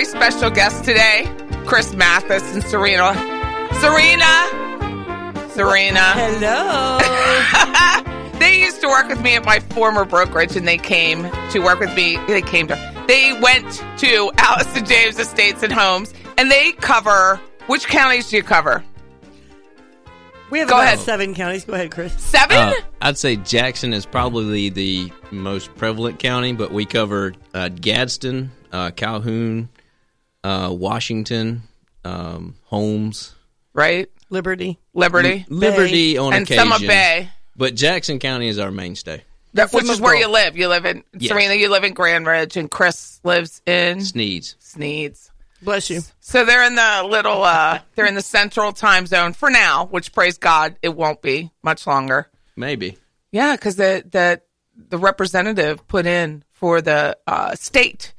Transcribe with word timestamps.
very 0.00 0.10
special 0.10 0.48
guests 0.48 0.80
today 0.80 1.30
Chris 1.66 1.94
Mathis 1.94 2.54
and 2.54 2.62
Serena. 2.64 3.12
Serena! 3.80 5.50
Serena. 5.50 6.00
Hello. 6.14 6.98
they 8.38 8.60
used 8.60 8.80
to 8.80 8.88
work 8.88 9.08
with 9.08 9.20
me 9.20 9.34
at 9.34 9.44
my 9.44 9.60
former 9.60 10.06
brokerage 10.06 10.56
and 10.56 10.66
they 10.66 10.78
came 10.78 11.30
to 11.50 11.58
work 11.58 11.80
with 11.80 11.94
me. 11.94 12.16
They 12.28 12.40
came 12.40 12.66
to, 12.68 13.04
they 13.08 13.38
went 13.42 13.84
to 13.98 14.32
Allison 14.38 14.86
James 14.86 15.18
Estates 15.18 15.62
and 15.62 15.72
Homes 15.72 16.14
and 16.38 16.50
they 16.50 16.72
cover, 16.72 17.38
which 17.66 17.86
counties 17.86 18.30
do 18.30 18.36
you 18.38 18.42
cover? 18.42 18.82
We 20.50 20.60
have 20.60 20.68
Go 20.68 20.76
about 20.76 20.84
ahead. 20.86 20.98
seven 21.00 21.34
counties. 21.34 21.66
Go 21.66 21.74
ahead, 21.74 21.90
Chris. 21.90 22.14
Seven? 22.14 22.56
Uh, 22.56 22.72
I'd 23.02 23.18
say 23.18 23.36
Jackson 23.36 23.92
is 23.92 24.06
probably 24.06 24.70
the 24.70 25.12
most 25.30 25.74
prevalent 25.74 26.18
county, 26.18 26.54
but 26.54 26.72
we 26.72 26.86
cover 26.86 27.34
uh, 27.52 27.68
Gadsden, 27.68 28.50
uh, 28.72 28.92
Calhoun, 28.92 29.68
uh, 30.44 30.70
Washington, 30.72 31.62
um, 32.04 32.56
Holmes, 32.64 33.34
right? 33.72 34.08
Liberty. 34.30 34.78
Liberty. 34.94 35.44
Liberty 35.48 36.16
on 36.18 36.32
and 36.32 36.42
occasion. 36.44 36.64
some 36.64 36.72
of 36.72 36.80
Bay. 36.80 37.28
But 37.56 37.74
Jackson 37.74 38.18
County 38.18 38.48
is 38.48 38.58
our 38.58 38.70
mainstay. 38.70 39.24
That, 39.54 39.72
which 39.72 39.84
Some 39.84 39.92
is 39.94 40.00
where 40.00 40.14
both. 40.14 40.20
you 40.20 40.28
live. 40.28 40.56
You 40.56 40.68
live 40.68 40.86
in, 40.86 41.02
Yes. 41.18 41.30
Serena, 41.32 41.54
you 41.54 41.68
live 41.68 41.82
in 41.82 41.92
Grand 41.92 42.24
Ridge 42.26 42.56
and 42.56 42.70
Chris 42.70 43.20
lives 43.24 43.60
in 43.66 44.00
Sneads. 44.00 44.54
Sneads. 44.60 45.32
Bless 45.60 45.90
you. 45.90 46.02
So 46.20 46.44
they're 46.44 46.62
in 46.64 46.76
the 46.76 47.02
little, 47.08 47.42
uh, 47.42 47.80
they're 47.96 48.06
in 48.06 48.14
the 48.14 48.22
central 48.22 48.72
time 48.72 49.06
zone 49.06 49.32
for 49.32 49.50
now, 49.50 49.86
which 49.86 50.12
praise 50.12 50.38
God, 50.38 50.76
it 50.82 50.94
won't 50.94 51.20
be 51.20 51.50
much 51.64 51.86
longer. 51.86 52.28
Maybe. 52.54 52.96
Yeah, 53.32 53.56
because 53.56 53.74
the, 53.76 54.04
the 54.08 54.40
the 54.88 54.96
representative 54.98 55.86
put 55.88 56.06
in 56.06 56.42
for 56.52 56.80
the 56.80 57.16
uh, 57.26 57.54
state 57.56 58.14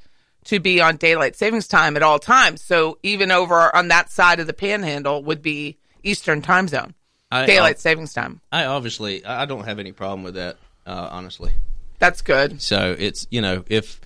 to 0.46 0.60
be 0.60 0.82
on 0.82 0.98
daylight 0.98 1.36
savings 1.36 1.68
time 1.68 1.96
at 1.96 2.04
all 2.04 2.20
times. 2.20 2.62
So 2.62 2.98
even 3.04 3.32
over 3.32 3.76
on 3.76 3.90
that 3.90 4.10
side 4.12 4.40
of 4.40 4.48
the 4.48 4.54
panhandle 4.54 5.24
would 5.24 5.42
be 5.42 5.78
Eastern 6.04 6.42
time 6.42 6.68
zone, 6.68 6.94
I, 7.32 7.46
daylight 7.46 7.80
savings 7.80 8.14
time. 8.14 8.42
I, 8.52 8.64
I 8.64 8.66
obviously 8.68 9.24
I 9.24 9.44
I 9.44 9.46
don't 9.46 9.66
have 9.66 9.80
any 9.80 9.92
problem 9.92 10.24
with 10.24 10.36
that. 10.36 10.58
Uh, 10.86 11.10
honestly. 11.12 11.52
That's 12.00 12.22
good. 12.24 12.62
So 12.62 12.96
it's 12.98 13.28
you 13.30 13.42
know 13.42 13.64
if 13.68 14.02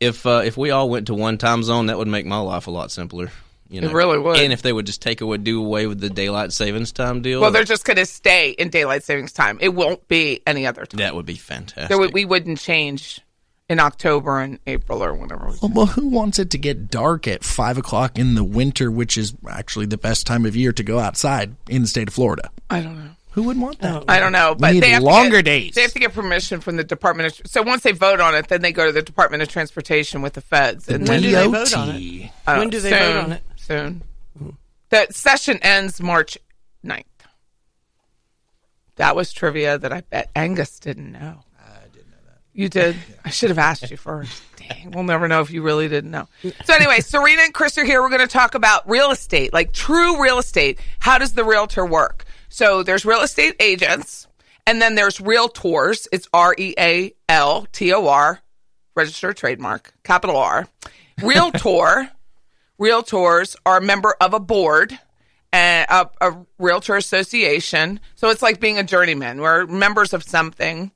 if 0.00 0.26
uh, 0.26 0.42
if 0.44 0.56
we 0.56 0.70
all 0.70 0.90
went 0.90 1.06
to 1.06 1.14
one 1.14 1.38
time 1.38 1.62
zone, 1.62 1.86
that 1.86 1.96
would 1.96 2.08
make 2.08 2.26
my 2.26 2.38
life 2.38 2.66
a 2.66 2.70
lot 2.70 2.90
simpler. 2.90 3.30
You 3.70 3.80
know? 3.80 3.88
It 3.88 3.94
really 3.94 4.18
would. 4.18 4.38
And 4.38 4.52
if 4.52 4.62
they 4.62 4.72
would 4.72 4.86
just 4.86 5.00
take 5.00 5.20
away, 5.20 5.38
do 5.38 5.64
away 5.64 5.86
with 5.86 5.98
the 5.98 6.10
daylight 6.10 6.52
savings 6.52 6.92
time 6.92 7.22
deal, 7.22 7.40
Well, 7.40 7.50
they're 7.50 7.64
just 7.64 7.84
going 7.84 7.96
to 7.96 8.06
stay 8.06 8.50
in 8.50 8.68
daylight 8.68 9.02
savings 9.02 9.32
time. 9.32 9.58
It 9.60 9.70
won't 9.70 10.06
be 10.06 10.42
any 10.46 10.66
other 10.66 10.84
time. 10.84 10.98
that 10.98 11.14
would 11.14 11.26
be 11.26 11.36
fantastic. 11.36 11.88
There 11.88 11.98
would, 11.98 12.12
we 12.12 12.24
wouldn't 12.26 12.60
change 12.60 13.20
in 13.68 13.80
October 13.80 14.40
and 14.40 14.58
April 14.66 15.02
or 15.02 15.14
whatever. 15.14 15.46
Well, 15.62 15.70
well, 15.74 15.86
who 15.86 16.08
wants 16.08 16.38
it 16.38 16.50
to 16.50 16.58
get 16.58 16.90
dark 16.90 17.26
at 17.26 17.42
five 17.44 17.78
o'clock 17.78 18.18
in 18.18 18.34
the 18.34 18.44
winter, 18.44 18.90
which 18.90 19.16
is 19.16 19.34
actually 19.48 19.86
the 19.86 19.96
best 19.96 20.26
time 20.26 20.44
of 20.44 20.54
year 20.54 20.72
to 20.72 20.82
go 20.82 20.98
outside 20.98 21.56
in 21.68 21.82
the 21.82 21.88
state 21.88 22.08
of 22.08 22.14
Florida? 22.14 22.50
I 22.68 22.80
don't 22.80 22.96
know. 23.02 23.10
Who 23.32 23.42
would 23.44 23.58
want 23.58 23.80
that? 23.80 24.04
I 24.06 24.20
don't 24.20 24.30
know, 24.30 24.54
but 24.56 24.74
need 24.74 24.82
they 24.84 24.90
have 24.90 25.00
to 25.02 25.06
longer 25.06 25.38
get- 25.38 25.44
days. 25.46 25.74
They 25.74 25.82
have 25.82 25.92
to 25.94 25.98
get 25.98 26.12
permission 26.12 26.60
from 26.60 26.76
the 26.76 26.84
Department 26.84 27.40
of. 27.40 27.50
So 27.50 27.62
once 27.62 27.82
they 27.82 27.90
vote 27.90 28.20
on 28.20 28.34
it, 28.36 28.46
then 28.48 28.62
they 28.62 28.70
go 28.70 28.86
to 28.86 28.92
the 28.92 29.02
Department 29.02 29.42
of 29.42 29.48
Transportation 29.48 30.22
with 30.22 30.34
the 30.34 30.40
feds, 30.40 30.88
and 30.88 31.08
When 31.08 31.20
then 31.20 31.22
do 31.22 31.30
they 31.32 31.46
vote 31.48 31.76
on 31.76 31.88
it? 31.96 32.30
uh, 32.46 32.56
when 32.56 32.70
do 32.70 32.78
they 32.78 32.90
soon, 32.90 32.98
vote 33.14 33.24
on 33.24 33.32
it? 33.32 33.42
Soon. 33.56 34.02
The 34.90 35.08
session 35.10 35.58
ends 35.62 36.00
March 36.00 36.38
9th. 36.84 37.02
That 38.96 39.16
was 39.16 39.32
trivia 39.32 39.78
that 39.78 39.92
I 39.92 40.02
bet 40.02 40.30
Angus 40.36 40.78
didn't 40.78 41.10
know. 41.10 41.40
I 41.58 41.86
didn't 41.92 42.10
know 42.10 42.16
that. 42.26 42.38
You 42.54 42.68
did. 42.68 42.96
I 43.24 43.30
should 43.30 43.50
have 43.50 43.58
asked 43.58 43.90
you 43.90 43.96
first. 43.96 44.42
Dang, 44.56 44.92
we'll 44.92 45.04
never 45.04 45.26
know 45.26 45.40
if 45.40 45.50
you 45.50 45.60
really 45.60 45.88
didn't 45.88 46.12
know. 46.12 46.28
So 46.64 46.72
anyway, 46.72 47.00
Serena 47.00 47.42
and 47.42 47.52
Chris 47.52 47.76
are 47.76 47.84
here. 47.84 48.00
We're 48.00 48.08
going 48.08 48.20
to 48.20 48.26
talk 48.28 48.54
about 48.54 48.88
real 48.88 49.10
estate, 49.10 49.52
like 49.52 49.72
true 49.72 50.22
real 50.22 50.38
estate. 50.38 50.78
How 51.00 51.18
does 51.18 51.32
the 51.32 51.44
realtor 51.44 51.84
work? 51.84 52.24
So 52.48 52.84
there's 52.84 53.04
real 53.04 53.22
estate 53.22 53.56
agents, 53.58 54.28
and 54.66 54.80
then 54.80 54.94
there's 54.94 55.18
realtors. 55.18 56.06
It's 56.12 56.28
R 56.32 56.54
E 56.56 56.74
A 56.78 57.12
L 57.28 57.66
T 57.72 57.92
O 57.92 58.06
R, 58.06 58.40
registered 58.94 59.36
trademark, 59.36 59.92
capital 60.04 60.36
R. 60.36 60.68
Realtor, 61.20 62.10
realtors 62.80 63.56
are 63.66 63.78
a 63.78 63.82
member 63.82 64.14
of 64.20 64.32
a 64.32 64.40
board 64.40 64.96
and 65.52 65.86
a, 65.90 66.10
a 66.20 66.36
realtor 66.58 66.96
association. 66.96 68.00
So 68.14 68.30
it's 68.30 68.42
like 68.42 68.60
being 68.60 68.78
a 68.78 68.84
journeyman. 68.84 69.40
We're 69.40 69.66
members 69.66 70.12
of 70.12 70.22
something 70.22 70.92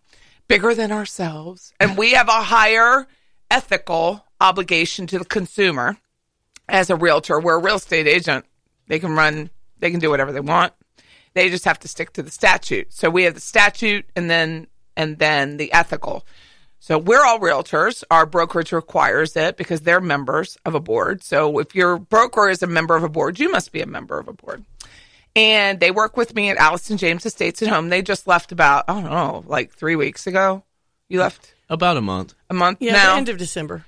bigger 0.48 0.74
than 0.74 0.90
ourselves, 0.90 1.72
and 1.78 1.96
we 1.96 2.12
have 2.12 2.28
a 2.28 2.42
higher 2.42 3.06
ethical 3.50 4.24
obligation 4.40 5.06
to 5.06 5.18
the 5.18 5.24
consumer 5.24 5.98
as 6.68 6.90
a 6.90 6.96
realtor. 6.96 7.38
We're 7.40 7.56
a 7.56 7.62
real 7.62 7.76
estate 7.76 8.06
agent. 8.06 8.44
They 8.88 8.98
can 8.98 9.12
run, 9.12 9.50
they 9.78 9.90
can 9.90 10.00
do 10.00 10.10
whatever 10.10 10.32
they 10.32 10.40
want. 10.40 10.72
They 11.34 11.50
just 11.50 11.64
have 11.66 11.78
to 11.80 11.88
stick 11.88 12.12
to 12.14 12.22
the 12.22 12.30
statute. 12.30 12.92
So 12.92 13.10
we 13.10 13.24
have 13.24 13.34
the 13.34 13.40
statute 13.40 14.06
and 14.16 14.28
then 14.30 14.66
and 14.96 15.18
then 15.18 15.58
the 15.58 15.72
ethical. 15.72 16.26
So 16.80 16.98
we're 16.98 17.24
all 17.24 17.38
realtors. 17.38 18.02
Our 18.10 18.26
brokerage 18.26 18.72
requires 18.72 19.36
it 19.36 19.56
because 19.56 19.82
they're 19.82 20.00
members 20.00 20.56
of 20.64 20.74
a 20.74 20.80
board. 20.80 21.22
So 21.22 21.58
if 21.58 21.74
your 21.74 21.98
broker 21.98 22.48
is 22.48 22.62
a 22.62 22.66
member 22.66 22.96
of 22.96 23.02
a 23.02 23.08
board, 23.08 23.38
you 23.38 23.50
must 23.50 23.72
be 23.72 23.80
a 23.80 23.86
member 23.86 24.18
of 24.18 24.28
a 24.28 24.32
board. 24.32 24.64
And 25.38 25.78
they 25.78 25.90
work 25.92 26.16
with 26.16 26.34
me 26.34 26.50
at 26.50 26.56
Allison 26.56 26.96
James 26.96 27.24
Estates 27.24 27.62
at 27.62 27.68
Home. 27.68 27.88
They 27.90 28.02
just 28.02 28.26
left 28.26 28.50
about, 28.50 28.86
I 28.88 28.94
don't 28.94 29.04
know, 29.04 29.44
like 29.46 29.72
three 29.72 29.94
weeks 29.94 30.26
ago. 30.26 30.64
You 31.08 31.20
left 31.20 31.54
About 31.70 31.96
a 31.96 32.00
month. 32.00 32.34
a 32.50 32.54
month 32.54 32.78
Yeah, 32.80 32.92
now. 32.94 33.10
the 33.12 33.16
end 33.18 33.28
of 33.28 33.38
December. 33.38 33.84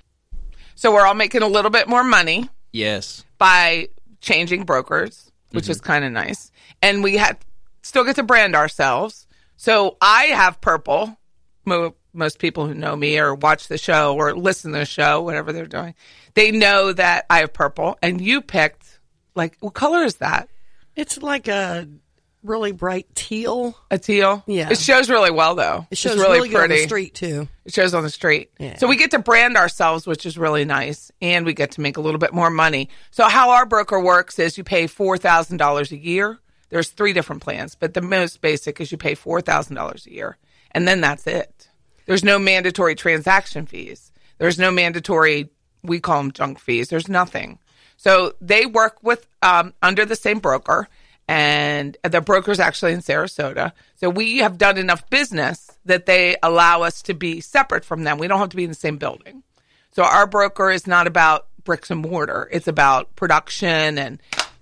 so 0.76 0.92
we're 0.92 1.04
all 1.06 1.14
making 1.14 1.42
a 1.42 1.48
little 1.48 1.70
bit 1.70 1.88
more 1.88 2.04
money 2.04 2.48
Yes. 2.72 3.24
by 3.36 3.88
changing 4.20 4.62
brokers, 4.64 5.30
which 5.50 5.68
is 5.68 5.78
mm-hmm. 5.78 5.86
kind 5.86 6.04
of 6.04 6.12
nice. 6.12 6.52
And 6.82 7.02
we 7.02 7.16
had 7.16 7.36
still 7.82 8.04
get 8.04 8.16
to 8.16 8.22
brand 8.22 8.54
ourselves. 8.54 9.26
So 9.56 9.96
I 10.00 10.24
have 10.26 10.60
purple. 10.60 11.16
Mo- 11.64 11.94
most 12.12 12.38
people 12.38 12.66
who 12.66 12.74
know 12.74 12.94
me 12.96 13.18
or 13.18 13.34
watch 13.34 13.68
the 13.68 13.76
show 13.78 14.14
or 14.16 14.34
listen 14.34 14.72
to 14.72 14.78
the 14.78 14.84
show, 14.86 15.20
whatever 15.22 15.52
they're 15.52 15.66
doing, 15.66 15.94
they 16.34 16.50
know 16.52 16.92
that 16.92 17.26
I 17.28 17.40
have 17.40 17.52
purple. 17.52 17.98
And 18.02 18.20
you 18.20 18.40
picked 18.40 19.00
like 19.34 19.56
what 19.60 19.74
color 19.74 20.02
is 20.04 20.16
that? 20.16 20.48
It's 20.96 21.22
like 21.22 21.48
a 21.48 21.88
really 22.42 22.72
bright 22.72 23.06
teal. 23.14 23.76
A 23.90 23.98
teal. 23.98 24.42
Yeah. 24.46 24.70
It 24.70 24.78
shows 24.78 25.10
really 25.10 25.30
well 25.30 25.54
though. 25.54 25.86
It 25.90 25.98
shows 25.98 26.14
it's 26.14 26.22
really, 26.22 26.48
good 26.48 26.62
on 26.62 26.68
the 26.68 26.84
street 26.84 27.14
too. 27.14 27.48
It 27.64 27.74
shows 27.74 27.94
on 27.94 28.02
the 28.02 28.10
street. 28.10 28.50
Yeah. 28.58 28.76
So 28.76 28.86
we 28.88 28.96
get 28.96 29.10
to 29.12 29.18
brand 29.18 29.56
ourselves, 29.56 30.06
which 30.06 30.26
is 30.26 30.38
really 30.38 30.64
nice, 30.64 31.10
and 31.20 31.44
we 31.44 31.54
get 31.54 31.72
to 31.72 31.80
make 31.80 31.96
a 31.96 32.00
little 32.00 32.18
bit 32.18 32.32
more 32.32 32.50
money. 32.50 32.88
So 33.10 33.28
how 33.28 33.50
our 33.50 33.66
broker 33.66 34.00
works 34.00 34.38
is 34.38 34.58
you 34.58 34.64
pay 34.64 34.86
four 34.86 35.18
thousand 35.18 35.58
dollars 35.58 35.92
a 35.92 35.98
year. 35.98 36.38
There's 36.70 36.90
three 36.90 37.12
different 37.12 37.42
plans, 37.42 37.74
but 37.74 37.94
the 37.94 38.00
most 38.00 38.40
basic 38.40 38.80
is 38.80 38.92
you 38.92 38.98
pay 38.98 39.14
four 39.14 39.40
thousand 39.40 39.76
dollars 39.76 40.06
a 40.06 40.12
year, 40.12 40.38
and 40.72 40.86
then 40.86 41.00
that's 41.00 41.26
it. 41.26 41.68
There's 42.06 42.24
no 42.24 42.38
mandatory 42.38 42.94
transaction 42.94 43.66
fees. 43.66 44.12
There's 44.38 44.58
no 44.58 44.70
mandatory 44.70 45.50
we 45.82 46.00
call 46.00 46.18
them 46.18 46.32
junk 46.32 46.58
fees. 46.58 46.88
There's 46.88 47.08
nothing. 47.08 47.58
So 48.00 48.32
they 48.40 48.64
work 48.64 48.96
with 49.02 49.26
um, 49.42 49.74
under 49.82 50.06
the 50.06 50.16
same 50.16 50.38
broker, 50.38 50.88
and 51.28 51.98
the 52.02 52.22
broker's 52.22 52.58
actually 52.58 52.94
in 52.94 53.00
Sarasota. 53.00 53.72
So 53.97 54.08
we 54.08 54.38
have 54.38 54.56
done 54.56 54.78
enough 54.78 55.10
business 55.10 55.70
that 55.84 56.06
they 56.06 56.36
allow 56.42 56.80
us 56.80 57.02
to 57.02 57.14
be 57.14 57.42
separate 57.42 57.84
from 57.84 58.04
them. 58.04 58.16
We 58.16 58.26
don't 58.26 58.38
have 58.38 58.48
to 58.48 58.56
be 58.56 58.64
in 58.64 58.70
the 58.70 58.74
same 58.74 58.97
building. 58.97 59.42
So 59.92 60.02
our 60.02 60.26
broker 60.26 60.70
is 60.70 60.86
not 60.86 61.06
about 61.06 61.48
bricks 61.62 61.91
and 61.91 62.00
mortar. 62.00 62.48
It's 62.50 62.68
about 62.68 63.14
production 63.16 63.98
and 63.98 64.18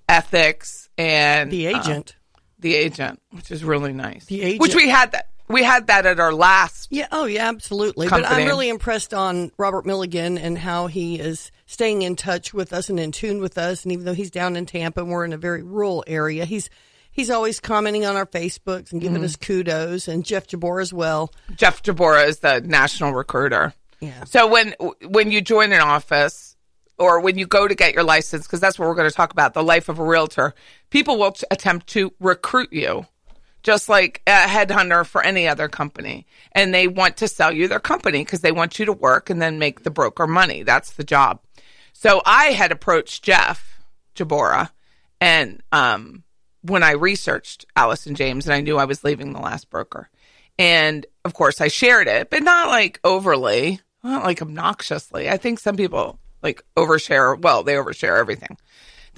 ethics 0.09 0.89
and 0.99 1.49
The 1.53 1.69
uh, 1.69 1.79
agent. 1.79 2.17
the 2.59 2.75
agent, 2.75 3.23
which 3.31 3.53
is 3.53 3.63
really 3.63 3.93
nice. 3.93 4.25
The 4.25 4.43
agent. 4.43 4.63
which 4.63 4.75
we 4.75 4.89
had 4.89 5.13
that 5.13 5.29
we 5.47 5.63
had 5.63 5.87
that 5.87 6.07
at 6.07 6.19
our 6.19 6.33
last. 6.35 6.89
Yeah. 6.91 7.07
Oh, 7.13 7.27
yeah. 7.27 7.49
Absolutely. 7.49 8.09
But 8.09 8.25
I'm 8.27 8.49
really 8.49 8.69
impressed 8.69 9.15
on 9.15 9.53
Robert 9.57 9.87
Milligan 9.87 10.37
and 10.39 10.59
how 10.59 10.89
he 10.89 11.21
is 11.21 11.53
staying 11.69 12.03
in 12.03 12.17
touch 12.17 12.53
with 12.53 12.73
us 12.73 12.89
and 12.89 12.99
in 12.99 13.13
tune 13.13 13.41
with 13.41 13.57
us. 13.59 13.85
And 13.85 13.93
even 13.93 14.05
though 14.07 14.15
he's 14.15 14.31
down 14.33 14.57
in 14.57 14.67
Tampa 14.67 15.01
and 15.03 15.11
we're 15.11 15.25
in 15.25 15.33
a 15.35 15.37
very 15.39 15.63
rural 15.63 16.03
area, 16.07 16.45
he's 16.45 16.69
he's 17.13 17.31
always 17.31 17.61
commenting 17.61 18.05
on 18.07 18.17
our 18.17 18.27
Facebooks 18.27 18.91
and 18.91 19.01
Mm-hmm. 19.01 19.15
giving 19.15 19.25
us 19.25 19.37
kudos. 19.37 20.09
And 20.09 20.25
Jeff 20.25 20.47
Jabor 20.49 20.81
as 20.81 20.93
well. 20.93 21.31
Jeff 21.55 21.83
Jabora 21.83 22.27
is 22.27 22.39
the 22.41 22.61
national 22.63 23.13
recruiter. 23.13 23.75
Yeah. 24.01 24.25
So 24.25 24.47
when 24.49 24.73
when 25.07 25.31
you 25.31 25.41
join 25.41 25.73
an 25.73 25.81
office 25.81 26.57
or 26.99 27.21
when 27.21 27.37
you 27.39 27.47
go 27.47 27.69
to 27.69 27.75
get 27.75 27.93
your 27.95 28.03
license, 28.03 28.47
because 28.47 28.61
that's 28.61 28.79
what 28.79 28.89
we're 28.89 28.95
going 28.95 29.09
to 29.11 29.15
talk 29.15 29.31
about, 29.33 29.55
the 29.55 29.63
life 29.63 29.89
of 29.89 29.99
a 29.99 30.05
realtor, 30.05 30.55
people 30.91 31.19
will 31.19 31.33
t- 31.33 31.47
attempt 31.51 31.87
to 31.89 32.13
recruit 32.19 32.73
you, 32.73 33.07
just 33.63 33.89
like 33.89 34.21
a 34.27 34.31
headhunter 34.47 35.05
for 35.07 35.23
any 35.23 35.47
other 35.47 35.69
company, 35.69 36.27
and 36.53 36.73
they 36.75 36.89
want 36.89 37.17
to 37.19 37.29
sell 37.29 37.53
you 37.53 37.69
their 37.69 37.79
company 37.79 38.25
because 38.25 38.41
they 38.41 38.51
want 38.53 38.79
you 38.81 38.85
to 38.87 38.93
work 38.93 39.31
and 39.31 39.41
then 39.43 39.59
make 39.61 39.83
the 39.85 39.91
broker 39.91 40.27
money. 40.27 40.63
That's 40.65 40.93
the 40.95 41.05
job. 41.05 41.41
So 42.01 42.23
I 42.25 42.53
had 42.53 42.71
approached 42.71 43.25
Jeff 43.25 43.83
Jabora, 44.15 44.71
and 45.21 45.61
um, 45.73 46.23
when 46.63 46.85
I 46.85 46.93
researched 46.93 47.67
Allison 47.75 48.15
James, 48.15 48.47
and 48.47 48.55
I 48.55 48.61
knew 48.61 48.79
I 48.79 48.85
was 48.85 49.03
leaving 49.03 49.33
the 49.33 49.41
last 49.41 49.69
broker, 49.69 50.09
and 50.61 51.05
of 51.25 51.35
course 51.35 51.61
I 51.61 51.67
shared 51.67 52.07
it, 52.07 52.31
but 52.31 52.45
not 52.45 52.69
like 52.69 53.01
overly. 53.03 53.81
not 54.05 54.23
like 54.23 54.41
obnoxiously. 54.41 55.29
I 55.29 55.39
think 55.39 55.59
some 55.59 55.77
people 55.77 56.21
like 56.41 56.63
overshare. 56.77 57.37
Well, 57.37 57.65
they 57.65 57.75
overshare 57.75 58.17
everything. 58.17 58.57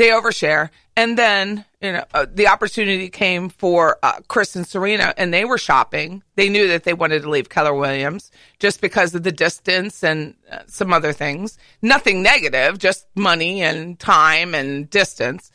They 0.00 0.08
overshare, 0.08 0.70
and 0.97 1.19
then 1.19 1.67
you 1.82 1.93
know 1.93 2.05
uh, 2.14 2.25
the 2.32 2.49
opportunity 2.49 3.11
came 3.11 3.50
for 3.50 3.99
uh, 4.02 4.20
Chris 4.29 4.56
and 4.56 4.67
Serena, 4.67 5.12
and 5.19 5.31
they 5.35 5.44
were 5.44 5.58
shopping. 5.58 6.23
They 6.37 6.49
knew 6.49 6.69
that 6.69 6.85
they 6.85 6.94
wanted 6.94 7.20
to 7.20 7.29
leave 7.29 7.50
Keller 7.50 7.75
Williams 7.75 8.31
just 8.58 8.81
because 8.81 9.14
of 9.14 9.25
the 9.25 9.31
distance 9.31 10.02
and 10.02 10.37
uh, 10.50 10.61
some 10.69 10.94
other 10.94 11.12
things. 11.12 11.58
Nothing 11.82 12.23
negative, 12.23 12.79
just 12.79 13.08
money 13.14 13.61
and 13.61 13.99
time 13.99 14.55
and 14.55 14.88
distance. 14.88 15.52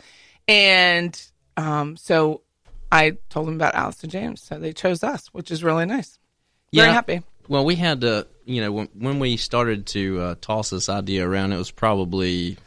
And 0.47 1.19
um, 1.57 1.97
so 1.97 2.43
I 2.91 3.17
told 3.29 3.47
them 3.47 3.55
about 3.55 3.73
Allison 3.73 4.11
James, 4.11 4.43
so 4.43 4.59
they 4.59 4.73
chose 4.73 5.03
us, 5.03 5.25
which 5.33 5.49
is 5.49 5.63
really 5.63 5.87
nice. 5.87 6.19
Very 6.71 6.91
happy. 6.91 7.23
Well, 7.47 7.65
we 7.65 7.73
had 7.77 8.01
to, 8.01 8.27
you 8.45 8.61
know, 8.61 8.71
when, 8.71 8.89
when 8.93 9.17
we 9.17 9.37
started 9.37 9.87
to 9.87 10.21
uh, 10.21 10.35
toss 10.39 10.69
this 10.69 10.87
idea 10.87 11.27
around, 11.27 11.51
it 11.51 11.57
was 11.57 11.71
probably 11.71 12.59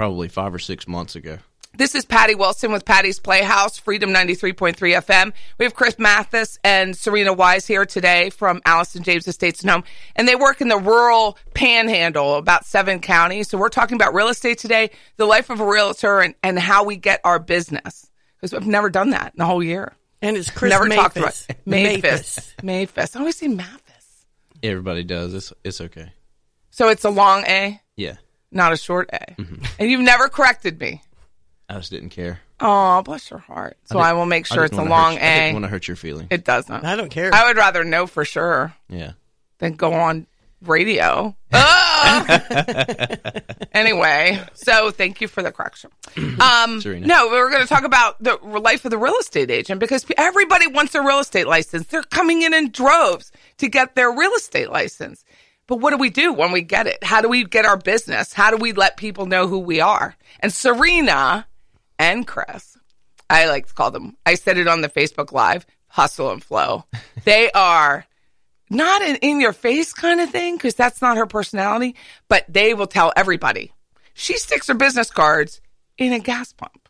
probably 0.00 0.28
five 0.28 0.54
or 0.54 0.58
six 0.58 0.88
months 0.88 1.14
ago. 1.14 1.36
This 1.76 1.94
is 1.94 2.06
Patty 2.06 2.34
Wilson 2.34 2.72
with 2.72 2.86
Patty's 2.86 3.20
Playhouse, 3.20 3.78
Freedom 3.78 4.08
93.3 4.08 4.74
FM. 4.74 5.34
We 5.58 5.66
have 5.66 5.74
Chris 5.74 5.98
Mathis 5.98 6.58
and 6.64 6.96
Serena 6.96 7.34
Wise 7.34 7.66
here 7.66 7.84
today 7.84 8.30
from 8.30 8.62
Allison 8.64 9.02
James 9.02 9.28
Estates 9.28 9.60
and 9.60 9.70
Home, 9.70 9.84
and 10.16 10.26
they 10.26 10.36
work 10.36 10.62
in 10.62 10.68
the 10.68 10.78
rural 10.78 11.36
panhandle, 11.52 12.36
about 12.36 12.64
seven 12.64 13.00
counties. 13.00 13.50
So 13.50 13.58
we're 13.58 13.68
talking 13.68 13.94
about 13.94 14.14
real 14.14 14.28
estate 14.28 14.56
today, 14.56 14.88
the 15.18 15.26
life 15.26 15.50
of 15.50 15.60
a 15.60 15.66
realtor, 15.66 16.20
and, 16.20 16.34
and 16.42 16.58
how 16.58 16.82
we 16.84 16.96
get 16.96 17.20
our 17.22 17.38
business. 17.38 18.10
Because 18.36 18.54
I've 18.54 18.66
never 18.66 18.88
done 18.88 19.10
that 19.10 19.34
in 19.34 19.38
the 19.38 19.44
whole 19.44 19.62
year. 19.62 19.92
And 20.22 20.34
it's 20.34 20.50
Chris 20.50 20.70
never 20.70 20.86
Mathis. 20.86 21.02
talked 21.02 21.16
about 21.18 21.66
Mathis. 21.66 22.54
Mathis. 22.62 23.16
I 23.16 23.18
always 23.18 23.36
say 23.36 23.48
Mathis. 23.48 24.24
Everybody 24.62 25.04
does. 25.04 25.34
It's 25.34 25.52
it's 25.62 25.82
okay. 25.82 26.14
So 26.70 26.88
it's 26.88 27.04
a 27.04 27.10
long 27.10 27.44
A, 27.46 27.82
Yeah, 27.96 28.16
not 28.50 28.72
a 28.72 28.76
short 28.76 29.10
A. 29.12 29.34
And 29.78 29.90
you've 29.90 30.00
never 30.00 30.28
corrected 30.28 30.80
me. 30.80 31.02
I 31.68 31.74
just 31.74 31.90
didn't 31.90 32.10
care. 32.10 32.40
Oh, 32.58 33.00
bless 33.02 33.30
your 33.30 33.38
heart. 33.38 33.78
So 33.84 33.98
I, 33.98 34.12
will 34.12 34.26
make 34.26 34.44
sure 34.46 34.64
it's 34.64 34.76
a 34.76 34.82
long 34.82 35.14
hurt 35.16 35.22
you- 35.22 35.28
I 35.28 35.38
didn't 35.38 35.54
want 35.54 35.64
to 35.64 35.68
hurt 35.68 35.88
your 35.88 35.96
feeling. 35.96 36.26
It 36.30 36.44
doesn't. 36.44 36.84
I 36.84 36.96
don't 36.96 37.10
care. 37.10 37.30
I 37.32 37.46
would 37.46 37.56
rather 37.56 37.84
know 37.84 38.06
for 38.06 38.24
sure 38.24 38.74
yeah. 38.88 39.12
than 39.58 39.74
go 39.74 39.92
on 39.94 40.26
radio. 40.62 41.34
Ah! 41.52 42.24
anyway, 43.72 44.40
so 44.54 44.90
thank 44.90 45.20
you 45.20 45.28
for 45.28 45.42
the 45.42 45.52
correction. 45.52 45.90
Um, 46.40 46.80
Serena. 46.80 47.06
no, 47.06 47.28
we 47.28 47.38
were 47.38 47.50
going 47.50 47.60
to 47.60 47.68
talk 47.68 47.84
about 47.84 48.22
the 48.22 48.36
life 48.36 48.84
of 48.86 48.90
the 48.90 48.96
real 48.96 49.16
estate 49.20 49.50
agent 49.50 49.78
because 49.80 50.06
everybody 50.16 50.66
wants 50.66 50.94
a 50.94 51.02
real 51.02 51.18
estate 51.18 51.46
license. 51.46 51.86
They're 51.88 52.02
coming 52.02 52.40
in 52.42 52.54
in 52.54 52.70
droves 52.70 53.30
to 53.58 53.68
get 53.68 53.94
their 53.94 54.10
real 54.10 54.32
estate 54.32 54.70
license. 54.70 55.24
But 55.70 55.78
what 55.78 55.90
do 55.90 55.98
we 55.98 56.10
do 56.10 56.32
when 56.32 56.50
we 56.50 56.62
get 56.62 56.88
it? 56.88 57.04
How 57.04 57.20
do 57.20 57.28
we 57.28 57.44
get 57.44 57.64
our 57.64 57.76
business? 57.76 58.32
How 58.32 58.50
do 58.50 58.56
we 58.56 58.72
let 58.72 58.96
people 58.96 59.26
know 59.26 59.46
who 59.46 59.60
we 59.60 59.80
are? 59.80 60.16
And 60.40 60.52
Serena 60.52 61.46
and 61.96 62.26
Chris, 62.26 62.76
I 63.30 63.46
like 63.46 63.68
to 63.68 63.74
call 63.74 63.92
them, 63.92 64.16
I 64.26 64.34
said 64.34 64.58
it 64.58 64.66
on 64.66 64.80
the 64.80 64.88
Facebook 64.88 65.30
Live, 65.30 65.64
hustle 65.86 66.32
and 66.32 66.42
flow. 66.42 66.86
They 67.24 67.52
are 67.52 68.04
not 68.68 69.02
an 69.02 69.16
in 69.16 69.40
your 69.40 69.52
face 69.52 69.92
kind 69.92 70.20
of 70.20 70.30
thing 70.30 70.56
because 70.56 70.74
that's 70.74 71.00
not 71.00 71.18
her 71.18 71.26
personality, 71.26 71.94
but 72.28 72.46
they 72.48 72.74
will 72.74 72.88
tell 72.88 73.12
everybody. 73.14 73.72
She 74.14 74.38
sticks 74.38 74.66
her 74.66 74.74
business 74.74 75.10
cards 75.12 75.60
in 75.98 76.12
a 76.12 76.18
gas 76.18 76.52
pump. 76.52 76.88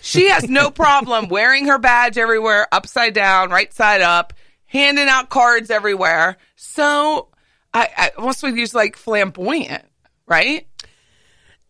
She 0.00 0.30
has 0.30 0.48
no 0.48 0.70
problem 0.84 1.28
wearing 1.28 1.66
her 1.66 1.78
badge 1.78 2.16
everywhere, 2.16 2.66
upside 2.72 3.12
down, 3.12 3.50
right 3.50 3.74
side 3.74 4.00
up, 4.00 4.32
handing 4.64 5.08
out 5.08 5.28
cards 5.28 5.68
everywhere. 5.68 6.38
So 6.56 7.28
I, 7.74 7.88
I 7.96 8.10
almost 8.18 8.42
would 8.42 8.56
use 8.56 8.74
like 8.74 8.96
flamboyant, 8.96 9.84
right? 10.26 10.66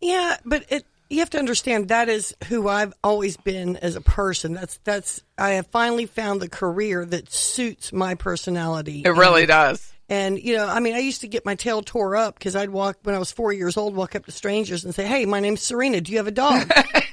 Yeah, 0.01 0.37
but 0.45 0.65
it 0.69 0.85
you 1.09 1.19
have 1.19 1.31
to 1.31 1.39
understand 1.39 1.89
that 1.89 2.09
is 2.09 2.35
who 2.49 2.69
I've 2.69 2.95
always 3.05 3.37
been 3.37 3.77
as 3.77 3.97
a 3.97 4.01
person. 4.01 4.55
That's 4.55 4.79
that's 4.83 5.23
I 5.39 5.51
have 5.51 5.67
finally 5.67 6.07
found 6.07 6.41
the 6.41 6.49
career 6.49 7.05
that 7.05 7.31
suits 7.31 7.93
my 7.93 8.15
personality. 8.15 9.03
It 9.05 9.11
really 9.11 9.47
does. 9.47 9.93
And 10.09 10.43
you 10.43 10.57
know, 10.57 10.67
I 10.67 10.81
mean, 10.81 10.95
I 10.95 10.99
used 10.99 11.21
to 11.21 11.29
get 11.29 11.45
my 11.47 11.55
tail 11.55 11.83
tore 11.83 12.17
up 12.17 12.39
because 12.39 12.57
I'd 12.57 12.71
walk 12.71 12.99
when 13.03 13.15
I 13.15 13.19
was 13.19 13.31
four 13.31 13.53
years 13.53 13.77
old, 13.77 13.95
walk 13.95 14.15
up 14.17 14.25
to 14.27 14.33
strangers 14.33 14.85
and 14.85 14.95
say, 14.95 15.07
"Hey, 15.07 15.27
my 15.27 15.41
name's 15.41 15.63
Serena. 15.63 16.01
Do 16.01 16.13
you 16.13 16.19
have 16.19 16.27
a 16.27 16.33
dog? 16.33 16.69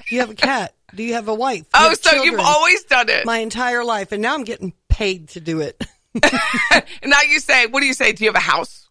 Do 0.09 0.15
you 0.15 0.21
have 0.21 0.31
a 0.31 0.35
cat? 0.35 0.73
Do 0.95 1.03
you 1.03 1.13
have 1.13 1.27
a 1.27 1.33
wife? 1.33 1.63
Do 1.63 1.69
Oh, 1.75 1.93
so 1.93 2.23
you've 2.23 2.39
always 2.39 2.83
done 2.85 3.09
it. 3.09 3.25
my 3.25 3.37
entire 3.39 3.83
life, 3.83 4.11
and 4.11 4.21
now 4.21 4.33
I'm 4.33 4.43
getting 4.43 4.73
paid 4.87 5.29
to 5.29 5.39
do 5.39 5.61
it. 5.61 5.81
and 6.13 6.23
now 7.05 7.21
you 7.27 7.39
say, 7.39 7.67
what 7.67 7.81
do 7.81 7.85
you 7.85 7.93
say? 7.93 8.11
Do 8.13 8.23
you 8.23 8.29
have 8.29 8.35
a 8.35 8.39
house? 8.39 8.87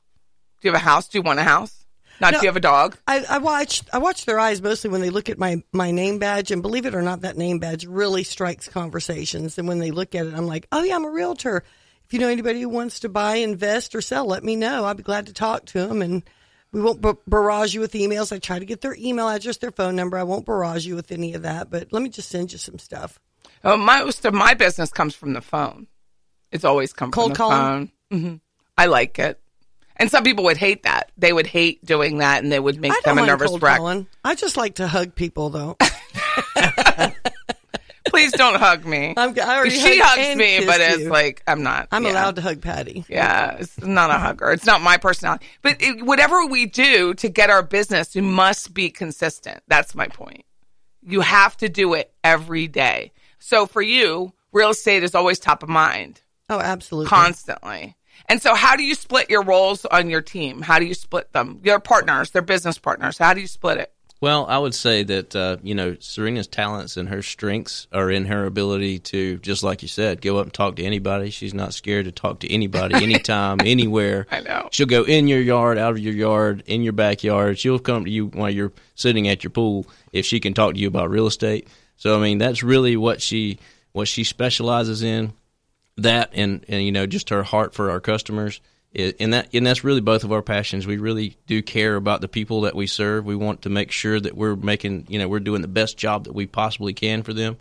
Do 0.60 0.68
you 0.68 0.72
have 0.72 0.80
a 0.80 0.84
house? 0.84 1.08
Do 1.08 1.18
you 1.18 1.22
want 1.22 1.38
a 1.40 1.44
house? 1.44 1.74
Not 2.20 2.32
No. 2.32 2.40
do 2.40 2.46
you 2.46 2.48
have 2.48 2.56
a 2.56 2.60
dog? 2.60 2.96
I, 3.06 3.24
I 3.28 3.38
watch 3.38 3.82
I 3.92 3.98
watch 3.98 4.24
their 4.24 4.40
eyes 4.40 4.60
mostly 4.60 4.90
when 4.90 5.00
they 5.00 5.10
look 5.10 5.28
at 5.28 5.38
my 5.38 5.62
my 5.72 5.92
name 5.92 6.18
badge, 6.18 6.50
and 6.50 6.62
believe 6.62 6.84
it 6.84 6.94
or 6.94 7.02
not, 7.02 7.20
that 7.20 7.36
name 7.36 7.60
badge 7.60 7.86
really 7.86 8.24
strikes 8.24 8.68
conversations. 8.68 9.56
And 9.56 9.68
when 9.68 9.78
they 9.78 9.92
look 9.92 10.14
at 10.16 10.26
it, 10.26 10.34
I'm 10.34 10.46
like, 10.46 10.66
oh 10.72 10.82
yeah, 10.82 10.96
I'm 10.96 11.04
a 11.04 11.10
realtor. 11.10 11.62
If 12.06 12.12
you 12.12 12.18
know 12.18 12.28
anybody 12.28 12.60
who 12.62 12.70
wants 12.70 13.00
to 13.00 13.08
buy, 13.08 13.36
invest, 13.36 13.94
or 13.94 14.00
sell, 14.00 14.26
let 14.26 14.42
me 14.42 14.56
know. 14.56 14.84
I'd 14.84 14.96
be 14.96 15.02
glad 15.02 15.26
to 15.26 15.32
talk 15.32 15.66
to 15.66 15.86
them. 15.86 16.00
And 16.02 16.22
we 16.72 16.80
won't 16.80 17.00
bar- 17.02 17.18
barrage 17.26 17.74
you 17.74 17.80
with 17.80 17.92
emails. 17.92 18.32
I 18.32 18.38
try 18.38 18.58
to 18.58 18.64
get 18.64 18.80
their 18.80 18.96
email 18.98 19.28
address, 19.28 19.58
their 19.58 19.70
phone 19.70 19.94
number. 19.94 20.16
I 20.16 20.22
won't 20.22 20.46
barrage 20.46 20.86
you 20.86 20.96
with 20.96 21.12
any 21.12 21.34
of 21.34 21.42
that. 21.42 21.70
But 21.70 21.92
let 21.92 22.02
me 22.02 22.08
just 22.08 22.30
send 22.30 22.50
you 22.50 22.58
some 22.58 22.78
stuff. 22.78 23.20
Oh, 23.62 23.76
most 23.76 24.24
of 24.24 24.32
my 24.34 24.54
business 24.54 24.90
comes 24.90 25.14
from 25.14 25.34
the 25.34 25.40
phone. 25.42 25.86
It's 26.52 26.64
always 26.64 26.92
come 26.92 27.10
Cold 27.10 27.34
calling? 27.34 27.90
phone. 28.10 28.20
hmm 28.20 28.34
I 28.76 28.86
like 28.86 29.18
it. 29.18 29.40
And 29.96 30.10
some 30.10 30.22
people 30.22 30.44
would 30.44 30.56
hate 30.56 30.84
that. 30.84 31.10
They 31.16 31.32
would 31.32 31.48
hate 31.48 31.84
doing 31.84 32.18
that, 32.18 32.42
and 32.42 32.52
they 32.52 32.60
would 32.60 32.80
make 32.80 32.92
I 32.92 33.00
them 33.04 33.18
a 33.18 33.26
nervous 33.26 33.60
wreck. 33.60 33.78
calling. 33.78 34.06
I 34.24 34.36
just 34.36 34.56
like 34.56 34.76
to 34.76 34.86
hug 34.86 35.16
people, 35.16 35.50
though. 35.50 35.76
Please 38.06 38.32
don't 38.32 38.56
hug 38.56 38.84
me. 38.84 39.14
I'm, 39.16 39.38
I 39.38 39.56
already 39.56 39.70
she 39.70 39.98
hugs 40.02 40.36
me, 40.36 40.64
but 40.64 40.80
it's 40.80 41.02
you. 41.02 41.10
like 41.10 41.42
I'm 41.46 41.62
not. 41.62 41.88
I'm 41.92 42.04
yeah. 42.04 42.12
allowed 42.12 42.36
to 42.36 42.42
hug 42.42 42.62
Patty. 42.62 43.04
Yeah, 43.08 43.56
it's 43.58 43.78
not 43.80 44.10
a 44.10 44.14
hugger. 44.18 44.50
It's 44.50 44.66
not 44.66 44.80
my 44.80 44.96
personality. 44.96 45.46
But 45.62 45.76
it, 45.80 46.04
whatever 46.04 46.46
we 46.46 46.66
do 46.66 47.14
to 47.14 47.28
get 47.28 47.50
our 47.50 47.62
business, 47.62 48.14
we 48.14 48.20
must 48.20 48.72
be 48.72 48.90
consistent. 48.90 49.62
That's 49.68 49.94
my 49.94 50.06
point. 50.08 50.44
You 51.02 51.20
have 51.20 51.56
to 51.58 51.68
do 51.68 51.94
it 51.94 52.12
every 52.24 52.66
day. 52.68 53.12
So 53.38 53.66
for 53.66 53.82
you, 53.82 54.32
real 54.52 54.70
estate 54.70 55.02
is 55.02 55.14
always 55.14 55.38
top 55.38 55.62
of 55.62 55.68
mind, 55.68 56.22
Oh, 56.48 56.60
absolutely. 56.60 57.08
constantly. 57.08 57.96
And 58.26 58.42
so, 58.42 58.54
how 58.54 58.76
do 58.76 58.82
you 58.82 58.94
split 58.94 59.30
your 59.30 59.42
roles 59.42 59.84
on 59.84 60.10
your 60.10 60.22
team? 60.22 60.62
How 60.62 60.78
do 60.78 60.84
you 60.84 60.94
split 60.94 61.32
them? 61.32 61.60
Your 61.62 61.78
partners, 61.78 62.30
their 62.30 62.42
business 62.42 62.78
partners. 62.78 63.18
How 63.18 63.34
do 63.34 63.40
you 63.40 63.46
split 63.46 63.78
it? 63.78 63.92
Well, 64.20 64.46
I 64.46 64.58
would 64.58 64.74
say 64.74 65.04
that 65.04 65.36
uh, 65.36 65.58
you 65.62 65.76
know 65.76 65.96
Serena's 66.00 66.48
talents 66.48 66.96
and 66.96 67.08
her 67.08 67.22
strengths 67.22 67.86
are 67.92 68.10
in 68.10 68.26
her 68.26 68.46
ability 68.46 68.98
to, 68.98 69.38
just 69.38 69.62
like 69.62 69.82
you 69.82 69.88
said, 69.88 70.20
go 70.20 70.38
up 70.38 70.46
and 70.46 70.52
talk 70.52 70.76
to 70.76 70.82
anybody. 70.82 71.30
She's 71.30 71.54
not 71.54 71.72
scared 71.72 72.06
to 72.06 72.12
talk 72.12 72.40
to 72.40 72.52
anybody, 72.52 72.96
anytime, 73.02 73.58
anywhere. 73.60 74.26
I 74.30 74.40
know. 74.40 74.68
She'll 74.72 74.86
go 74.86 75.04
in 75.04 75.28
your 75.28 75.40
yard, 75.40 75.78
out 75.78 75.92
of 75.92 76.00
your 76.00 76.14
yard, 76.14 76.64
in 76.66 76.82
your 76.82 76.94
backyard. 76.94 77.58
She'll 77.58 77.78
come 77.78 78.04
to 78.06 78.10
you 78.10 78.26
while 78.26 78.50
you're 78.50 78.72
sitting 78.96 79.28
at 79.28 79.44
your 79.44 79.50
pool 79.50 79.86
if 80.12 80.26
she 80.26 80.40
can 80.40 80.52
talk 80.52 80.74
to 80.74 80.80
you 80.80 80.88
about 80.88 81.10
real 81.10 81.28
estate. 81.28 81.68
So 81.96 82.18
I 82.18 82.22
mean, 82.22 82.38
that's 82.38 82.64
really 82.64 82.96
what 82.96 83.22
she 83.22 83.60
what 83.92 84.08
she 84.08 84.24
specializes 84.24 85.02
in. 85.02 85.32
That 85.98 86.30
and 86.32 86.64
and 86.68 86.82
you 86.84 86.92
know 86.92 87.06
just 87.06 87.30
her 87.30 87.42
heart 87.42 87.74
for 87.74 87.90
our 87.90 88.00
customers. 88.00 88.60
And 88.94 89.34
that 89.34 89.50
and 89.52 89.66
that's 89.66 89.84
really 89.84 90.00
both 90.00 90.24
of 90.24 90.32
our 90.32 90.42
passions. 90.42 90.86
We 90.86 90.96
really 90.96 91.36
do 91.46 91.62
care 91.62 91.94
about 91.96 92.20
the 92.22 92.28
people 92.28 92.62
that 92.62 92.74
we 92.74 92.86
serve. 92.86 93.26
We 93.26 93.36
want 93.36 93.62
to 93.62 93.68
make 93.68 93.92
sure 93.92 94.18
that 94.18 94.34
we're 94.34 94.56
making 94.56 95.06
you 95.08 95.18
know 95.18 95.28
we're 95.28 95.40
doing 95.40 95.60
the 95.60 95.68
best 95.68 95.98
job 95.98 96.24
that 96.24 96.32
we 96.32 96.46
possibly 96.46 96.94
can 96.94 97.22
for 97.22 97.34
them. 97.34 97.58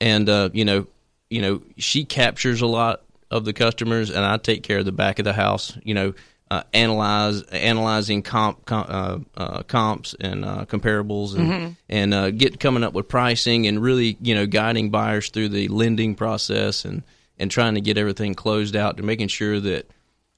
And 0.00 0.28
uh, 0.28 0.48
you 0.52 0.64
know, 0.64 0.86
you 1.28 1.42
know, 1.42 1.62
she 1.76 2.04
captures 2.04 2.62
a 2.62 2.66
lot 2.66 3.02
of 3.30 3.44
the 3.44 3.52
customers, 3.52 4.10
and 4.10 4.24
I 4.24 4.38
take 4.38 4.62
care 4.62 4.78
of 4.78 4.84
the 4.84 4.92
back 4.92 5.18
of 5.18 5.24
the 5.24 5.34
house. 5.34 5.76
You 5.82 5.94
know, 5.94 6.14
uh, 6.50 6.62
analyze 6.72 7.42
analyzing 7.42 8.22
comp, 8.22 8.64
com, 8.64 8.86
uh, 8.88 9.18
uh, 9.40 9.62
comps 9.64 10.14
and 10.18 10.44
uh, 10.44 10.64
comparables, 10.64 11.36
and 11.36 11.76
and 11.88 12.14
uh, 12.14 12.30
get 12.30 12.58
coming 12.58 12.84
up 12.84 12.94
with 12.94 13.08
pricing, 13.08 13.66
and 13.66 13.82
really 13.82 14.16
you 14.22 14.34
know 14.34 14.46
guiding 14.46 14.90
buyers 14.90 15.28
through 15.28 15.50
the 15.50 15.68
lending 15.68 16.14
process, 16.14 16.84
and 16.84 17.02
and 17.38 17.50
trying 17.50 17.74
to 17.74 17.80
get 17.80 17.98
everything 17.98 18.34
closed 18.34 18.76
out, 18.76 18.96
to 18.96 19.02
making 19.02 19.28
sure 19.28 19.60
that 19.60 19.90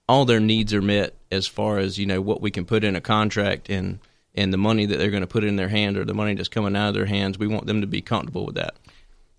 all 0.08 0.24
their 0.24 0.40
needs 0.40 0.74
are 0.74 0.82
met 0.82 1.14
as 1.30 1.46
far 1.46 1.78
as 1.78 1.98
you 1.98 2.06
know 2.06 2.20
what 2.20 2.40
we 2.40 2.50
can 2.50 2.64
put 2.64 2.84
in 2.84 2.96
a 2.96 3.00
contract 3.00 3.70
and 3.70 4.00
and 4.34 4.52
the 4.52 4.58
money 4.58 4.86
that 4.86 4.98
they're 4.98 5.10
going 5.10 5.22
to 5.22 5.26
put 5.26 5.44
in 5.44 5.56
their 5.56 5.68
hand 5.68 5.96
or 5.96 6.04
the 6.04 6.14
money 6.14 6.34
that's 6.34 6.48
coming 6.48 6.76
out 6.76 6.88
of 6.88 6.94
their 6.94 7.06
hands. 7.06 7.38
We 7.38 7.46
want 7.46 7.66
them 7.66 7.80
to 7.80 7.86
be 7.86 8.00
comfortable 8.00 8.46
with 8.46 8.54
that. 8.56 8.74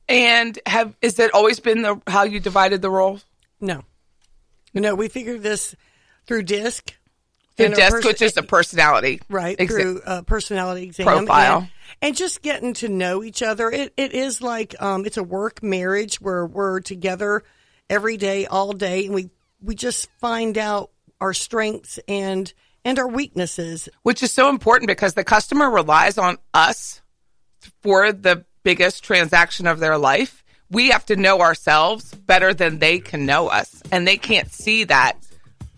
And 0.07 0.59
have 0.65 0.95
is 1.01 1.15
that 1.15 1.33
always 1.33 1.59
been 1.59 1.81
the 1.81 2.01
how 2.07 2.23
you 2.23 2.39
divided 2.39 2.81
the 2.81 2.89
roles? 2.89 3.25
No. 3.59 3.83
No, 4.73 4.95
we 4.95 5.09
figured 5.09 5.43
this 5.43 5.75
through 6.25 6.43
DISC. 6.43 6.93
The 7.57 7.69
desk, 7.69 7.95
pers- 7.95 8.05
which 8.05 8.21
is 8.21 8.37
a 8.37 8.43
personality, 8.43 9.21
right 9.29 9.57
exa- 9.57 9.67
through 9.67 10.01
uh, 10.05 10.21
personality 10.23 10.83
exam 10.83 11.05
Profile. 11.05 11.59
and, 11.59 11.69
and 12.01 12.15
just 12.15 12.41
getting 12.41 12.73
to 12.75 12.87
know 12.87 13.23
each 13.23 13.41
other. 13.43 13.69
It 13.69 13.93
it 13.97 14.13
is 14.13 14.41
like 14.41 14.73
um, 14.81 15.05
it's 15.05 15.17
a 15.17 15.23
work 15.23 15.61
marriage 15.61 16.21
where 16.21 16.45
we're 16.45 16.79
together 16.79 17.43
every 17.89 18.17
day, 18.17 18.45
all 18.45 18.73
day, 18.73 19.05
and 19.05 19.13
we 19.13 19.29
we 19.61 19.75
just 19.75 20.09
find 20.19 20.57
out 20.57 20.91
our 21.19 21.33
strengths 21.33 21.99
and 22.07 22.51
and 22.83 22.97
our 22.97 23.07
weaknesses. 23.07 23.89
which 24.01 24.23
is 24.23 24.31
so 24.31 24.49
important 24.49 24.87
because 24.87 25.13
the 25.13 25.23
customer 25.23 25.69
relies 25.69 26.17
on 26.17 26.37
us 26.53 27.01
for 27.83 28.11
the 28.11 28.43
biggest 28.63 29.03
transaction 29.03 29.67
of 29.67 29.79
their 29.79 29.97
life. 29.97 30.43
We 30.71 30.89
have 30.89 31.05
to 31.07 31.15
know 31.15 31.41
ourselves 31.41 32.13
better 32.13 32.53
than 32.53 32.79
they 32.79 32.99
can 32.99 33.25
know 33.25 33.49
us, 33.49 33.83
and 33.91 34.07
they 34.07 34.17
can't 34.17 34.51
see 34.51 34.85
that 34.85 35.17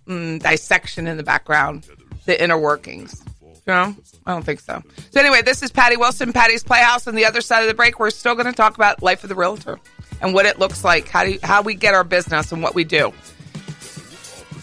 mm, 0.07 0.41
dissection 0.41 1.07
in 1.07 1.17
the 1.17 1.23
background, 1.23 1.87
the 2.25 2.41
inner 2.41 2.57
workings. 2.57 3.21
You 3.65 3.73
know, 3.73 3.95
I 4.25 4.33
don't 4.33 4.43
think 4.43 4.59
so. 4.59 4.81
So 5.11 5.19
anyway, 5.19 5.41
this 5.41 5.63
is 5.63 5.71
Patty 5.71 5.95
Wilson, 5.95 6.33
Patty's 6.33 6.63
Playhouse. 6.63 7.07
On 7.07 7.15
the 7.15 7.25
other 7.25 7.39
side 7.39 7.61
of 7.61 7.67
the 7.67 7.73
break, 7.73 7.99
we're 7.99 8.09
still 8.09 8.35
going 8.35 8.47
to 8.47 8.53
talk 8.53 8.75
about 8.75 9.01
life 9.01 9.23
of 9.23 9.29
the 9.29 9.35
realtor 9.35 9.79
and 10.21 10.33
what 10.33 10.45
it 10.45 10.59
looks 10.59 10.83
like, 10.83 11.07
how 11.07 11.23
do 11.23 11.31
you, 11.31 11.39
how 11.43 11.61
we 11.61 11.75
get 11.75 11.93
our 11.93 12.03
business, 12.03 12.51
and 12.51 12.61
what 12.61 12.75
we 12.75 12.83
do. 12.83 13.13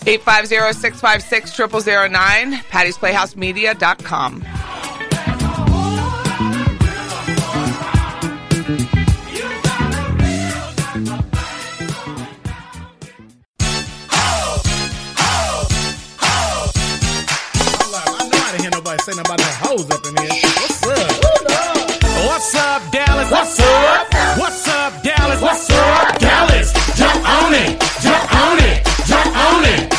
850-656-0009, 0.01 2.55
pattysplayhousemedia.com. 2.71 4.45
I 19.11 19.13
didn't 19.13 19.27
hear 19.27 19.35
nobody 19.35 19.43
say 19.43 19.43
nothing 19.43 19.43
about 19.43 19.43
no 19.43 19.51
hoes 19.67 19.91
up 19.91 20.07
in 20.07 20.15
here. 20.23 20.31
What's 20.55 20.87
up? 20.87 22.01
What's 22.31 22.55
up, 22.55 22.93
Dallas? 22.93 23.31
What's 23.31 23.61
up? 23.61 24.39
What's 24.39 24.69
up, 24.69 25.03
Dallas? 25.03 25.43
What's 25.43 25.71
up, 25.71 26.19
Dallas? 26.19 26.73
Jump 26.95 27.29
on 27.29 27.55
it, 27.55 27.81
jump 28.03 28.35
on 28.35 28.59
it, 28.63 28.87
jump 29.07 29.37
on 29.37 29.65
it. 29.67 29.91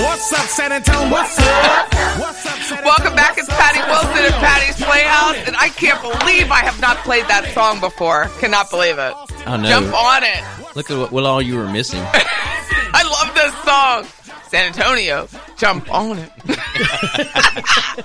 What's 0.00 0.32
up, 0.32 0.46
San 0.48 0.72
Antonio? 0.72 1.10
What's 1.10 1.38
up? 1.38 1.92
What's 2.18 2.46
up, 2.46 2.58
San 2.60 2.84
Welcome 2.84 3.14
back. 3.14 3.36
It's 3.36 3.48
Patty 3.48 3.80
Wilson 3.84 4.32
at 4.32 4.40
Patty's 4.40 4.76
Playhouse, 4.82 5.46
and 5.46 5.56
I 5.56 5.68
can't 5.68 6.00
believe 6.00 6.50
I 6.50 6.64
have 6.64 6.80
not 6.80 6.96
played 6.98 7.26
that 7.26 7.52
song 7.52 7.80
before. 7.80 8.28
Cannot 8.38 8.70
believe 8.70 8.98
it. 8.98 9.12
I 9.44 9.56
know. 9.58 9.68
Jump 9.68 9.92
on 9.94 10.24
it. 10.24 10.42
Look 10.74 10.90
at 10.90 10.96
what, 10.96 11.12
what 11.12 11.24
all 11.24 11.42
you 11.42 11.56
were 11.56 11.68
missing. 11.68 12.00
I 12.12 13.02
love 13.04 13.34
this 13.34 13.52
song. 13.64 14.06
San 14.48 14.68
Antonio, 14.68 15.28
jump 15.58 15.92
on 15.92 16.18
it. 16.18 16.30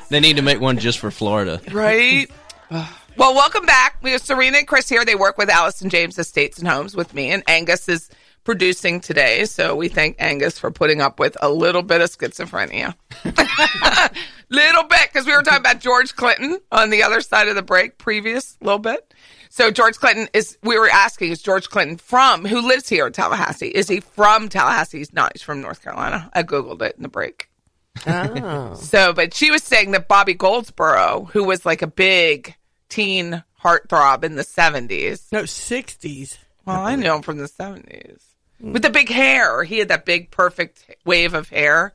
they 0.09 0.19
need 0.19 0.35
to 0.37 0.41
make 0.41 0.59
one 0.59 0.77
just 0.77 0.99
for 0.99 1.11
Florida. 1.11 1.61
Right? 1.71 2.29
well, 2.69 2.89
welcome 3.17 3.65
back. 3.65 3.97
We 4.01 4.11
have 4.11 4.21
Serena 4.21 4.57
and 4.57 4.67
Chris 4.67 4.89
here. 4.89 5.05
They 5.05 5.15
work 5.15 5.37
with 5.37 5.49
Allison 5.49 5.89
James 5.89 6.17
Estates 6.17 6.57
and 6.59 6.67
Homes 6.67 6.95
with 6.95 7.13
me, 7.13 7.31
and 7.31 7.43
Angus 7.47 7.87
is 7.87 8.09
producing 8.43 8.99
today. 8.99 9.45
So 9.45 9.75
we 9.75 9.87
thank 9.87 10.17
Angus 10.19 10.59
for 10.59 10.71
putting 10.71 11.01
up 11.01 11.19
with 11.19 11.37
a 11.41 11.49
little 11.49 11.83
bit 11.83 12.01
of 12.01 12.09
schizophrenia. 12.09 12.95
little 14.49 14.83
bit, 14.83 15.09
because 15.11 15.25
we 15.25 15.33
were 15.33 15.43
talking 15.43 15.59
about 15.59 15.79
George 15.79 16.15
Clinton 16.15 16.59
on 16.71 16.89
the 16.89 17.03
other 17.03 17.21
side 17.21 17.47
of 17.47 17.55
the 17.55 17.61
break, 17.61 17.97
previous 17.97 18.57
little 18.61 18.79
bit. 18.79 19.13
So 19.55 19.69
George 19.69 19.97
Clinton 19.97 20.27
is, 20.33 20.57
we 20.63 20.79
were 20.79 20.89
asking, 20.89 21.31
is 21.31 21.39
George 21.39 21.69
Clinton 21.69 21.97
from, 21.97 22.43
who 22.43 22.59
lives 22.59 22.89
here 22.89 23.05
in 23.05 23.13
Tallahassee? 23.13 23.67
Is 23.67 23.87
he 23.87 23.99
from 23.99 24.49
Tallahassee? 24.49 24.97
He's 24.97 25.13
not. 25.13 25.31
He's 25.35 25.43
from 25.43 25.61
North 25.61 25.83
Carolina. 25.83 26.27
I 26.33 26.41
Googled 26.41 26.81
it 26.81 26.95
in 26.97 27.03
the 27.03 27.07
break. 27.07 27.49
Oh. 28.07 28.73
So, 28.79 29.13
but 29.13 29.35
she 29.35 29.51
was 29.51 29.61
saying 29.61 29.91
that 29.91 30.07
Bobby 30.07 30.33
Goldsboro, 30.33 31.29
who 31.33 31.43
was 31.43 31.67
like 31.67 31.83
a 31.83 31.87
big 31.87 32.55
teen 32.89 33.43
heartthrob 33.63 34.23
in 34.23 34.37
the 34.37 34.41
70s. 34.41 35.31
no, 35.31 35.43
60s. 35.43 36.39
Well, 36.65 36.83
I 36.83 36.95
know 36.95 37.17
him 37.17 37.21
from 37.21 37.37
the 37.37 37.45
70s. 37.47 38.23
With 38.59 38.81
the 38.81 38.89
big 38.89 39.09
hair. 39.09 39.63
He 39.63 39.77
had 39.77 39.89
that 39.89 40.03
big, 40.03 40.31
perfect 40.31 40.83
wave 41.05 41.35
of 41.35 41.49
hair. 41.49 41.93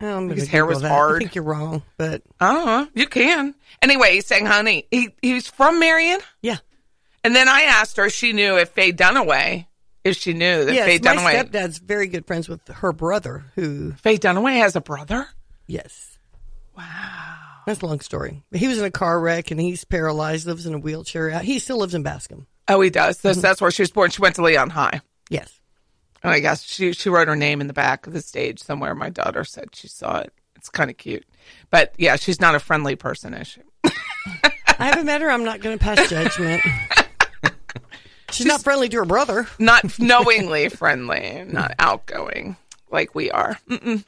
Um, 0.00 0.30
His 0.30 0.48
hair 0.48 0.64
was 0.64 0.80
hard. 0.80 1.16
I 1.16 1.18
think 1.18 1.34
you're 1.34 1.44
wrong, 1.44 1.82
but 1.98 2.22
I 2.40 2.54
don't 2.54 2.64
know. 2.64 2.88
You 2.94 3.06
can. 3.08 3.54
Anyway, 3.82 4.14
he's 4.14 4.26
saying, 4.26 4.46
honey, 4.46 4.86
he, 4.90 5.10
he's 5.20 5.48
from 5.48 5.78
Marianna. 5.78 6.22
yeah. 6.40 6.56
And 7.24 7.34
then 7.34 7.48
I 7.48 7.62
asked 7.62 7.96
her 7.96 8.06
if 8.06 8.12
she 8.12 8.32
knew 8.32 8.56
if 8.56 8.70
Faye 8.70 8.92
Dunaway, 8.92 9.66
if 10.04 10.16
she 10.16 10.32
knew 10.32 10.64
that 10.64 10.74
Faye 10.74 11.00
Yes, 11.02 11.16
my 11.16 11.34
stepdad's 11.34 11.78
very 11.78 12.06
good 12.06 12.26
friends 12.26 12.48
with 12.48 12.66
her 12.68 12.92
brother, 12.92 13.44
who, 13.54 13.92
Faye 13.92 14.18
Dunaway 14.18 14.58
has 14.58 14.76
a 14.76 14.80
brother? 14.80 15.26
yes. 15.66 16.18
Wow. 16.76 17.34
That's 17.66 17.82
a 17.82 17.86
long 17.86 18.00
story. 18.00 18.44
He 18.52 18.68
was 18.68 18.78
in 18.78 18.84
a 18.84 18.90
car 18.90 19.20
wreck 19.20 19.50
and 19.50 19.60
he's 19.60 19.84
paralyzed, 19.84 20.46
lives 20.46 20.64
in 20.64 20.74
a 20.74 20.78
wheelchair. 20.78 21.40
He 21.40 21.58
still 21.58 21.78
lives 21.78 21.94
in 21.94 22.02
Bascom. 22.02 22.46
Oh, 22.68 22.80
he 22.80 22.88
does. 22.88 23.18
That's, 23.18 23.38
mm-hmm. 23.38 23.42
that's 23.42 23.60
where 23.60 23.70
she 23.70 23.82
was 23.82 23.90
born. 23.90 24.10
She 24.10 24.22
went 24.22 24.36
to 24.36 24.42
Leon 24.42 24.70
High. 24.70 25.00
Yes. 25.28 25.58
And 26.22 26.32
I 26.32 26.40
guess 26.40 26.64
she 26.64 26.92
she 26.92 27.10
wrote 27.10 27.28
her 27.28 27.36
name 27.36 27.60
in 27.60 27.66
the 27.66 27.72
back 27.72 28.06
of 28.06 28.12
the 28.12 28.20
stage 28.20 28.60
somewhere. 28.60 28.94
My 28.94 29.10
daughter 29.10 29.44
said 29.44 29.74
she 29.74 29.88
saw 29.88 30.18
it. 30.18 30.32
It's 30.56 30.68
kind 30.68 30.90
of 30.90 30.96
cute, 30.96 31.24
but 31.70 31.94
yeah, 31.98 32.16
she's 32.16 32.40
not 32.40 32.56
a 32.56 32.58
friendly 32.58 32.96
person, 32.96 33.32
is 33.34 33.46
she? 33.46 33.60
I 33.84 34.86
haven't 34.86 35.06
met 35.06 35.20
her. 35.20 35.30
I'm 35.30 35.44
not 35.44 35.60
going 35.60 35.78
to 35.78 35.84
pass 35.84 36.08
judgment. 36.08 36.62
She's 38.38 38.46
not 38.46 38.62
friendly 38.62 38.88
to 38.88 38.96
her 38.98 39.04
brother. 39.04 39.46
Not 39.58 39.98
knowingly 39.98 40.68
friendly, 40.68 41.44
not 41.46 41.74
outgoing 41.78 42.56
like 42.90 43.14
we 43.14 43.30
are. 43.30 43.58
Mm. 43.68 44.04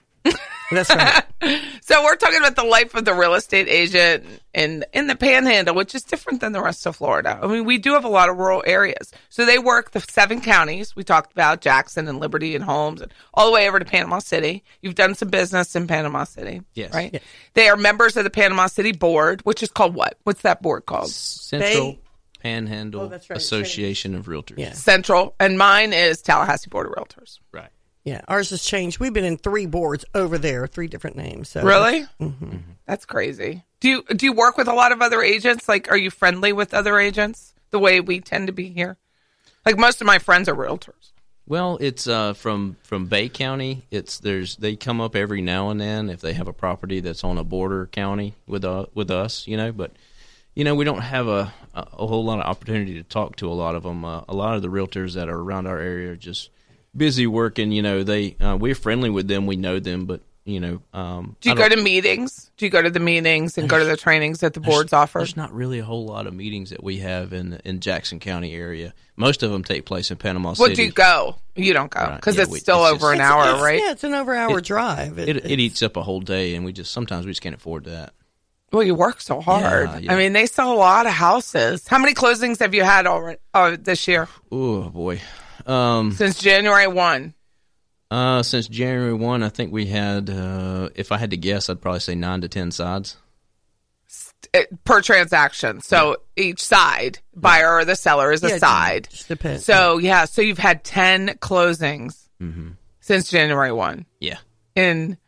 That's 0.71 0.91
right. 0.91 1.25
So 1.83 2.05
we're 2.05 2.15
talking 2.17 2.39
about 2.39 2.55
the 2.55 2.63
life 2.65 2.95
of 2.95 3.05
the 3.07 3.15
real 3.15 3.35
estate 3.35 3.67
agent 3.67 4.25
in 4.55 4.85
in 4.93 5.07
the 5.09 5.17
Panhandle, 5.17 5.75
which 5.75 5.95
is 5.95 6.03
different 6.05 6.41
than 6.41 6.53
the 6.53 6.63
rest 6.63 6.85
of 6.87 6.95
Florida. 6.97 7.37
I 7.43 7.47
mean, 7.49 7.65
we 7.65 7.79
do 7.79 7.95
have 7.95 8.05
a 8.05 8.09
lot 8.09 8.29
of 8.29 8.37
rural 8.37 8.63
areas. 8.65 9.11
So 9.31 9.45
they 9.47 9.59
work 9.59 9.91
the 9.91 10.01
seven 10.01 10.41
counties 10.43 10.95
we 10.95 11.03
talked 11.03 11.33
about, 11.33 11.63
Jackson 11.63 12.07
and 12.07 12.21
Liberty 12.21 12.55
and 12.55 12.63
Holmes, 12.63 13.01
and 13.01 13.13
all 13.35 13.47
the 13.47 13.53
way 13.53 13.67
over 13.67 13.79
to 13.81 13.85
Panama 13.87 14.19
City. 14.21 14.63
You've 14.83 14.95
done 14.95 15.15
some 15.17 15.31
business 15.31 15.75
in 15.75 15.87
Panama 15.89 16.25
City, 16.25 16.63
Yes. 16.75 16.93
right? 16.95 17.21
They 17.55 17.69
are 17.71 17.77
members 17.77 18.17
of 18.19 18.23
the 18.25 18.31
Panama 18.31 18.67
City 18.67 18.93
Board, 18.93 19.41
which 19.45 19.63
is 19.65 19.71
called 19.71 19.95
what? 19.95 20.19
What's 20.25 20.43
that 20.43 20.61
board 20.63 20.85
called? 20.87 21.09
Central 21.11 21.93
They- 21.93 21.99
Panhandle 22.41 23.03
Oh, 23.03 23.09
right. 23.09 23.31
Association 23.31 24.15
of 24.15 24.27
Realtors. 24.27 24.59
Yeah. 24.59 24.73
Central, 24.73 25.35
and 25.39 25.57
mine 25.59 25.93
is 25.93 26.21
Tallahassee 26.23 26.71
Board 26.71 26.87
of 26.87 26.93
Realtors. 26.93 27.39
Right. 27.53 27.71
Yeah, 28.05 28.23
ours 28.29 28.51
has 28.51 28.65
changed. 28.65 28.99
We've 28.99 29.13
been 29.13 29.25
in 29.27 29.37
three 29.37 29.67
boards 29.67 30.05
over 30.15 30.39
there, 30.39 30.67
three 30.67 30.89
different 30.89 31.17
names. 31.17 31.51
So 31.51 31.63
Really? 31.63 32.07
That's 32.87 33.05
crazy. 33.05 33.65
Do 33.81 33.89
you 33.89 34.03
do 34.15 34.27
you 34.27 34.33
work 34.33 34.57
with 34.57 34.69
a 34.69 34.73
lot 34.75 34.93
of 34.93 35.01
other 35.03 35.23
agents? 35.23 35.69
Like, 35.69 35.91
are 35.91 35.97
you 35.97 36.11
friendly 36.11 36.53
with 36.53 36.75
other 36.75 36.99
agents 36.99 37.55
the 37.71 37.79
way 37.79 38.01
we 38.01 38.21
tend 38.21 38.47
to 38.47 38.53
be 38.53 38.69
here? 38.71 38.97
Like 39.67 39.79
most 39.79 40.01
of 40.01 40.07
my 40.07 40.19
friends 40.19 40.49
are 40.49 40.55
realtors. 40.55 41.13
Well, 41.47 41.79
it's 41.81 42.07
uh, 42.07 42.33
from 42.35 42.77
from 42.83 43.07
Bay 43.07 43.29
County. 43.29 43.83
It's 43.91 44.19
there's 44.19 44.57
they 44.57 44.77
come 44.77 45.01
up 45.01 45.15
every 45.15 45.43
now 45.43 45.69
and 45.71 45.81
then 45.81 46.09
if 46.09 46.21
they 46.21 46.33
have 46.33 46.49
a 46.49 46.53
property 46.53 47.01
that's 47.01 47.25
on 47.25 47.39
a 47.39 47.45
border 47.45 47.87
county 47.87 48.35
with 48.47 48.65
uh, 48.65 48.87
with 48.95 49.11
us, 49.11 49.47
you 49.47 49.57
know. 49.57 49.73
But 49.73 49.93
you 50.54 50.64
know 50.64 50.75
we 50.75 50.85
don't 50.85 51.00
have 51.02 51.28
a 51.28 51.52
a, 51.75 51.80
a 51.99 52.07
whole 52.07 52.25
lot 52.25 52.40
of 52.40 52.47
opportunity 52.47 52.95
to 52.95 53.02
talk 53.02 53.37
to 53.37 53.49
a 53.49 53.54
lot 53.54 53.75
of 53.75 53.83
them. 53.85 54.04
Uh, 54.04 54.23
a 54.28 54.35
lot 54.35 54.57
of 54.57 54.62
the 54.62 54.69
realtors 54.69 55.14
that 55.14 55.28
are 55.28 55.38
around 55.38 55.66
our 55.66 55.78
area 55.78 56.12
are 56.12 56.16
just 56.16 56.50
busy 56.97 57.26
working. 57.26 57.71
You 57.73 57.83
know, 57.83 58.02
they 58.02 58.37
uh, 58.40 58.57
we're 58.59 58.75
friendly 58.75 59.11
with 59.11 59.28
them. 59.28 59.47
We 59.47 59.57
know 59.57 59.78
them, 59.78 60.07
but 60.07 60.21
you 60.45 60.59
know, 60.59 60.80
um, 60.95 61.37
Do 61.42 61.50
you 61.50 61.54
go 61.54 61.69
to 61.69 61.76
meetings? 61.76 62.50
Do 62.57 62.64
you 62.64 62.71
go 62.71 62.83
to 62.83 62.90
the 62.90 62.99
meetings 62.99 63.57
and 63.59 63.69
go 63.69 63.78
to 63.78 63.85
the 63.85 63.97
trainings 63.97 64.40
that 64.40 64.54
the 64.54 64.61
boards 64.61 64.92
offer? 64.92 65.19
There's 65.21 65.37
not 65.37 65.52
really 65.52 65.78
a 65.78 65.85
whole 65.85 66.07
lot 66.07 66.26
of 66.26 66.35
meetings 66.35 66.71
that 66.71 66.83
we 66.83 66.99
have 66.99 67.33
in 67.33 67.61
in 67.64 67.78
Jackson 67.80 68.19
County 68.19 68.54
area. 68.54 68.92
Most 69.16 69.42
of 69.45 69.50
them 69.52 69.62
take 69.62 69.85
place 69.85 70.11
in 70.11 70.16
Panama 70.16 70.54
City. 70.54 70.62
What 70.71 70.76
do 70.76 70.83
you 70.83 70.90
go? 70.92 71.37
You 71.54 71.73
don't 71.75 71.90
go 71.90 72.00
Right, 72.00 72.16
because 72.16 72.37
yeah, 72.37 72.42
it's 72.45 72.50
we- 72.52 72.59
still 72.59 72.85
it's 72.87 72.95
over 72.95 73.12
just- 73.12 73.14
an 73.14 73.21
hour, 73.21 73.45
It's- 73.45 73.62
right? 73.62 73.80
Yeah, 73.80 73.92
it's 73.92 74.02
an 74.04 74.14
over 74.14 74.35
hour 74.35 74.61
drive. 74.62 75.19
It, 75.19 75.28
it 75.28 75.37
it's- 75.37 75.52
eats 75.59 75.83
up 75.83 75.97
a 75.97 76.02
whole 76.02 76.21
day, 76.21 76.54
and 76.54 76.64
we 76.64 76.73
just 76.73 76.90
sometimes 76.90 77.26
we 77.26 77.30
just 77.33 77.42
can't 77.42 77.54
afford 77.54 77.85
that. 77.85 78.14
Well, 78.73 78.83
you 78.85 78.95
work 78.95 79.21
so 79.21 79.41
hard. 79.41 79.89
Yeah, 79.91 79.99
yeah. 79.99 80.12
I 80.12 80.17
mean, 80.17 80.33
they 80.33 80.47
sell 80.47 80.73
a 80.73 80.77
lot 80.79 81.07
of 81.07 81.12
houses. 81.12 81.87
How 81.89 81.99
many 81.99 82.15
closings 82.15 82.61
have 82.61 82.75
you 82.75 82.85
had 82.85 83.07
already 83.07 83.39
oh, 83.53 83.75
this 83.77 84.07
year 84.07 84.29
Oh 84.53 84.89
boy. 84.89 85.21
Um, 85.67 86.12
since 86.12 86.41
January 86.41 86.87
one? 86.87 87.35
uh, 88.11 88.43
since 88.43 88.67
January 88.69 89.15
one, 89.15 89.43
I 89.43 89.49
think 89.50 89.73
we 89.73 89.87
had. 89.87 90.31
Uh, 90.31 90.89
if 90.95 91.12
I 91.12 91.19
had 91.19 91.31
to 91.31 91.37
guess, 91.37 91.69
I'd 91.69 91.81
probably 91.81 92.00
say 92.00 92.15
nine 92.15 92.41
to 92.43 92.49
ten 92.49 92.71
sides. 92.71 93.17
eh, 94.55 94.65
per 94.85 95.00
transaction. 95.03 95.81
So 95.81 96.17
each 96.37 96.62
side, 96.65 97.19
buyer 97.35 97.75
or 97.77 97.85
the 97.85 97.95
seller, 97.97 98.33
is 98.33 98.43
a 98.43 98.49
yeah, 98.50 98.59
side. 98.59 99.09
Just 99.11 99.29
depends. 99.29 99.65
So 99.65 99.99
yeah, 99.99 100.25
so 100.25 100.43
you've 100.43 100.59
had 100.59 100.83
ten 100.85 101.29
closings 101.41 102.27
Mm-hmm. 102.43 102.71
since 103.00 103.29
January 103.31 103.71
one 103.71 104.07
Yeah. 104.19 104.39
in 104.75 105.19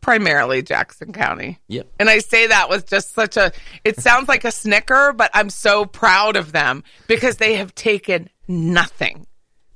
primarily 0.00 0.62
Jackson 0.62 1.12
County. 1.12 1.58
Yep. 1.68 1.88
And 1.98 2.08
I 2.08 2.18
say 2.18 2.46
that 2.46 2.70
with 2.70 2.86
just 2.86 3.14
such 3.14 3.36
a, 3.36 3.52
it 3.84 4.00
sounds 4.00 4.28
like 4.28 4.44
a 4.44 4.52
snicker, 4.52 5.12
but 5.12 5.30
I'm 5.34 5.50
so 5.50 5.84
proud 5.84 6.36
of 6.36 6.52
them 6.52 6.84
because 7.06 7.36
they 7.36 7.54
have 7.54 7.74
taken 7.74 8.30
nothing, 8.46 9.26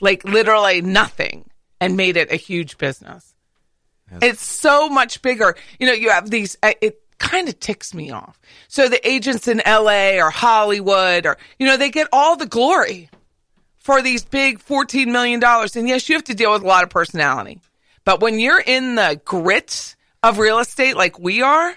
like 0.00 0.24
literally 0.24 0.80
nothing, 0.80 1.50
and 1.80 1.96
made 1.96 2.16
it 2.16 2.32
a 2.32 2.36
huge 2.36 2.78
business. 2.78 3.34
It's 4.20 4.44
so 4.44 4.88
much 4.88 5.22
bigger. 5.22 5.56
You 5.78 5.86
know, 5.86 5.94
you 5.94 6.10
have 6.10 6.28
these, 6.28 6.56
uh, 6.62 6.74
it 6.82 7.00
kind 7.18 7.48
of 7.48 7.58
ticks 7.60 7.94
me 7.94 8.10
off. 8.10 8.38
So 8.68 8.88
the 8.88 9.06
agents 9.08 9.48
in 9.48 9.62
LA 9.66 10.18
or 10.18 10.30
Hollywood 10.30 11.24
or, 11.24 11.38
you 11.58 11.66
know, 11.66 11.76
they 11.76 11.88
get 11.88 12.08
all 12.12 12.36
the 12.36 12.46
glory 12.46 13.08
for 13.78 14.02
these 14.02 14.24
big 14.24 14.58
$14 14.58 15.06
million. 15.06 15.42
And 15.42 15.88
yes, 15.88 16.08
you 16.08 16.14
have 16.14 16.24
to 16.24 16.34
deal 16.34 16.52
with 16.52 16.62
a 16.62 16.66
lot 16.66 16.84
of 16.84 16.90
personality. 16.90 17.60
But 18.04 18.20
when 18.20 18.38
you're 18.38 18.60
in 18.60 18.96
the 18.96 19.20
grit 19.24 19.96
of 20.22 20.38
real 20.38 20.58
estate 20.58 20.96
like 20.96 21.18
we 21.18 21.42
are 21.42 21.76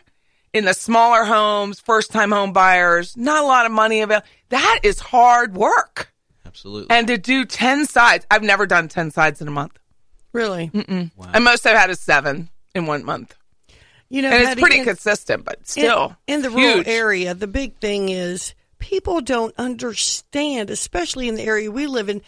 in 0.54 0.66
the 0.66 0.74
smaller 0.74 1.24
homes, 1.26 1.80
first 1.80 2.12
time 2.12 2.32
home 2.32 2.54
buyers, 2.54 3.16
not 3.18 3.44
a 3.44 3.48
lot 3.48 3.66
of 3.66 3.72
money 3.72 4.02
available. 4.02 4.28
That 4.50 4.80
is 4.84 5.00
hard 5.00 5.56
work. 5.56 6.12
Absolutely. 6.46 6.96
And 6.96 7.08
to 7.08 7.18
do 7.18 7.44
10 7.46 7.86
sides, 7.86 8.26
I've 8.32 8.44
never 8.44 8.66
done 8.66 8.88
10 8.88 9.12
sides 9.12 9.42
in 9.42 9.48
a 9.48 9.52
month. 9.52 9.78
Really? 10.32 10.70
Wow. 11.16 11.30
And 11.34 11.44
most 11.44 11.66
I've 11.66 11.78
had 11.78 11.90
is 11.90 12.00
seven 12.00 12.50
in 12.74 12.86
one 12.86 13.04
month. 13.04 13.36
You 14.10 14.22
know, 14.22 14.30
And 14.30 14.38
it's 14.42 14.50
Patty, 14.50 14.62
pretty 14.62 14.80
in- 14.80 14.86
consistent, 14.86 15.44
but 15.44 15.58
in- 15.60 15.66
still. 15.66 16.16
in, 16.28 16.42
the 16.42 16.50
rural 16.50 16.76
huge. 16.78 16.88
area, 16.88 17.34
the 17.34 17.48
big 17.48 17.78
thing 17.80 18.10
is 18.10 18.54
people 18.80 19.20
don't 19.22 19.56
understand, 19.58 20.70
especially 20.70 21.28
in 21.28 21.36
the 21.36 21.44
area 21.44 21.72
we 21.72 21.88
live 21.88 22.08
in, 22.10 22.22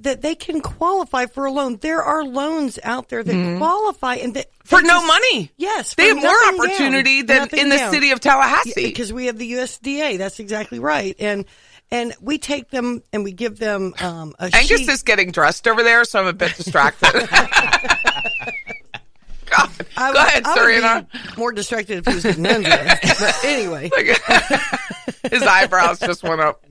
that 0.00 0.22
they 0.22 0.34
can 0.34 0.60
qualify 0.60 1.26
for 1.26 1.44
a 1.46 1.52
loan. 1.52 1.76
There 1.80 2.02
are 2.02 2.24
loans 2.24 2.78
out 2.82 3.08
there 3.10 3.22
that 3.22 3.58
qualify 3.58 4.16
and 4.16 4.34
that 4.34 4.46
Mm-hmm. 4.50 4.68
For 4.68 4.80
they 4.80 4.88
no 4.88 4.94
just- 4.94 5.06
money. 5.06 5.52
Yes, 5.58 5.94
They 5.94 6.08
have 6.08 6.16
more 6.16 6.24
nothing 6.24 6.56
down. 6.58 6.60
opportunity 6.70 7.22
than 7.22 7.38
Nothing 7.42 7.60
in 7.60 7.68
the 7.68 7.76
down. 7.76 7.92
city 7.92 8.10
of 8.12 8.20
Tallahassee. 8.20 8.72
Yeah, 8.80 8.86
because 8.88 9.12
we 9.12 9.26
have 9.26 9.36
the 9.38 9.52
USDA. 9.52 10.16
That's 10.18 10.40
exactly 10.40 10.78
right, 10.78 11.14
and 11.18 11.44
and 11.90 12.14
we 12.22 12.38
take 12.38 12.70
them 12.70 13.02
and 13.12 13.22
we 13.24 13.32
give 13.32 13.58
them 13.58 13.94
um, 14.00 14.34
a 14.38 14.44
Angus 14.54 14.80
sheet. 14.80 14.88
is 14.88 15.02
getting 15.02 15.30
dressed 15.32 15.68
over 15.68 15.82
there, 15.82 16.04
so 16.06 16.18
I'm 16.20 16.26
a 16.26 16.32
bit 16.32 16.56
distracted. 16.56 17.12
God. 19.46 19.70
I 19.96 20.12
Go 20.12 20.18
would- 20.20 20.26
ahead, 20.28 20.44
I 20.46 20.48
would 20.54 20.58
Serena. 20.58 21.06
be 21.12 21.18
more 21.36 21.52
distracted 21.52 21.98
if 21.98 22.06
he 22.06 22.14
was 22.14 22.22
getting 22.24 22.46
undressed. 22.46 23.20
but 23.20 23.44
anyway, 23.44 23.90
His 25.30 25.42
eyebrows 25.42 25.98
just 26.00 26.22
went 26.22 26.40
up. 26.40 26.64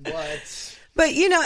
But 0.96 1.16
you 1.16 1.28
know 1.28 1.44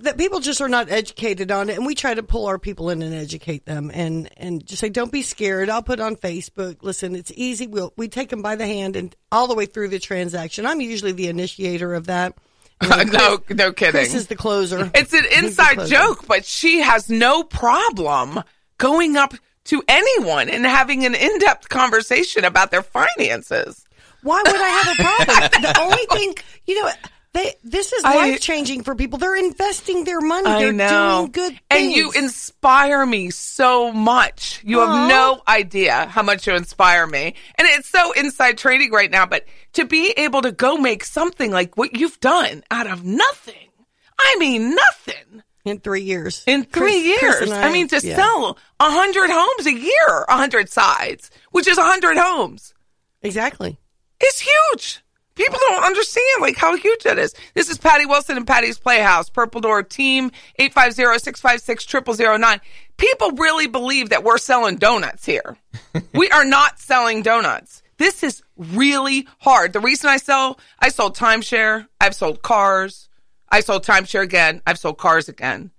that 0.00 0.18
people 0.18 0.40
just 0.40 0.60
are 0.60 0.68
not 0.68 0.90
educated 0.90 1.50
on 1.50 1.70
it, 1.70 1.76
and 1.76 1.86
we 1.86 1.94
try 1.94 2.12
to 2.12 2.22
pull 2.22 2.46
our 2.46 2.58
people 2.58 2.90
in 2.90 3.00
and 3.00 3.14
educate 3.14 3.64
them, 3.64 3.90
and 3.94 4.28
and 4.36 4.64
just 4.64 4.80
say, 4.80 4.90
don't 4.90 5.10
be 5.10 5.22
scared. 5.22 5.70
I'll 5.70 5.82
put 5.82 6.00
on 6.00 6.16
Facebook. 6.16 6.82
Listen, 6.82 7.16
it's 7.16 7.32
easy. 7.34 7.66
We'll 7.66 7.94
we 7.96 8.08
take 8.08 8.28
them 8.28 8.42
by 8.42 8.56
the 8.56 8.66
hand 8.66 8.96
and 8.96 9.16
all 9.32 9.48
the 9.48 9.54
way 9.54 9.64
through 9.64 9.88
the 9.88 9.98
transaction. 9.98 10.66
I'm 10.66 10.82
usually 10.82 11.12
the 11.12 11.28
initiator 11.28 11.94
of 11.94 12.08
that. 12.08 12.34
no, 12.82 13.38
no 13.48 13.72
kidding. 13.72 13.92
Chris 13.92 14.14
is 14.14 14.26
the 14.26 14.36
closer. 14.36 14.90
It's 14.94 15.14
an 15.14 15.24
inside 15.36 15.86
joke, 15.86 16.26
but 16.26 16.44
she 16.44 16.80
has 16.80 17.08
no 17.08 17.42
problem 17.42 18.42
going 18.76 19.16
up 19.16 19.34
to 19.64 19.82
anyone 19.88 20.48
and 20.48 20.64
having 20.64 21.04
an 21.04 21.14
in-depth 21.14 21.68
conversation 21.68 22.44
about 22.44 22.70
their 22.70 22.82
finances. 22.82 23.86
Why 24.22 24.42
would 24.44 24.54
I 24.56 24.68
have 24.68 24.98
a 24.98 25.02
problem? 25.02 25.62
the 25.62 25.80
only 25.80 26.06
thing, 26.12 26.34
you 26.66 26.82
know, 26.82 26.90
they 27.32 27.54
this 27.62 27.92
is 27.92 28.02
life 28.02 28.40
changing 28.40 28.82
for 28.82 28.94
people. 28.96 29.18
They're 29.18 29.36
investing 29.36 30.04
their 30.04 30.20
money. 30.20 30.48
I 30.48 30.58
They're 30.64 30.72
know. 30.72 31.18
doing 31.20 31.32
good 31.32 31.48
things. 31.52 31.60
And 31.70 31.92
you 31.92 32.10
inspire 32.12 33.06
me 33.06 33.30
so 33.30 33.92
much. 33.92 34.60
You 34.64 34.80
have 34.80 35.08
no 35.08 35.40
idea 35.46 36.06
how 36.06 36.22
much 36.22 36.46
you 36.46 36.54
inspire 36.54 37.06
me. 37.06 37.34
And 37.56 37.68
it's 37.68 37.88
so 37.88 38.12
inside 38.12 38.58
trading 38.58 38.90
right 38.90 39.10
now, 39.10 39.26
but 39.26 39.44
to 39.74 39.84
be 39.84 40.12
able 40.16 40.42
to 40.42 40.50
go 40.50 40.76
make 40.76 41.04
something 41.04 41.52
like 41.52 41.76
what 41.76 41.96
you've 41.96 42.18
done 42.20 42.64
out 42.70 42.88
of 42.88 43.04
nothing. 43.04 43.54
I 44.18 44.36
mean, 44.38 44.74
nothing 44.74 45.42
in 45.64 45.78
three 45.78 46.02
years. 46.02 46.42
in 46.46 46.64
three 46.64 47.14
Chris- 47.16 47.18
Chris 47.20 47.40
years. 47.40 47.50
and 47.52 47.64
I, 47.64 47.72
mean, 47.72 47.86
to 47.88 48.00
yeah. 48.02 48.16
sell 48.16 48.58
a 48.80 48.90
hundred 48.90 49.30
homes 49.30 49.66
a 49.66 49.72
year, 49.72 50.24
a 50.28 50.36
hundred 50.36 50.68
sides, 50.68 51.30
which 51.52 51.66
is 51.68 51.78
a 51.78 51.84
hundred 51.84 52.16
homes. 52.18 52.74
exactly. 53.22 53.78
It's 54.20 54.40
huge. 54.40 55.00
People 55.40 55.58
don't 55.68 55.84
understand 55.84 56.42
like 56.42 56.58
how 56.58 56.76
huge 56.76 57.04
that 57.04 57.18
is. 57.18 57.34
This 57.54 57.70
is 57.70 57.78
Patty 57.78 58.04
Wilson 58.04 58.36
and 58.36 58.46
Patty's 58.46 58.78
Playhouse, 58.78 59.30
Purple 59.30 59.62
Door 59.62 59.84
Team, 59.84 60.30
850-656-0009. 60.58 62.60
People 62.98 63.30
really 63.30 63.66
believe 63.66 64.10
that 64.10 64.22
we're 64.22 64.36
selling 64.36 64.76
donuts 64.76 65.24
here. 65.24 65.56
we 66.12 66.28
are 66.28 66.44
not 66.44 66.78
selling 66.78 67.22
donuts. 67.22 67.82
This 67.96 68.22
is 68.22 68.42
really 68.58 69.26
hard. 69.38 69.72
The 69.72 69.80
reason 69.80 70.10
I 70.10 70.18
sell, 70.18 70.60
I 70.78 70.90
sold 70.90 71.16
timeshare, 71.16 71.86
I've 71.98 72.14
sold 72.14 72.42
cars, 72.42 73.08
I 73.48 73.60
sold 73.60 73.82
timeshare 73.82 74.22
again, 74.22 74.60
I've 74.66 74.78
sold 74.78 74.98
cars 74.98 75.30
again. 75.30 75.70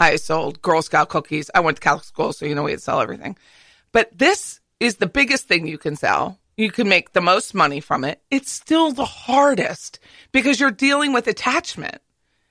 I 0.00 0.16
sold 0.16 0.62
Girl 0.62 0.82
Scout 0.82 1.10
cookies. 1.10 1.48
I 1.54 1.60
went 1.60 1.76
to 1.76 1.80
Catholic 1.80 2.06
school, 2.06 2.32
so 2.32 2.44
you 2.44 2.56
know 2.56 2.64
we 2.64 2.72
had 2.72 2.80
to 2.80 2.84
sell 2.84 3.00
everything. 3.00 3.36
But 3.92 4.18
this 4.18 4.58
is 4.80 4.96
the 4.96 5.06
biggest 5.06 5.46
thing 5.46 5.68
you 5.68 5.78
can 5.78 5.94
sell. 5.94 6.39
You 6.60 6.70
can 6.70 6.88
make 6.88 7.12
the 7.12 7.20
most 7.20 7.54
money 7.54 7.80
from 7.80 8.04
it. 8.04 8.22
It's 8.30 8.50
still 8.50 8.92
the 8.92 9.04
hardest 9.04 9.98
because 10.32 10.60
you're 10.60 10.70
dealing 10.70 11.12
with 11.12 11.26
attachment. 11.26 12.00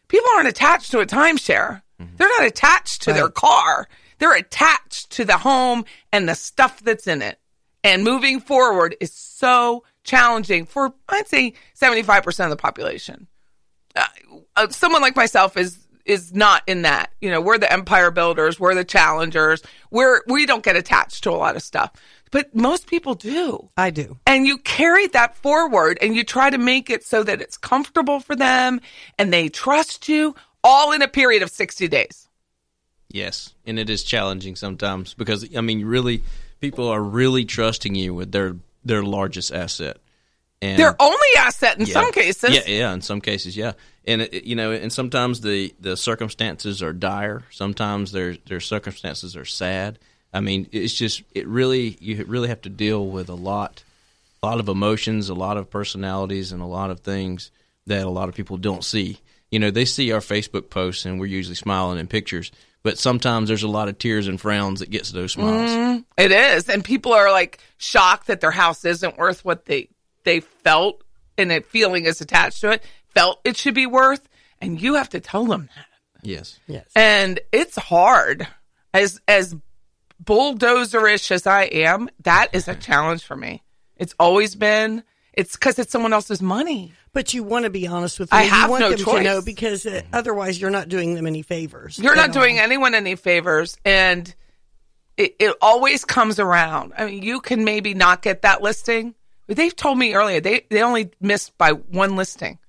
People 0.08 0.30
aren't 0.36 0.48
attached 0.48 0.92
to 0.92 1.00
a 1.00 1.06
timeshare. 1.06 1.84
They're 2.16 2.30
not 2.30 2.48
attached 2.48 3.02
to 3.04 3.14
their 3.14 3.30
car. 3.30 3.88
They're 4.18 4.36
attached 4.36 5.12
to 5.12 5.26
the 5.26 5.38
home 5.38 5.86
and 6.12 6.28
the 6.28 6.36
stuff 6.36 6.82
that's 6.82 7.08
in 7.08 7.22
it. 7.22 7.40
And 7.84 8.04
moving 8.04 8.40
forward 8.40 8.96
is 9.00 9.14
so 9.14 9.84
challenging 10.04 10.66
for, 10.66 10.94
I'd 11.08 11.28
say, 11.28 11.54
75% 11.76 12.46
of 12.46 12.50
the 12.50 12.56
population 12.56 13.28
uh, 14.56 14.68
someone 14.70 15.02
like 15.02 15.16
myself 15.16 15.58
is 15.58 15.86
is 16.06 16.34
not 16.34 16.64
in 16.66 16.84
that. 16.84 17.12
You 17.22 17.30
know, 17.30 17.40
we're 17.40 17.60
the 17.60 17.72
empire 17.72 18.10
builders, 18.10 18.60
we're 18.60 18.74
the 18.74 18.84
challengers. 18.84 19.62
We're 19.92 20.22
we 20.28 20.46
don't 20.46 20.64
get 20.64 20.76
attached 20.76 21.24
to 21.24 21.32
a 21.32 21.38
lot 21.38 21.56
of 21.56 21.62
stuff. 21.62 21.92
But 22.32 22.54
most 22.56 22.88
people 22.88 23.16
do. 23.16 23.70
I 23.76 23.90
do. 23.90 24.18
And 24.28 24.46
you 24.46 24.58
carry 24.60 25.08
that 25.08 25.36
forward 25.36 25.98
and 26.02 26.16
you 26.16 26.24
try 26.24 26.50
to 26.50 26.58
make 26.58 26.90
it 26.90 27.04
so 27.04 27.24
that 27.24 27.42
it's 27.42 27.58
comfortable 27.58 28.20
for 28.20 28.36
them 28.36 28.82
and 29.18 29.34
they 29.34 29.50
trust 29.50 30.08
you 30.08 30.36
all 30.64 30.92
in 30.92 31.02
a 31.02 31.08
period 31.08 31.42
of 31.42 31.50
60 31.50 31.88
days. 31.88 32.28
Yes, 33.12 33.54
and 33.66 33.80
it 33.80 33.90
is 33.90 34.04
challenging 34.04 34.56
sometimes 34.56 35.16
because 35.16 35.44
I 35.56 35.62
mean, 35.62 35.84
really, 35.84 36.22
people 36.60 36.88
are 36.88 37.02
really 37.02 37.44
trusting 37.46 37.96
you 37.96 38.14
with 38.14 38.32
their 38.32 38.56
their 38.86 39.02
largest 39.02 39.52
asset. 39.52 39.98
And 40.62 40.78
Their 40.78 40.96
only 41.02 41.28
asset 41.38 41.80
in 41.80 41.86
Yeah. 41.86 41.94
some 41.94 42.12
cases. 42.12 42.52
Yeah, 42.54 42.68
yeah, 42.68 42.94
in 42.94 43.02
some 43.02 43.22
cases, 43.22 43.56
yeah. 43.58 43.72
And 44.06 44.22
it, 44.24 44.44
you 44.44 44.56
know, 44.56 44.72
and 44.72 44.94
sometimes 44.94 45.42
the 45.42 45.74
the 45.80 45.98
circumstances 45.98 46.84
are 46.84 46.94
dire. 46.94 47.44
Sometimes 47.50 48.12
their 48.12 48.38
their 48.46 48.60
circumstances 48.60 49.36
are 49.36 49.46
sad. 49.46 49.98
I 50.34 50.42
mean, 50.42 50.68
it's 50.72 50.94
just 50.94 51.24
it 51.34 51.48
really 51.48 51.98
you 52.00 52.24
really 52.26 52.50
have 52.50 52.62
to 52.62 52.70
deal 52.70 53.08
with 53.08 53.30
a 53.30 53.36
lot 53.36 53.84
a 54.42 54.46
lot 54.46 54.60
of 54.60 54.70
emotions, 54.70 55.30
a 55.30 55.34
lot 55.34 55.58
of 55.58 55.70
personalities 55.70 56.52
and 56.52 56.62
a 56.62 56.66
lot 56.66 56.92
of 56.92 57.02
things 57.02 57.52
that 57.88 58.06
a 58.06 58.10
lot 58.10 58.30
of 58.30 58.36
people 58.36 58.58
don't 58.58 58.84
see. 58.84 59.20
You 59.52 59.60
know, 59.60 59.72
they 59.72 59.86
see 59.86 60.12
our 60.12 60.20
Facebook 60.20 60.70
posts 60.70 61.06
and 61.06 61.20
we're 61.20 61.26
usually 61.26 61.56
smiling 61.56 62.00
in 62.00 62.08
pictures, 62.08 62.52
but 62.84 62.98
sometimes 62.98 63.48
there's 63.48 63.64
a 63.64 63.68
lot 63.68 63.90
of 63.90 63.98
tears 63.98 64.28
and 64.28 64.40
frowns 64.40 64.80
that 64.80 64.92
gets 64.92 65.12
those 65.12 65.34
smiles. 65.34 65.72
Mm-hmm. 65.72 66.00
It 66.18 66.32
is. 66.32 66.70
And 66.70 66.84
people 66.86 67.14
are 67.14 67.32
like 67.32 67.60
shocked 67.78 68.28
that 68.28 68.42
their 68.42 68.52
house 68.52 68.86
isn't 68.86 69.18
worth 69.18 69.44
what 69.44 69.66
they 69.66 69.90
they 70.24 70.42
felt 70.42 71.04
and 71.38 71.52
a 71.52 71.62
feeling 71.62 72.06
is 72.06 72.22
attached 72.22 72.62
to 72.62 72.72
it, 72.72 72.84
felt 73.14 73.40
it 73.44 73.58
should 73.58 73.74
be 73.74 73.88
worth. 73.88 74.28
And 74.62 74.80
you 74.80 74.96
have 74.96 75.10
to 75.10 75.20
tell 75.20 75.46
them 75.46 75.70
that. 75.76 75.86
Yes. 76.22 76.60
Yes. 76.68 76.86
And 76.96 77.40
it's 77.52 77.78
hard. 77.78 78.48
As 78.94 79.20
as 79.28 79.56
bulldozerish 80.24 81.32
as 81.32 81.48
I 81.48 81.64
am, 81.64 82.10
that 82.24 82.50
is 82.54 82.68
a 82.68 82.76
challenge 82.76 83.24
for 83.24 83.36
me. 83.36 83.64
It's 83.98 84.16
always 84.20 84.56
been. 84.56 85.04
It's 85.34 85.54
because 85.54 85.80
it's 85.80 85.92
someone 85.92 86.14
else's 86.14 86.42
money. 86.42 86.94
But 87.14 87.34
you 87.34 87.44
want 87.44 87.64
to 87.64 87.70
be 87.70 87.88
honest 87.88 88.20
with 88.20 88.30
them. 88.30 88.40
I 88.40 88.44
you 88.44 88.50
have 88.50 88.70
want 88.70 88.82
no 88.82 88.90
them 88.90 89.00
choice. 89.00 89.18
to 89.18 89.24
know 89.24 89.42
because 89.42 89.86
uh, 89.86 90.02
otherwise 90.14 90.60
you're 90.60 90.70
not 90.70 90.90
doing 90.90 91.16
them 91.16 91.26
any 91.26 91.42
favors. 91.42 91.98
You're 91.98 92.16
not 92.16 92.30
all. 92.30 92.34
doing 92.42 92.60
anyone 92.60 92.94
any 92.94 93.16
favors, 93.16 93.78
and 93.84 94.34
it, 95.18 95.36
it 95.40 95.56
always 95.62 96.06
comes 96.06 96.40
around. 96.40 96.94
I 96.98 97.06
mean, 97.06 97.24
you 97.24 97.42
can 97.42 97.64
maybe 97.64 97.94
not 97.94 98.22
get 98.22 98.44
that 98.44 98.62
listing. 98.62 99.16
They've 99.48 99.76
told 99.76 99.98
me 99.98 100.14
earlier 100.14 100.40
they 100.40 100.66
they 100.70 100.84
only 100.84 101.12
missed 101.20 101.58
by 101.58 101.72
one 101.72 102.16
listing 102.16 102.60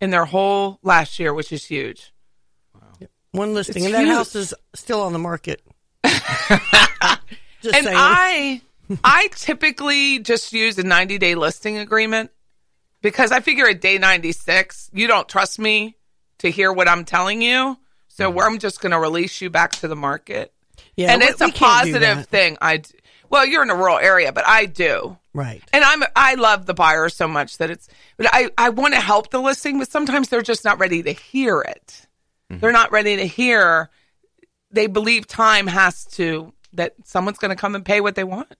in 0.00 0.10
their 0.10 0.24
whole 0.24 0.78
last 0.82 1.18
year, 1.18 1.34
which 1.34 1.52
is 1.52 1.64
huge. 1.64 2.12
Wow. 2.74 3.08
One 3.32 3.54
listing, 3.54 3.84
It's 3.84 3.86
and 3.86 3.94
that 3.94 4.04
huge. 4.04 4.14
house 4.14 4.34
is 4.34 4.54
still 4.74 5.00
on 5.02 5.12
the 5.12 5.18
market. 5.18 5.60
And 7.64 7.84
saying. 7.84 7.96
I 7.96 8.60
I 9.04 9.28
typically 9.36 10.18
just 10.18 10.52
use 10.52 10.76
a 10.78 10.82
90 10.82 11.18
day 11.18 11.34
listing 11.34 11.78
agreement 11.78 12.30
because 13.02 13.30
I 13.30 13.40
figure 13.40 13.68
at 13.68 13.80
day 13.80 13.98
96 13.98 14.90
you 14.92 15.06
don't 15.06 15.28
trust 15.28 15.58
me 15.58 15.96
to 16.38 16.50
hear 16.50 16.72
what 16.72 16.88
I'm 16.88 17.04
telling 17.04 17.40
you, 17.40 17.78
so 18.08 18.30
mm-hmm. 18.30 18.40
I'm 18.40 18.58
just 18.58 18.80
going 18.80 18.90
to 18.90 18.98
release 18.98 19.40
you 19.40 19.48
back 19.48 19.72
to 19.76 19.86
the 19.86 19.94
market. 19.94 20.52
yeah, 20.96 21.12
and 21.12 21.20
we- 21.20 21.28
it's 21.28 21.40
a 21.40 21.46
we 21.46 21.52
can't 21.52 21.86
do 21.86 21.92
positive 21.92 22.26
thing. 22.26 22.58
I 22.60 22.78
d- 22.78 22.90
well, 23.30 23.46
you're 23.46 23.62
in 23.62 23.70
a 23.70 23.76
rural 23.76 23.98
area, 23.98 24.32
but 24.32 24.46
I 24.46 24.66
do. 24.66 25.16
right? 25.32 25.62
And 25.72 25.84
I'm 25.84 26.02
I 26.16 26.34
love 26.34 26.66
the 26.66 26.74
buyer 26.74 27.08
so 27.08 27.28
much 27.28 27.58
that 27.58 27.70
it's 27.70 27.88
but 28.16 28.26
I 28.32 28.50
I 28.58 28.70
want 28.70 28.94
to 28.94 29.00
help 29.00 29.30
the 29.30 29.40
listing, 29.40 29.78
but 29.78 29.88
sometimes 29.90 30.28
they're 30.28 30.42
just 30.42 30.64
not 30.64 30.80
ready 30.80 31.02
to 31.04 31.12
hear 31.12 31.60
it. 31.60 32.06
Mm-hmm. 32.50 32.58
They're 32.58 32.72
not 32.72 32.90
ready 32.90 33.16
to 33.16 33.26
hear. 33.26 33.88
They 34.72 34.86
believe 34.86 35.26
time 35.26 35.66
has 35.66 36.04
to 36.12 36.52
that 36.72 36.94
someone's 37.04 37.38
going 37.38 37.50
to 37.50 37.60
come 37.60 37.74
and 37.74 37.84
pay 37.84 38.00
what 38.00 38.14
they 38.14 38.24
want. 38.24 38.54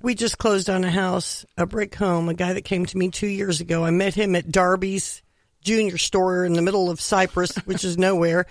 We 0.00 0.14
just 0.14 0.38
closed 0.38 0.70
on 0.70 0.84
a 0.84 0.90
house, 0.90 1.44
a 1.56 1.66
brick 1.66 1.94
home. 1.94 2.28
A 2.28 2.34
guy 2.34 2.52
that 2.52 2.64
came 2.64 2.86
to 2.86 2.96
me 2.96 3.10
two 3.10 3.26
years 3.26 3.60
ago. 3.60 3.84
I 3.84 3.90
met 3.90 4.14
him 4.14 4.36
at 4.36 4.50
Darby's 4.50 5.22
junior 5.62 5.98
store 5.98 6.44
in 6.44 6.52
the 6.52 6.62
middle 6.62 6.88
of 6.90 7.00
Cypress, 7.00 7.56
which 7.64 7.84
is 7.84 7.98
nowhere. 7.98 8.46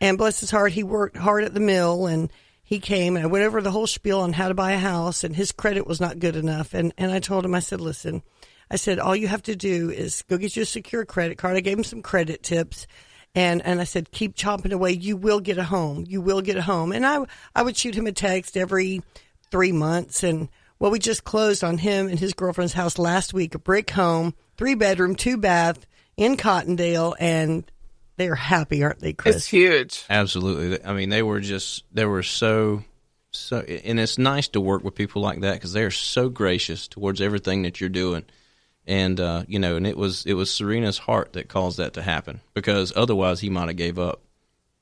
And 0.00 0.16
bless 0.16 0.40
his 0.40 0.50
heart, 0.50 0.72
he 0.72 0.82
worked 0.82 1.16
hard 1.16 1.44
at 1.44 1.54
the 1.54 1.60
mill 1.60 2.06
and 2.06 2.30
he 2.62 2.78
came 2.78 3.16
and 3.16 3.24
I 3.24 3.28
went 3.28 3.44
over 3.44 3.60
the 3.60 3.70
whole 3.70 3.86
spiel 3.86 4.20
on 4.20 4.32
how 4.32 4.48
to 4.48 4.54
buy 4.54 4.72
a 4.72 4.78
house 4.78 5.24
and 5.24 5.34
his 5.34 5.52
credit 5.52 5.86
was 5.86 6.00
not 6.00 6.18
good 6.18 6.36
enough. 6.36 6.74
And, 6.74 6.94
and 6.96 7.10
I 7.10 7.18
told 7.18 7.44
him, 7.44 7.54
I 7.54 7.60
said, 7.60 7.80
listen, 7.80 8.22
I 8.70 8.76
said, 8.76 8.98
all 8.98 9.16
you 9.16 9.26
have 9.28 9.42
to 9.44 9.56
do 9.56 9.90
is 9.90 10.22
go 10.22 10.36
get 10.36 10.54
you 10.54 10.62
a 10.62 10.66
secure 10.66 11.04
credit 11.04 11.38
card. 11.38 11.56
I 11.56 11.60
gave 11.60 11.78
him 11.78 11.84
some 11.84 12.02
credit 12.02 12.42
tips. 12.42 12.86
And, 13.38 13.64
and 13.64 13.80
I 13.80 13.84
said, 13.84 14.10
keep 14.10 14.34
chopping 14.34 14.72
away. 14.72 14.90
You 14.90 15.16
will 15.16 15.38
get 15.38 15.58
a 15.58 15.62
home. 15.62 16.04
You 16.08 16.20
will 16.20 16.40
get 16.40 16.56
a 16.56 16.62
home. 16.62 16.90
And 16.90 17.06
I, 17.06 17.24
I 17.54 17.62
would 17.62 17.76
shoot 17.76 17.94
him 17.94 18.08
a 18.08 18.12
text 18.12 18.56
every 18.56 19.00
three 19.52 19.70
months. 19.70 20.24
And 20.24 20.48
well, 20.80 20.90
we 20.90 20.98
just 20.98 21.22
closed 21.22 21.62
on 21.62 21.78
him 21.78 22.08
and 22.08 22.18
his 22.18 22.34
girlfriend's 22.34 22.72
house 22.72 22.98
last 22.98 23.32
week, 23.32 23.54
a 23.54 23.60
brick 23.60 23.90
home, 23.90 24.34
three 24.56 24.74
bedroom, 24.74 25.14
two 25.14 25.36
bath 25.36 25.86
in 26.16 26.36
Cottondale. 26.36 27.14
And 27.20 27.70
they're 28.16 28.34
happy, 28.34 28.82
aren't 28.82 28.98
they, 28.98 29.12
Chris? 29.12 29.36
It's 29.36 29.46
huge. 29.46 30.04
Absolutely. 30.10 30.84
I 30.84 30.92
mean, 30.92 31.08
they 31.08 31.22
were 31.22 31.38
just 31.38 31.84
they 31.92 32.06
were 32.06 32.24
so 32.24 32.82
so, 33.30 33.60
and 33.60 34.00
it's 34.00 34.18
nice 34.18 34.48
to 34.48 34.60
work 34.60 34.82
with 34.82 34.96
people 34.96 35.22
like 35.22 35.42
that 35.42 35.54
because 35.54 35.72
they 35.72 35.84
are 35.84 35.92
so 35.92 36.28
gracious 36.28 36.88
towards 36.88 37.20
everything 37.20 37.62
that 37.62 37.80
you're 37.80 37.88
doing. 37.88 38.24
And 38.88 39.20
uh, 39.20 39.44
you 39.46 39.58
know, 39.58 39.76
and 39.76 39.86
it 39.86 39.98
was 39.98 40.24
it 40.24 40.32
was 40.32 40.50
Serena's 40.50 40.96
heart 40.96 41.34
that 41.34 41.48
caused 41.48 41.76
that 41.76 41.92
to 41.92 42.02
happen 42.02 42.40
because 42.54 42.90
otherwise 42.96 43.38
he 43.38 43.50
might 43.50 43.68
have 43.68 43.76
gave 43.76 43.98
up. 43.98 44.22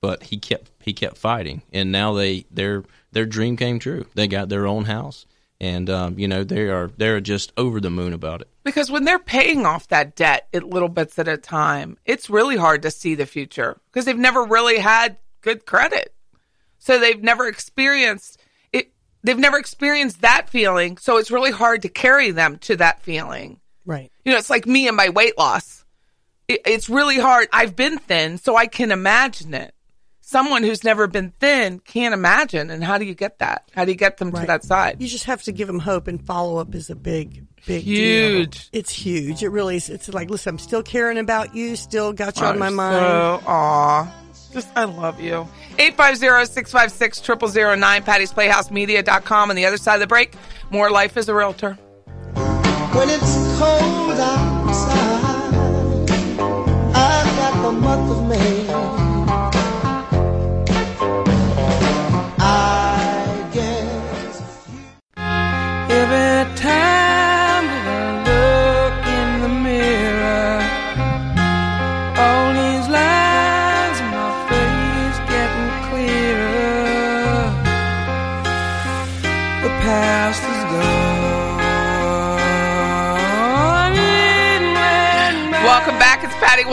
But 0.00 0.22
he 0.22 0.38
kept 0.38 0.70
he 0.80 0.92
kept 0.92 1.18
fighting, 1.18 1.62
and 1.72 1.90
now 1.90 2.14
they 2.14 2.46
their 2.50 2.84
their 3.10 3.26
dream 3.26 3.56
came 3.56 3.80
true. 3.80 4.06
They 4.14 4.28
got 4.28 4.48
their 4.48 4.66
own 4.66 4.84
house, 4.84 5.26
and 5.60 5.90
um, 5.90 6.18
you 6.20 6.28
know 6.28 6.44
they 6.44 6.68
are 6.68 6.88
they're 6.96 7.20
just 7.20 7.52
over 7.56 7.80
the 7.80 7.90
moon 7.90 8.12
about 8.12 8.42
it. 8.42 8.48
Because 8.62 8.92
when 8.92 9.04
they're 9.04 9.18
paying 9.18 9.66
off 9.66 9.88
that 9.88 10.14
debt 10.14 10.46
at 10.54 10.62
little 10.62 10.88
bits 10.88 11.18
at 11.18 11.26
a 11.26 11.36
time, 11.36 11.98
it's 12.04 12.30
really 12.30 12.56
hard 12.56 12.82
to 12.82 12.92
see 12.92 13.16
the 13.16 13.26
future 13.26 13.80
because 13.86 14.04
they've 14.04 14.16
never 14.16 14.44
really 14.44 14.78
had 14.78 15.16
good 15.40 15.66
credit. 15.66 16.14
So 16.78 17.00
they've 17.00 17.22
never 17.22 17.48
experienced 17.48 18.40
it. 18.72 18.92
They've 19.24 19.36
never 19.36 19.58
experienced 19.58 20.20
that 20.20 20.48
feeling. 20.48 20.96
So 20.98 21.16
it's 21.16 21.32
really 21.32 21.50
hard 21.50 21.82
to 21.82 21.88
carry 21.88 22.30
them 22.30 22.58
to 22.58 22.76
that 22.76 23.02
feeling. 23.02 23.58
Right. 23.86 24.12
You 24.24 24.32
know, 24.32 24.38
it's 24.38 24.50
like 24.50 24.66
me 24.66 24.88
and 24.88 24.96
my 24.96 25.08
weight 25.08 25.38
loss. 25.38 25.84
It, 26.48 26.60
it's 26.66 26.90
really 26.90 27.18
hard. 27.18 27.48
I've 27.52 27.76
been 27.76 27.98
thin, 27.98 28.38
so 28.38 28.56
I 28.56 28.66
can 28.66 28.90
imagine 28.90 29.54
it. 29.54 29.72
Someone 30.20 30.64
who's 30.64 30.82
never 30.82 31.06
been 31.06 31.30
thin 31.38 31.78
can't 31.78 32.12
imagine. 32.12 32.70
And 32.70 32.82
how 32.82 32.98
do 32.98 33.04
you 33.04 33.14
get 33.14 33.38
that? 33.38 33.70
How 33.72 33.84
do 33.84 33.92
you 33.92 33.96
get 33.96 34.16
them 34.16 34.32
to 34.32 34.46
that 34.46 34.64
side? 34.64 35.00
You 35.00 35.06
just 35.06 35.26
have 35.26 35.44
to 35.44 35.52
give 35.52 35.68
them 35.68 35.78
hope, 35.78 36.08
and 36.08 36.20
follow 36.20 36.58
up 36.58 36.74
is 36.74 36.90
a 36.90 36.96
big, 36.96 37.46
big 37.64 37.84
Huge. 37.84 38.70
Deal. 38.70 38.80
It's 38.80 38.92
huge. 38.92 39.44
It 39.44 39.50
really 39.50 39.76
is. 39.76 39.88
It's 39.88 40.12
like, 40.12 40.28
listen, 40.28 40.50
I'm 40.50 40.58
still 40.58 40.82
caring 40.82 41.18
about 41.18 41.54
you. 41.54 41.76
Still 41.76 42.12
got 42.12 42.40
you 42.40 42.46
on 42.46 42.58
my 42.58 42.66
I'm 42.66 42.74
mind. 42.74 42.96
So, 42.96 43.40
aw. 43.46 44.12
Just, 44.52 44.68
I 44.74 44.82
love 44.84 45.20
you. 45.20 45.46
850-656-0009, 45.76 48.04
Patty'sPlayhouseMedia.com. 48.04 49.50
On 49.50 49.56
the 49.56 49.66
other 49.66 49.76
side 49.76 49.94
of 49.94 50.00
the 50.00 50.08
break, 50.08 50.34
more 50.70 50.90
Life 50.90 51.16
as 51.16 51.28
a 51.28 51.34
Realtor. 51.34 51.78
When 52.96 53.10
it's 53.10 53.34
cold 53.58 54.18
outside, 54.18 55.54
I've 56.94 57.36
got 57.36 57.62
the 57.62 57.72
month 57.72 58.10
of 58.10 58.26
May. 58.26 59.05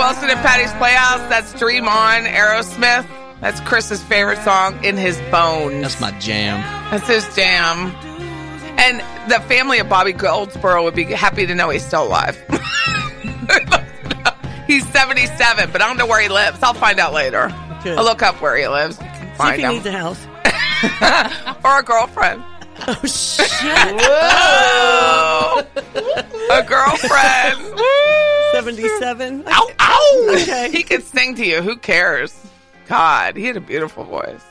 Wilson 0.04 0.30
at 0.30 0.46
Patty's 0.46 0.74
Playhouse. 0.74 1.22
That's 1.30 1.54
Dream 1.54 1.88
On, 1.88 2.24
Aerosmith. 2.24 3.08
That's 3.39 3.62
Chris's 3.62 4.04
favorite 4.04 4.44
song, 4.44 4.84
In 4.84 4.98
His 4.98 5.18
Bones. 5.32 5.82
That's 5.82 6.02
my 6.02 6.12
jam. 6.20 6.60
That's 6.92 7.08
his 7.08 7.24
jam. 7.34 7.89
And 8.78 9.00
the 9.32 9.39
family 9.48 9.80
of 9.80 9.88
Bobby 9.88 10.12
Goldsboro 10.12 10.84
would 10.84 10.94
be 10.94 11.06
happy 11.06 11.46
to 11.46 11.56
know 11.56 11.70
he's 11.70 11.86
still 11.86 12.06
alive. 12.06 12.36
he's 14.68 14.86
77, 14.89 15.72
but 15.72 15.82
I 15.82 15.88
don't 15.88 15.96
know 15.98 16.06
where 16.08 16.20
he 16.22 16.28
lives. 16.28 16.62
I'll 16.62 16.74
find 16.74 17.00
out 17.00 17.13
later. 17.13 17.48
Good. 17.82 17.98
I'll 17.98 18.04
look 18.04 18.22
up 18.22 18.42
where 18.42 18.58
he 18.58 18.68
lives. 18.68 18.98
You 19.00 19.06
can 19.06 19.38
See 19.39 19.48
if 19.48 19.56
he 19.56 19.62
him. 19.62 19.74
needs 19.76 19.86
a 19.86 19.92
house. 19.94 20.28
or 21.63 21.80
a 21.80 21.84
girlfriend. 21.84 22.44
Oh 22.86 23.00
shit! 23.06 23.50
Whoa! 24.02 25.62
a 26.52 26.63
girlfriend. 26.63 27.80
Seventy-seven. 28.54 29.43
ow, 29.48 29.69
ow! 29.80 30.30
Okay. 30.41 30.69
He 30.72 30.84
could 30.84 31.04
sing 31.04 31.36
to 31.36 31.46
you. 31.46 31.62
Who 31.62 31.76
cares? 31.78 32.36
God, 32.88 33.36
he 33.38 33.46
had 33.46 33.58
a 33.58 33.62
beautiful 33.62 34.04
voice. 34.04 34.43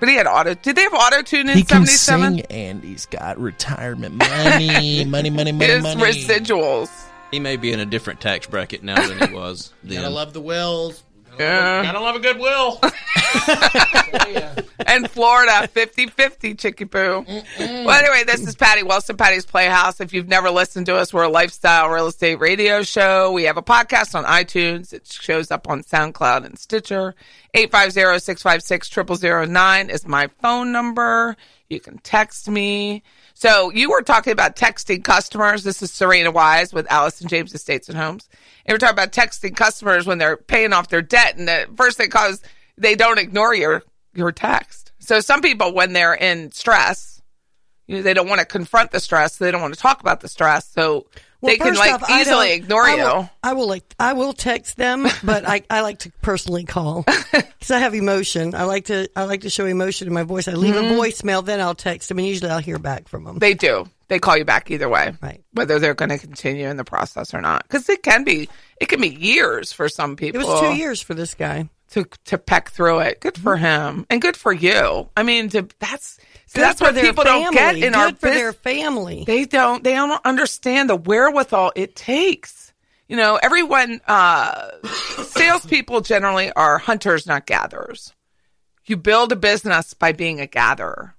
But 0.00 0.08
he 0.08 0.16
had 0.16 0.26
auto. 0.26 0.54
Did 0.54 0.76
they 0.76 0.82
have 0.82 0.92
auto 0.94 1.22
tune 1.22 1.48
in 1.48 1.56
He 1.56 1.62
can 1.64 1.86
77? 1.86 2.34
sing 2.34 2.46
and 2.50 2.82
he's 2.84 3.06
got 3.06 3.38
retirement 3.38 4.14
money, 4.14 5.04
money, 5.06 5.30
money, 5.30 5.52
money, 5.52 5.66
His 5.66 5.82
money. 5.82 6.02
residuals. 6.02 6.90
He 7.30 7.40
may 7.40 7.56
be 7.56 7.72
in 7.72 7.80
a 7.80 7.86
different 7.86 8.20
tax 8.20 8.46
bracket 8.46 8.82
now 8.82 9.06
than 9.06 9.28
he 9.28 9.34
was 9.34 9.72
then. 9.84 10.02
Gotta 10.02 10.10
love 10.14 10.32
the 10.34 10.40
Wills. 10.40 11.02
Yeah. 11.38 11.82
Gotta 11.82 12.00
love 12.00 12.16
a 12.16 12.20
good 12.20 12.38
will. 12.38 12.80
and 14.86 15.10
Florida, 15.10 15.68
50 15.68 16.06
50, 16.06 16.54
Chicky 16.54 16.84
Poo. 16.84 17.24
Well, 17.58 17.90
anyway, 17.90 18.24
this 18.24 18.46
is 18.46 18.54
Patty 18.54 18.82
Wilson, 18.82 19.16
Patty's 19.16 19.46
Playhouse. 19.46 20.00
If 20.00 20.12
you've 20.12 20.28
never 20.28 20.50
listened 20.50 20.86
to 20.86 20.96
us, 20.96 21.12
we're 21.12 21.24
a 21.24 21.28
lifestyle 21.28 21.88
real 21.88 22.06
estate 22.06 22.40
radio 22.40 22.82
show. 22.82 23.32
We 23.32 23.44
have 23.44 23.56
a 23.56 23.62
podcast 23.62 24.14
on 24.14 24.24
iTunes. 24.24 24.92
It 24.92 25.06
shows 25.06 25.50
up 25.50 25.68
on 25.68 25.82
SoundCloud 25.82 26.44
and 26.44 26.58
Stitcher. 26.58 27.14
850 27.54 28.20
656 28.20 29.50
0009 29.50 29.90
is 29.90 30.06
my 30.06 30.28
phone 30.40 30.72
number. 30.72 31.36
You 31.68 31.80
can 31.80 31.98
text 31.98 32.48
me. 32.48 33.02
So 33.38 33.70
you 33.70 33.90
were 33.90 34.00
talking 34.00 34.32
about 34.32 34.56
texting 34.56 35.04
customers. 35.04 35.62
This 35.62 35.82
is 35.82 35.92
Serena 35.92 36.30
Wise 36.30 36.72
with 36.72 36.90
Allison 36.90 37.28
James 37.28 37.52
Estates 37.52 37.86
and 37.90 37.98
Homes. 37.98 38.30
And 38.64 38.72
we're 38.72 38.78
talking 38.78 38.94
about 38.94 39.12
texting 39.12 39.54
customers 39.54 40.06
when 40.06 40.16
they're 40.16 40.38
paying 40.38 40.72
off 40.72 40.88
their 40.88 41.02
debt. 41.02 41.36
And 41.36 41.46
the 41.46 41.68
first 41.76 41.98
thing 41.98 42.08
cause 42.08 42.40
they 42.78 42.94
don't 42.94 43.18
ignore 43.18 43.54
your, 43.54 43.82
your 44.14 44.32
text. 44.32 44.92
So 45.00 45.20
some 45.20 45.42
people, 45.42 45.74
when 45.74 45.92
they're 45.92 46.14
in 46.14 46.50
stress, 46.52 47.20
you 47.86 47.96
know, 47.96 48.02
they 48.02 48.14
don't 48.14 48.26
want 48.26 48.38
to 48.38 48.46
confront 48.46 48.90
the 48.90 49.00
stress. 49.00 49.36
They 49.36 49.50
don't 49.50 49.60
want 49.60 49.74
to 49.74 49.80
talk 49.80 50.00
about 50.00 50.22
the 50.22 50.28
stress. 50.28 50.66
So 50.66 51.04
Well, 51.40 51.52
they 51.52 51.58
can 51.58 51.74
like 51.74 51.92
off, 52.02 52.10
easily 52.10 52.52
ignore 52.54 52.82
I 52.84 52.94
you. 52.96 53.02
will, 53.02 53.30
I 53.42 53.52
will 53.52 53.68
like 53.68 53.94
I 53.98 54.14
will 54.14 54.32
text 54.32 54.76
them, 54.76 55.06
but 55.22 55.46
I, 55.46 55.62
I 55.68 55.82
like 55.82 55.98
to 56.00 56.12
personally 56.22 56.64
call 56.64 57.02
because 57.32 57.70
I 57.70 57.78
have 57.78 57.94
emotion. 57.94 58.54
I 58.54 58.64
like 58.64 58.86
to 58.86 59.08
I 59.14 59.24
like 59.24 59.42
to 59.42 59.50
show 59.50 59.66
emotion 59.66 60.08
in 60.08 60.14
my 60.14 60.22
voice. 60.22 60.48
I 60.48 60.52
leave 60.52 60.74
Mm-hmm. 60.74 60.94
a 60.94 61.02
voicemail, 61.02 61.44
then 61.44 61.60
I'll 61.60 61.74
text 61.74 62.08
them, 62.08 62.18
and 62.18 62.26
usually 62.26 62.50
I'll 62.50 62.58
hear 62.60 62.78
back 62.78 63.08
from 63.08 63.24
them. 63.24 63.38
They 63.38 63.54
do. 63.54 63.88
They 64.08 64.18
call 64.20 64.36
you 64.36 64.44
back 64.44 64.70
either 64.70 64.88
way, 64.88 65.14
Right. 65.20 65.42
Whether 65.52 65.78
they're 65.80 65.94
going 65.94 66.10
to 66.10 66.18
continue 66.18 66.68
in 66.68 66.76
the 66.76 66.84
process 66.84 67.34
or 67.34 67.40
not, 67.40 67.64
because 67.64 67.88
it 67.88 68.02
can 68.02 68.24
be 68.24 68.48
it 68.80 68.88
can 68.88 69.00
be 69.00 69.08
years 69.08 69.72
for 69.72 69.88
some 69.88 70.16
people. 70.16 70.40
It 70.40 70.46
was 70.46 70.60
two 70.60 70.74
years 70.76 71.00
for 71.00 71.14
this 71.14 71.34
guy. 71.34 71.68
to 71.90 72.04
to 72.26 72.38
peck 72.38 72.70
through 72.70 73.00
it. 73.00 73.20
Good 73.20 73.36
for 73.36 73.56
him, 73.56 74.06
and 74.08 74.22
good 74.22 74.36
for 74.36 74.52
you. 74.52 75.08
I 75.16 75.22
mean, 75.22 75.48
to 75.50 75.68
that's 75.80 76.18
see, 76.46 76.60
that's 76.60 76.80
what 76.80 76.94
people 76.94 77.24
don't 77.24 77.52
get 77.52 77.74
in 77.74 77.80
Good 77.80 77.94
our 77.94 78.08
for 78.10 78.28
bus- 78.28 78.34
their 78.34 78.52
family. 78.52 79.24
They 79.26 79.44
don't. 79.44 79.82
They 79.84 79.94
don't 79.94 80.20
understand 80.24 80.90
the 80.90 80.96
wherewithal 80.96 81.72
it 81.76 81.94
takes. 81.96 82.72
You 83.08 83.16
know, 83.16 83.38
everyone. 83.40 84.00
Uh, 84.06 84.70
salespeople 85.24 86.00
generally 86.00 86.52
are 86.52 86.78
hunters, 86.78 87.26
not 87.26 87.46
gatherers. 87.46 88.12
You 88.86 88.96
build 88.96 89.32
a 89.32 89.36
business 89.36 89.94
by 89.94 90.12
being 90.12 90.40
a 90.40 90.46
gatherer. 90.46 91.14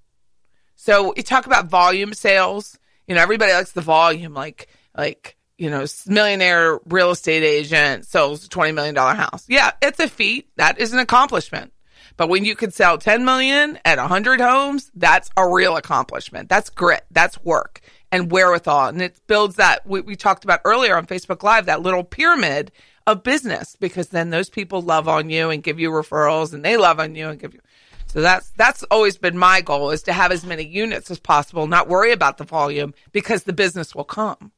So 0.76 1.14
you 1.18 1.24
talk 1.24 1.46
about 1.46 1.68
volume 1.68 2.14
sales. 2.14 2.78
You 3.08 3.16
know, 3.16 3.22
everybody 3.22 3.52
likes 3.52 3.74
the 3.74 3.82
volume, 3.82 4.34
like 4.34 4.70
like 4.96 5.38
you 5.58 5.70
know, 5.70 5.86
millionaire 6.06 6.80
real 6.86 7.12
estate 7.12 7.44
agent 7.44 8.06
sells 8.06 8.46
a 8.46 8.50
twenty 8.50 8.72
million 8.72 8.96
dollar 8.96 9.16
house. 9.16 9.46
Yeah, 9.48 9.72
it's 9.82 10.00
a 10.00 10.08
feat. 10.08 10.50
That 10.56 10.80
is 10.80 10.94
an 10.94 11.00
accomplishment. 11.00 11.74
But 12.18 12.30
when 12.30 12.46
you 12.46 12.56
could 12.56 12.74
sell 12.74 12.98
ten 12.98 13.24
million 13.24 13.80
at 13.86 14.00
hundred 14.00 14.42
homes, 14.42 14.92
that's 14.96 15.30
a 15.38 15.48
real 15.48 15.78
accomplishment. 15.78 16.50
That's 16.50 16.70
grit. 16.70 17.06
That's 17.12 17.42
work 17.44 17.82
and 18.12 18.32
wherewithal, 18.32 18.90
and 18.90 19.02
it 19.02 19.20
builds 19.28 19.58
that 19.58 19.86
we, 19.86 20.02
we 20.02 20.16
talked 20.16 20.44
about 20.44 20.62
earlier 20.64 20.96
on 20.96 21.06
Facebook 21.06 21.44
Live 21.44 21.66
that 21.66 21.82
little 21.82 22.04
pyramid 22.04 22.72
of 23.06 23.24
business 23.24 23.76
because 23.80 24.10
then 24.10 24.30
those 24.30 24.50
people 24.50 24.82
love 24.82 25.08
on 25.08 25.30
you 25.30 25.50
and 25.50 25.62
give 25.62 25.80
you 25.80 25.90
referrals, 25.90 26.54
and 26.54 26.64
they 26.64 26.78
love 26.78 27.00
on 27.00 27.16
you 27.16 27.30
and 27.30 27.40
give 27.40 27.54
you. 27.54 27.62
So 28.08 28.22
that's 28.22 28.50
that's 28.52 28.84
always 28.84 29.18
been 29.18 29.38
my 29.38 29.62
goal 29.62 29.92
is 29.92 30.04
to 30.04 30.14
have 30.14 30.32
as 30.32 30.46
many 30.46 30.66
units 30.66 31.12
as 31.12 31.20
possible, 31.20 31.68
not 31.68 31.90
worry 31.90 32.12
about 32.12 32.38
the 32.38 32.46
volume 32.46 32.94
because 33.12 33.44
the 33.44 33.54
business 33.54 33.94
will 33.94 34.06
come 34.06 34.52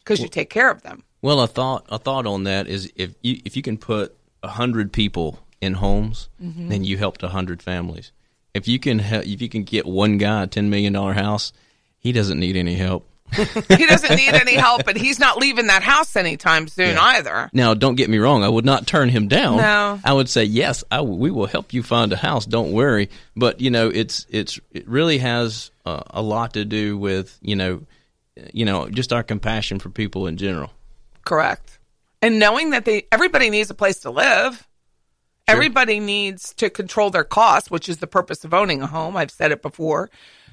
because 0.00 0.20
you 0.20 0.28
take 0.28 0.50
care 0.50 0.70
of 0.70 0.82
them. 0.82 1.04
Well, 1.22 1.40
a 1.40 1.46
thought 1.46 1.86
a 1.88 1.98
thought 1.98 2.26
on 2.26 2.44
that 2.44 2.66
is 2.66 2.92
if 2.96 3.14
you 3.22 3.40
if 3.44 3.56
you 3.56 3.62
can 3.62 3.78
put 3.78 4.16
a 4.42 4.48
hundred 4.48 4.92
people 4.92 5.38
in 5.60 5.74
homes, 5.74 6.28
then 6.38 6.84
you 6.84 6.96
helped 6.98 7.22
a 7.22 7.28
hundred 7.28 7.62
families. 7.62 8.12
If 8.54 8.66
you 8.68 8.78
can 8.78 8.98
help, 8.98 9.26
if 9.26 9.42
you 9.42 9.48
can 9.48 9.64
get 9.64 9.86
one 9.86 10.18
guy 10.18 10.44
a 10.44 10.46
ten 10.46 10.70
million 10.70 10.92
dollar 10.92 11.12
house, 11.12 11.52
he 11.98 12.12
doesn't 12.12 12.38
need 12.38 12.56
any 12.56 12.74
help. 12.74 13.08
he 13.32 13.86
doesn't 13.86 14.16
need 14.16 14.32
any 14.32 14.54
help, 14.54 14.86
and 14.86 14.96
he's 14.96 15.18
not 15.18 15.36
leaving 15.36 15.66
that 15.66 15.82
house 15.82 16.16
anytime 16.16 16.66
soon 16.66 16.96
either. 16.96 17.50
Now, 17.52 17.74
don't 17.74 17.96
get 17.96 18.08
me 18.08 18.18
wrong. 18.18 18.42
I 18.42 18.48
would 18.48 18.64
not 18.64 18.86
turn 18.86 19.10
him 19.10 19.28
down. 19.28 19.58
No. 19.58 20.00
I 20.02 20.12
would 20.14 20.28
say 20.30 20.44
yes. 20.44 20.82
I 20.90 20.96
w- 20.96 21.18
we 21.18 21.30
will 21.30 21.46
help 21.46 21.74
you 21.74 21.82
find 21.82 22.12
a 22.12 22.16
house. 22.16 22.46
Don't 22.46 22.72
worry. 22.72 23.10
But 23.36 23.60
you 23.60 23.70
know, 23.70 23.88
it's 23.88 24.26
it's 24.30 24.58
it 24.72 24.88
really 24.88 25.18
has 25.18 25.70
uh, 25.84 26.02
a 26.08 26.22
lot 26.22 26.54
to 26.54 26.64
do 26.64 26.96
with 26.96 27.36
you 27.42 27.56
know, 27.56 27.82
you 28.52 28.64
know, 28.64 28.88
just 28.88 29.12
our 29.12 29.22
compassion 29.22 29.78
for 29.78 29.90
people 29.90 30.26
in 30.26 30.36
general. 30.36 30.70
Correct. 31.24 31.78
And 32.22 32.38
knowing 32.38 32.70
that 32.70 32.84
they 32.84 33.06
everybody 33.12 33.50
needs 33.50 33.70
a 33.70 33.74
place 33.74 34.00
to 34.00 34.10
live. 34.10 34.66
Everybody 35.48 36.00
needs 36.00 36.52
to 36.54 36.70
control 36.70 37.10
their 37.10 37.24
costs, 37.24 37.70
which 37.70 37.88
is 37.88 37.98
the 37.98 38.06
purpose 38.06 38.44
of 38.44 38.54
owning 38.54 38.82
a 38.82 38.86
home. 38.86 39.16
I've 39.16 39.30
said 39.30 39.52
it 39.52 39.62
before. 39.62 40.10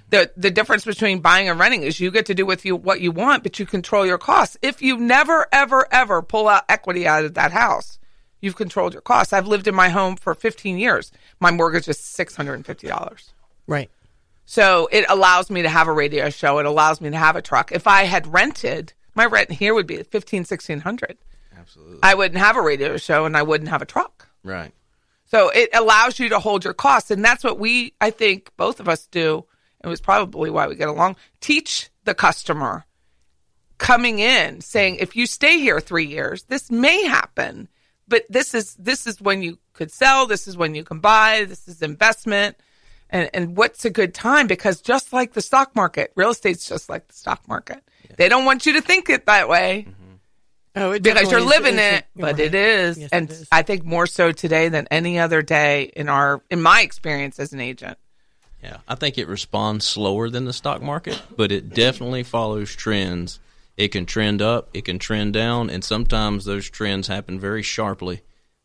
The 0.09 0.31
the 0.37 0.51
difference 0.51 0.85
between 0.85 1.19
buying 1.19 1.49
and 1.49 1.59
renting 1.59 1.83
is 1.83 1.99
you 1.99 2.11
get 2.11 2.27
to 2.27 2.35
do 2.35 2.45
with 2.45 2.63
you 2.65 2.75
what 2.75 3.01
you 3.01 3.11
want, 3.11 3.43
but 3.43 3.59
you 3.59 3.65
control 3.65 4.05
your 4.05 4.17
costs. 4.17 4.55
If 4.61 4.81
you 4.81 4.97
never 4.97 5.47
ever 5.51 5.87
ever 5.91 6.21
pull 6.21 6.47
out 6.47 6.63
equity 6.69 7.07
out 7.07 7.25
of 7.25 7.33
that 7.33 7.51
house, 7.51 7.97
you've 8.39 8.55
controlled 8.55 8.93
your 8.93 9.01
costs. 9.01 9.33
I've 9.33 9.47
lived 9.47 9.67
in 9.67 9.75
my 9.75 9.89
home 9.89 10.15
for 10.15 10.35
15 10.35 10.77
years. 10.77 11.11
My 11.39 11.51
mortgage 11.51 11.87
is 11.87 11.97
$650. 11.97 13.31
Right. 13.67 13.89
So 14.45 14.87
it 14.91 15.05
allows 15.09 15.49
me 15.49 15.63
to 15.63 15.69
have 15.69 15.87
a 15.87 15.91
radio 15.91 16.29
show. 16.29 16.59
It 16.59 16.67
allows 16.67 17.01
me 17.01 17.09
to 17.09 17.17
have 17.17 17.35
a 17.35 17.41
truck. 17.41 17.71
If 17.71 17.87
I 17.87 18.03
had 18.03 18.31
rented, 18.31 18.93
my 19.15 19.25
rent 19.25 19.51
here 19.51 19.73
would 19.73 19.87
be 19.87 20.03
fifteen, 20.03 20.45
sixteen 20.45 20.81
hundred. 20.81 21.17
Absolutely. 21.57 21.99
I 22.03 22.13
wouldn't 22.13 22.39
have 22.39 22.55
a 22.55 22.61
radio 22.61 22.97
show 22.97 23.25
and 23.25 23.35
I 23.35 23.41
wouldn't 23.41 23.71
have 23.71 23.81
a 23.81 23.85
truck. 23.85 24.29
Right. 24.43 24.71
So 25.35 25.49
it 25.49 25.69
allows 25.73 26.17
you 26.17 26.29
to 26.29 26.39
hold 26.39 26.63
your 26.63 26.73
costs. 26.73 27.11
And 27.11 27.21
that's 27.21 27.43
what 27.43 27.59
we, 27.59 27.91
I 27.99 28.09
think 28.09 28.51
both 28.55 28.79
of 28.79 28.87
us 28.87 29.05
do. 29.07 29.43
It 29.83 29.87
was 29.87 29.99
probably 29.99 30.49
why 30.49 30.65
we 30.65 30.75
get 30.75 30.87
along. 30.87 31.17
Teach 31.41 31.89
the 32.05 32.13
customer 32.13 32.85
coming 33.77 34.19
in 34.19 34.61
saying, 34.61 34.95
if 35.01 35.17
you 35.17 35.25
stay 35.25 35.59
here 35.59 35.81
three 35.81 36.05
years, 36.05 36.43
this 36.43 36.71
may 36.71 37.03
happen, 37.03 37.67
but 38.07 38.23
this 38.29 38.53
is, 38.53 38.75
this 38.75 39.05
is 39.05 39.19
when 39.19 39.43
you 39.43 39.59
could 39.73 39.91
sell. 39.91 40.25
This 40.25 40.47
is 40.47 40.55
when 40.55 40.73
you 40.73 40.85
can 40.85 40.99
buy. 40.99 41.43
This 41.43 41.67
is 41.67 41.81
investment. 41.81 42.55
And, 43.09 43.29
and 43.33 43.57
what's 43.57 43.83
a 43.83 43.89
good 43.89 44.13
time? 44.13 44.47
Because 44.47 44.79
just 44.79 45.11
like 45.11 45.33
the 45.33 45.41
stock 45.41 45.75
market, 45.75 46.13
real 46.15 46.29
estate's 46.29 46.69
just 46.69 46.87
like 46.87 47.09
the 47.09 47.13
stock 47.13 47.45
market. 47.45 47.83
They 48.15 48.29
don't 48.29 48.45
want 48.45 48.65
you 48.65 48.71
to 48.71 48.81
think 48.81 49.09
it 49.09 49.25
that 49.25 49.49
way 49.49 49.87
mm-hmm. 49.89 50.04
Oh, 50.75 50.91
it 50.91 51.03
because 51.03 51.29
you're 51.31 51.39
is- 51.39 51.45
living 51.45 51.75
is- 51.75 51.99
it, 51.99 52.05
but 52.15 52.33
right. 52.33 52.39
it 52.39 52.55
is, 52.55 52.97
Yes, 52.97 53.09
and 53.11 53.29
it 53.29 53.33
is. 53.33 53.47
I 53.51 53.61
think 53.61 53.85
more 53.85 54.07
so 54.07 54.31
today 54.31 54.69
than 54.69 54.87
any 54.91 55.19
other 55.19 55.41
day 55.41 55.91
in 55.95 56.09
our, 56.09 56.41
in 56.49 56.61
my 56.61 56.81
experience 56.81 57.39
as 57.39 57.53
an 57.53 57.61
agent. 57.61 57.97
Yeah, 58.63 58.77
I 58.87 58.95
think 58.95 59.17
it 59.17 59.27
responds 59.27 59.85
slower 59.85 60.29
than 60.29 60.45
the 60.45 60.53
stock 60.53 60.81
market, 60.81 61.21
but 61.37 61.51
it 61.51 61.69
definitely 61.69 62.23
follows 62.23 62.75
trends. 62.75 63.39
It 63.77 63.89
can 63.89 64.05
trend 64.05 64.41
up, 64.41 64.69
it 64.73 64.85
can 64.85 64.97
trend 64.99 65.33
down, 65.33 65.69
and 65.69 65.83
sometimes 65.83 66.45
those 66.45 66.69
trends 66.69 67.07
happen 67.07 67.39
very 67.39 67.61
sharply. 67.61 68.21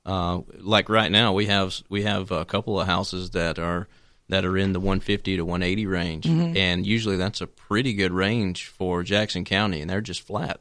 Uh, 0.06 0.40
like 0.58 0.88
right 0.88 1.12
now, 1.12 1.32
we 1.34 1.46
have 1.46 1.74
we 1.90 2.02
have 2.04 2.30
a 2.30 2.44
couple 2.46 2.80
of 2.80 2.86
houses 2.86 3.30
that 3.30 3.58
are 3.58 3.88
that 4.30 4.44
are 4.46 4.56
in 4.56 4.72
the 4.72 4.80
150 4.80 5.36
to 5.36 5.44
180 5.44 5.86
range, 5.86 6.26
and 6.26 6.86
usually 6.86 7.16
that's 7.16 7.40
a 7.42 7.46
pretty 7.46 7.92
good 7.92 8.12
range 8.12 8.66
for 8.68 9.02
Jackson 9.02 9.44
County, 9.44 9.80
and 9.82 9.90
they're 9.90 10.00
just 10.00 10.22
flat. 10.26 10.60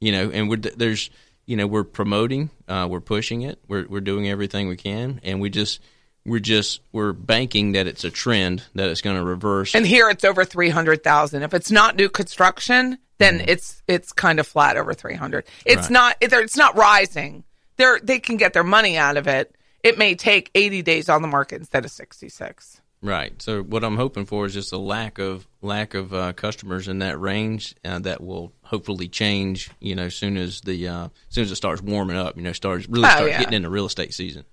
You 0.00 0.12
know, 0.12 0.30
and 0.30 0.48
we're 0.48 0.56
there's 0.56 1.10
you 1.46 1.56
know 1.56 1.66
we're 1.66 1.84
promoting, 1.84 2.50
uh, 2.68 2.86
we're 2.90 3.00
pushing 3.00 3.42
it, 3.42 3.58
we're 3.68 3.86
we're 3.88 4.00
doing 4.00 4.28
everything 4.28 4.68
we 4.68 4.76
can, 4.76 5.20
and 5.22 5.40
we 5.40 5.48
just 5.50 5.80
we're 6.26 6.40
just 6.40 6.80
we're 6.92 7.12
banking 7.12 7.72
that 7.72 7.86
it's 7.86 8.04
a 8.04 8.10
trend 8.10 8.62
that 8.74 8.88
it's 8.90 9.00
going 9.00 9.16
to 9.16 9.24
reverse. 9.24 9.74
And 9.74 9.86
here 9.86 10.10
it's 10.10 10.24
over 10.24 10.44
300,000. 10.44 11.42
If 11.42 11.54
it's 11.54 11.70
not 11.70 11.96
new 11.96 12.08
construction, 12.08 12.98
then 13.18 13.42
it's, 13.46 13.80
it's 13.86 14.12
kind 14.12 14.40
of 14.40 14.46
flat 14.46 14.76
over 14.76 14.92
300. 14.92 15.44
It's 15.64 15.82
Right. 15.82 15.90
not, 15.90 16.16
it's 16.20 16.56
not 16.56 16.76
rising. 16.76 17.44
They're, 17.76 18.00
they 18.02 18.18
can 18.18 18.36
get 18.36 18.52
their 18.54 18.64
money 18.64 18.96
out 18.98 19.16
of 19.16 19.26
it. 19.28 19.54
It 19.84 19.98
may 19.98 20.14
take 20.16 20.50
80 20.54 20.82
days 20.82 21.08
on 21.08 21.22
the 21.22 21.28
market 21.28 21.56
instead 21.60 21.84
of 21.84 21.90
66. 21.92 22.80
Right. 23.02 23.40
So 23.42 23.62
what 23.62 23.84
I'm 23.84 23.96
hoping 23.96 24.24
for 24.26 24.46
is 24.46 24.54
just 24.54 24.72
a 24.72 24.78
lack 24.78 25.18
of 25.18 25.46
lack 25.62 25.94
of 25.94 26.12
uh, 26.14 26.32
customers 26.32 26.88
in 26.88 27.00
that 27.00 27.20
range 27.20 27.74
uh, 27.84 27.98
that 28.00 28.22
will 28.22 28.52
hopefully 28.62 29.06
change. 29.08 29.70
You 29.80 29.94
know, 29.94 30.08
soon 30.08 30.36
as 30.36 30.60
the 30.62 30.88
uh, 30.88 31.08
soon 31.28 31.44
as 31.44 31.52
it 31.52 31.56
starts 31.56 31.82
warming 31.82 32.16
up, 32.16 32.36
you 32.36 32.42
know, 32.42 32.52
starts 32.52 32.88
really 32.88 33.06
Oh, 33.06 33.10
start 33.10 33.30
yeah. 33.30 33.38
getting 33.38 33.54
into 33.54 33.70
real 33.70 33.86
estate 33.86 34.14
season. 34.14 34.44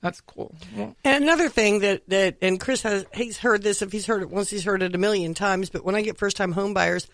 That's 0.00 0.22
cool. 0.22 0.54
Well, 0.74 0.96
And 1.04 1.22
another 1.22 1.50
thing 1.50 1.80
that, 1.80 2.08
that 2.08 2.38
and 2.40 2.58
Chris 2.58 2.82
has 2.82 3.04
he's 3.12 3.36
heard 3.36 3.62
this 3.62 3.82
if 3.82 3.92
he's 3.92 4.06
heard 4.06 4.22
it 4.22 4.30
once 4.30 4.48
he's 4.48 4.64
heard 4.64 4.82
it 4.82 4.94
a 4.94 4.98
million 4.98 5.34
times, 5.34 5.68
but 5.68 5.84
when 5.84 5.94
I 5.94 6.00
get 6.00 6.16
first 6.16 6.38
time 6.38 6.52
home 6.52 6.72
buyers, 6.72 7.06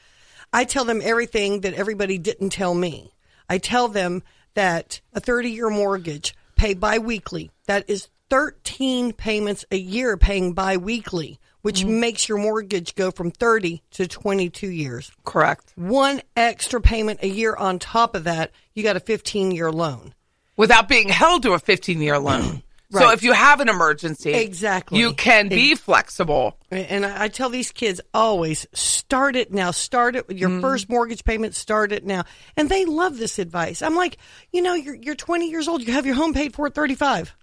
I 0.53 0.62
tell 0.64 0.85
them 0.85 1.01
everything 1.03 1.62
that 1.62 1.75
everybody 1.75 2.16
didn't 2.16 2.51
tell 2.51 2.75
me. 2.75 3.12
I 3.49 3.59
tell 3.59 3.88
them 3.88 4.22
that 4.55 5.01
a 5.12 5.18
30 5.20 5.51
year 5.51 5.68
mortgage 5.68 6.35
paid 6.55 6.79
biweekly, 6.79 7.51
that 7.66 7.85
is 7.90 8.09
13 8.31 9.12
payments 9.12 9.65
a 9.71 9.77
year 9.77 10.17
paying 10.17 10.53
biweekly, 10.53 11.39
which 11.62 11.85
makes 11.85 12.29
your 12.29 12.39
mortgage 12.39 12.95
go 12.95 13.11
from 13.11 13.31
30 13.31 13.83
to 13.93 14.07
22 14.07 14.69
years. 14.69 15.11
correct. 15.25 15.73
One 15.77 16.21
extra 16.37 16.81
payment 16.81 17.21
a 17.23 17.29
year 17.29 17.55
on 17.57 17.79
top 17.79 18.15
of 18.15 18.25
that, 18.25 18.51
you 18.75 18.83
got 18.83 18.97
a 18.97 19.01
15 19.01 19.53
year 19.53 19.71
loan. 19.73 20.15
Without 20.57 20.89
being 20.89 21.09
held 21.09 21.43
to 21.43 21.53
a 21.53 21.59
15 21.59 22.01
year 22.01 22.19
loan. 22.19 22.62
So 22.93 23.11
if 23.11 23.25
you 23.25 23.33
have 23.33 23.59
an 23.61 23.69
emergency, 23.69 24.33
Exactly. 24.33 25.01
you 25.01 25.12
can 25.12 25.49
be 25.49 25.75
flexible. 25.75 26.57
And 26.71 27.05
I, 27.05 27.25
I 27.25 27.29
tell 27.29 27.51
these 27.51 27.73
kids 27.73 28.01
always 28.15 28.65
start 28.73 29.35
it 29.35 29.53
now. 29.53 29.73
Start 29.73 30.15
it 30.15 30.29
with 30.29 30.39
your 30.39 30.51
Mm-hmm. 30.51 30.61
first 30.61 30.89
mortgage 30.89 31.25
payment. 31.25 31.57
Start 31.57 31.91
it 31.91 32.07
now. 32.07 32.23
And 32.57 32.69
they 32.69 32.85
love 32.85 33.19
this 33.19 33.41
advice. 33.41 33.83
I'm 33.83 33.97
like, 33.97 34.19
you 34.53 34.62
know, 34.62 34.75
you're, 34.75 34.95
you're 34.95 35.17
20 35.17 35.51
years 35.51 35.67
old. 35.67 35.83
You 35.85 35.93
have 35.95 36.07
your 36.07 36.15
home 36.15 36.33
paid 36.33 36.55
for 36.55 36.69
at 36.69 36.75
35. 36.77 37.35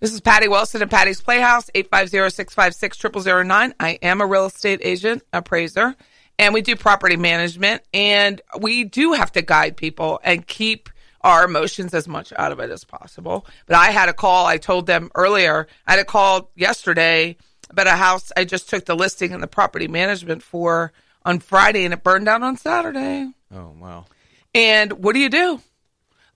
This 0.00 0.12
is 0.14 0.20
Patty 0.22 0.48
Wilson 0.48 0.80
at 0.80 0.88
Patty's 0.88 1.20
Playhouse, 1.20 1.68
850-656-0009. 1.74 3.74
I 3.78 3.98
am 4.00 4.22
a 4.22 4.26
real 4.26 4.46
estate 4.46 4.80
agent, 4.82 5.22
appraiser, 5.30 5.94
and 6.38 6.54
we 6.54 6.62
do 6.62 6.74
property 6.74 7.18
management. 7.18 7.82
And 7.92 8.40
we 8.58 8.84
do 8.84 9.12
have 9.12 9.30
to 9.32 9.42
guide 9.42 9.76
people 9.76 10.18
and 10.24 10.46
keep 10.46 10.88
our 11.20 11.44
emotions 11.44 11.92
as 11.92 12.08
much 12.08 12.32
out 12.38 12.50
of 12.50 12.60
it 12.60 12.70
as 12.70 12.82
possible. 12.82 13.44
But 13.66 13.76
I 13.76 13.90
had 13.90 14.08
a 14.08 14.14
call, 14.14 14.46
I 14.46 14.56
told 14.56 14.86
them 14.86 15.10
earlier, 15.14 15.68
I 15.86 15.90
had 15.90 16.00
a 16.00 16.06
call 16.06 16.50
yesterday 16.56 17.36
about 17.68 17.86
a 17.86 17.90
house 17.90 18.32
I 18.34 18.46
just 18.46 18.70
took 18.70 18.86
the 18.86 18.96
listing 18.96 19.34
and 19.34 19.42
the 19.42 19.48
property 19.48 19.86
management 19.86 20.42
for 20.42 20.94
on 21.26 21.40
Friday 21.40 21.84
and 21.84 21.92
it 21.92 22.02
burned 22.02 22.24
down 22.24 22.42
on 22.42 22.56
Saturday. 22.56 23.30
Oh 23.54 23.74
wow. 23.78 24.06
And 24.54 24.92
what 24.92 25.12
do 25.12 25.18
you 25.18 25.28
do? 25.28 25.60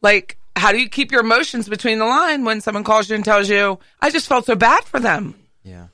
Like, 0.02 0.36
how 0.56 0.72
do 0.72 0.78
you 0.78 0.88
keep 0.88 1.12
your 1.12 1.20
emotions 1.20 1.68
between 1.68 1.98
the 1.98 2.04
line 2.04 2.44
when 2.44 2.60
someone 2.60 2.84
calls 2.84 3.08
you 3.08 3.16
and 3.16 3.24
tells 3.24 3.48
you, 3.48 3.78
I 4.00 4.10
just 4.10 4.28
felt 4.28 4.46
so 4.46 4.54
bad 4.54 4.84
for 4.84 5.00
them? 5.00 5.34
Yeah. 5.62 5.88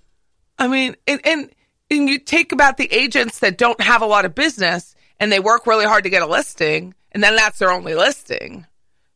I 0.59 0.69
mean, 0.69 0.97
and, 1.07 1.21
and, 1.25 1.51
and 1.91 2.09
you 2.09 2.19
take 2.19 2.53
about 2.53 2.77
the 2.77 2.93
agents 2.93 3.39
that 3.41 3.57
don't 3.57 3.81
have 3.81 4.03
a 4.03 4.07
lot 4.07 4.25
of 4.25 4.35
business 4.35 4.95
and 5.19 5.33
they 5.33 5.41
work 5.41 5.67
really 5.67 5.87
hard 5.87 6.05
to 6.05 6.11
get 6.11 6.23
a 6.23 6.27
listing 6.27 6.95
and 7.13 7.23
then 7.23 7.37
that's 7.37 7.59
their 7.59 7.73
only 7.73 7.95
listing. 7.95 8.67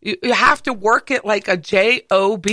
You, 0.01 0.17
you 0.23 0.33
have 0.33 0.63
to 0.65 0.73
work 0.73 1.11
it 1.11 1.25
like 1.25 1.49
a 1.49 1.57
job. 1.57 2.45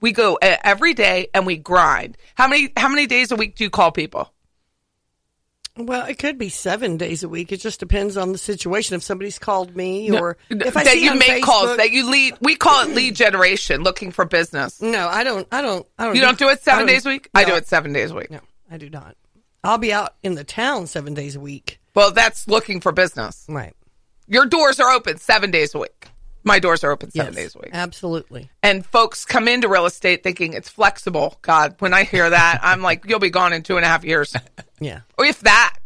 We 0.00 0.12
go 0.12 0.38
every 0.42 0.94
day 0.94 1.28
and 1.34 1.46
we 1.46 1.56
grind. 1.56 2.16
How 2.34 2.48
many 2.48 2.72
how 2.76 2.88
many 2.88 3.06
days 3.06 3.32
a 3.32 3.36
week 3.36 3.56
do 3.56 3.64
you 3.64 3.70
call 3.70 3.92
people? 3.92 4.32
Well, 5.76 6.06
it 6.06 6.18
could 6.18 6.38
be 6.38 6.50
seven 6.50 6.96
days 6.96 7.24
a 7.24 7.28
week. 7.28 7.50
It 7.50 7.60
just 7.60 7.80
depends 7.80 8.16
on 8.16 8.30
the 8.30 8.38
situation. 8.38 8.94
If 8.94 9.02
somebody's 9.02 9.40
called 9.40 9.74
me 9.74 10.08
or 10.16 10.36
if 10.48 10.76
I 10.76 10.84
that 10.84 10.92
see 10.92 11.04
you 11.04 11.14
make 11.16 11.42
calls 11.42 11.76
that 11.76 11.90
you 11.90 12.08
lead. 12.08 12.34
We 12.40 12.54
call 12.54 12.86
it 12.86 12.94
lead 12.94 13.16
generation, 13.16 13.82
looking 13.82 14.12
for 14.12 14.24
business. 14.24 14.80
No, 14.80 15.08
I 15.08 15.24
don't. 15.24 15.48
I 15.50 15.62
don't. 15.62 15.84
I 15.98 16.06
don't. 16.06 16.14
You 16.14 16.20
don't 16.22 16.38
do 16.38 16.48
it 16.48 16.62
seven 16.62 16.86
days 16.86 17.04
a 17.04 17.08
week. 17.08 17.28
I 17.34 17.44
do 17.44 17.56
it 17.56 17.66
seven 17.66 17.92
days 17.92 18.12
a 18.12 18.14
week. 18.14 18.30
No, 18.30 18.40
I 18.70 18.78
do 18.78 18.88
not. 18.88 19.16
I'll 19.64 19.78
be 19.78 19.92
out 19.92 20.14
in 20.22 20.34
the 20.34 20.44
town 20.44 20.86
seven 20.86 21.14
days 21.14 21.34
a 21.34 21.40
week. 21.40 21.80
Well, 21.94 22.12
that's 22.12 22.46
looking 22.46 22.80
for 22.80 22.92
business. 22.92 23.44
Right. 23.48 23.74
Your 24.28 24.46
doors 24.46 24.78
are 24.78 24.90
open 24.90 25.18
seven 25.18 25.50
days 25.50 25.74
a 25.74 25.78
week. 25.78 26.08
My 26.44 26.58
doors 26.58 26.84
are 26.84 26.90
open 26.90 27.10
seven 27.10 27.32
Yes, 27.32 27.42
days 27.42 27.54
a 27.56 27.58
week. 27.58 27.70
Absolutely. 27.72 28.50
And 28.62 28.84
folks 28.84 29.24
come 29.24 29.48
into 29.48 29.68
real 29.68 29.86
estate 29.86 30.22
thinking 30.22 30.52
it's 30.52 30.68
flexible. 30.68 31.38
God, 31.42 31.76
when 31.78 31.94
I 31.94 32.04
hear 32.04 32.28
that, 32.28 32.60
I'm 32.62 32.82
like, 32.82 33.04
you'll 33.08 33.18
be 33.18 33.30
gone 33.30 33.54
in 33.54 33.62
two 33.62 33.76
and 33.76 33.84
a 33.84 33.88
half 33.88 34.04
years. 34.04 34.34
Yeah. 34.80 35.00
Or 35.16 35.24
if 35.24 35.40
that. 35.40 35.76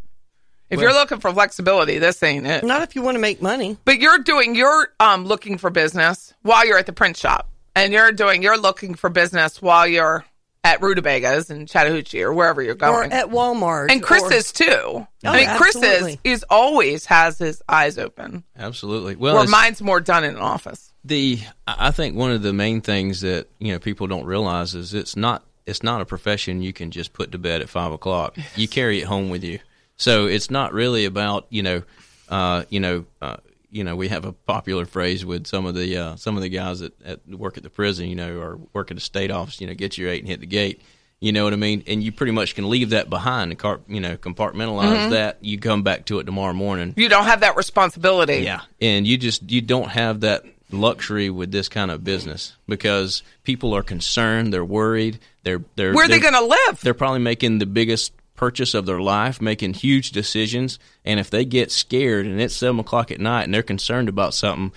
If 0.71 0.81
you're 0.81 0.95
looking 0.95 1.21
for 1.21 1.33
flexibility, 1.33 1.99
this 1.99 2.23
ain't 2.23 2.47
it. 2.47 2.65
Not 2.65 2.83
if 2.83 2.97
you 2.97 3.03
want 3.03 3.15
to 3.15 3.21
make 3.21 3.41
money. 3.41 3.77
But 3.85 4.01
you're 4.01 4.19
doing, 4.19 4.55
you're 4.55 4.93
um, 4.99 5.25
looking 5.25 5.57
for 5.57 5.71
business 5.71 6.35
while 6.43 6.67
you're 6.67 6.79
at 6.79 6.87
the 6.87 6.93
print 6.93 7.17
shop. 7.17 7.49
And 7.77 7.93
you're 7.93 8.13
doing, 8.13 8.43
you're 8.43 8.59
looking 8.59 8.95
for 8.95 9.09
business 9.09 9.63
while 9.63 9.87
you're 9.87 10.25
at 10.65 10.81
Rutabagas 10.83 11.51
in 11.51 11.67
Chattahoochee 11.67 12.23
or 12.23 12.33
wherever 12.33 12.61
you're 12.63 12.73
Or 12.73 12.77
going. 12.77 13.13
at 13.13 13.27
Walmart. 13.31 13.91
and 13.91 14.03
Chris 14.03 14.23
or- 14.25 14.33
is 14.33 14.53
too. 14.53 15.07
I 15.25 15.37
mean, 15.37 15.49
Oh, 15.49 15.57
Chris 15.57 15.77
is, 15.77 15.83
absolutely. 15.85 16.21
is 16.25 16.45
always 16.51 17.05
has 17.07 17.39
his 17.39 17.63
eyes 17.69 17.97
open. 17.99 18.45
Absolutely. 18.59 19.17
Well, 19.17 19.37
Where 19.37 19.47
mine's 19.47 19.81
more 19.81 20.01
done 20.01 20.25
in 20.25 20.35
an 20.35 20.41
office. 20.41 20.93
the 21.05 21.41
I 21.67 21.89
I 21.89 21.91
think 21.93 22.17
one 22.17 22.33
of 22.33 22.43
the 22.43 22.53
main 22.53 22.81
things 22.81 23.21
that 23.23 23.47
you 23.59 23.73
know 23.73 23.79
people 23.79 24.07
don't 24.09 24.27
realize 24.27 24.75
is 24.75 24.95
it's 24.95 25.17
not 25.17 25.45
it's 25.67 25.83
not 25.83 26.01
a 26.01 26.05
profession 26.07 26.61
you 26.63 26.73
can 26.73 26.91
just 26.91 27.13
put 27.13 27.31
to 27.33 27.39
bed 27.39 27.61
at 27.63 27.69
five 27.69 27.93
o'clock. 27.93 28.37
You 28.57 28.67
carry 28.69 29.01
it 29.01 29.05
home 29.05 29.29
with 29.31 29.45
you. 29.45 29.61
So 29.97 30.27
it's 30.27 30.51
not 30.51 30.73
really 30.73 31.05
about 31.05 31.47
you 31.51 31.63
know, 31.63 31.83
uh, 32.29 32.65
you 32.69 32.81
know, 32.81 33.05
uh, 33.23 33.37
you 33.71 33.85
know. 33.85 33.97
We 33.97 34.09
have 34.09 34.25
a 34.25 34.33
popular 34.33 34.87
phrase 34.87 35.25
with 35.25 35.47
some 35.47 35.67
of 35.67 35.75
the 35.75 35.97
uh, 35.97 36.17
some 36.17 36.37
of 36.37 36.43
the 36.43 36.49
guys 36.49 36.81
that, 36.81 36.99
that 37.01 37.27
work 37.29 37.57
at 37.57 37.63
the 37.63 37.71
prison, 37.71 38.09
you 38.09 38.15
know, 38.17 38.39
or 38.39 38.59
work 38.73 38.91
at 38.91 38.97
the 38.97 39.01
state 39.01 39.31
office. 39.31 39.61
You 39.61 39.67
know, 39.67 39.75
get 39.75 39.97
your 39.99 40.09
eight 40.11 40.21
and 40.21 40.29
hit 40.29 40.41
the 40.41 40.47
gate. 40.47 40.83
You 41.21 41.33
know 41.33 41.43
what 41.43 41.53
I 41.53 41.57
mean? 41.57 41.83
And 41.89 42.01
you 42.01 42.13
pretty 42.13 42.31
much 42.33 42.55
can 42.55 42.71
leave 42.71 42.91
that 42.91 43.11
behind 43.11 43.51
and 43.51 43.59
car, 43.59 43.81
you 43.89 43.99
know 44.01 44.17
compartmentalize 44.17 45.11
that. 45.11 45.39
You 45.41 45.59
come 45.59 45.83
back 45.83 46.05
to 46.07 46.21
it 46.21 46.25
tomorrow 46.25 46.53
morning. 46.53 46.95
You 46.97 47.09
don't 47.09 47.25
have 47.25 47.41
that 47.41 47.57
responsibility. 47.57 48.37
Yeah, 48.39 48.61
and 48.81 49.07
you 49.07 49.19
just 49.19 49.51
you 49.51 49.61
don't 49.61 49.89
have 49.91 50.21
that 50.21 50.45
luxury 50.71 51.31
with 51.31 51.51
this 51.51 51.69
kind 51.69 51.91
of 51.91 52.05
business 52.05 52.55
because 52.69 53.23
people 53.43 53.75
are 53.75 53.83
concerned, 53.83 54.53
they're 54.53 54.65
worried, 54.65 55.19
they're 55.43 55.63
they're 55.77 55.93
Where 55.95 56.05
are 56.05 56.09
they 56.09 56.19
they're- 56.21 56.31
going 56.31 56.49
to 56.49 56.57
live? 56.69 56.81
They're 56.83 56.95
probably 56.95 57.21
making 57.21 57.59
the 57.59 57.67
biggest 57.67 58.13
purchase 58.39 58.73
of 58.73 58.87
their 58.87 59.01
life, 59.01 59.43
making 59.43 59.75
huge 59.75 60.13
decisions, 60.13 60.79
and 61.05 61.21
if 61.21 61.29
they 61.29 61.45
get 61.45 61.71
scared 61.71 62.25
and 62.25 62.41
it's 62.41 62.57
seven 62.57 62.81
o'clock 62.81 63.11
at 63.11 63.21
night 63.21 63.43
and 63.43 63.53
they're 63.53 63.63
concerned 63.63 64.09
about 64.09 64.33
something, 64.33 64.73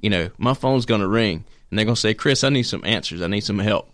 you 0.00 0.10
know, 0.10 0.30
my 0.36 0.52
phone's 0.52 0.84
going 0.84 1.00
to 1.00 1.08
ring 1.08 1.44
and 1.70 1.78
they're 1.78 1.86
going 1.86 1.94
to 1.94 2.00
say, 2.00 2.12
"Chris, 2.12 2.44
I 2.44 2.50
need 2.50 2.64
some 2.64 2.84
answers. 2.84 3.22
I 3.22 3.26
need 3.28 3.44
some 3.44 3.58
help." 3.58 3.90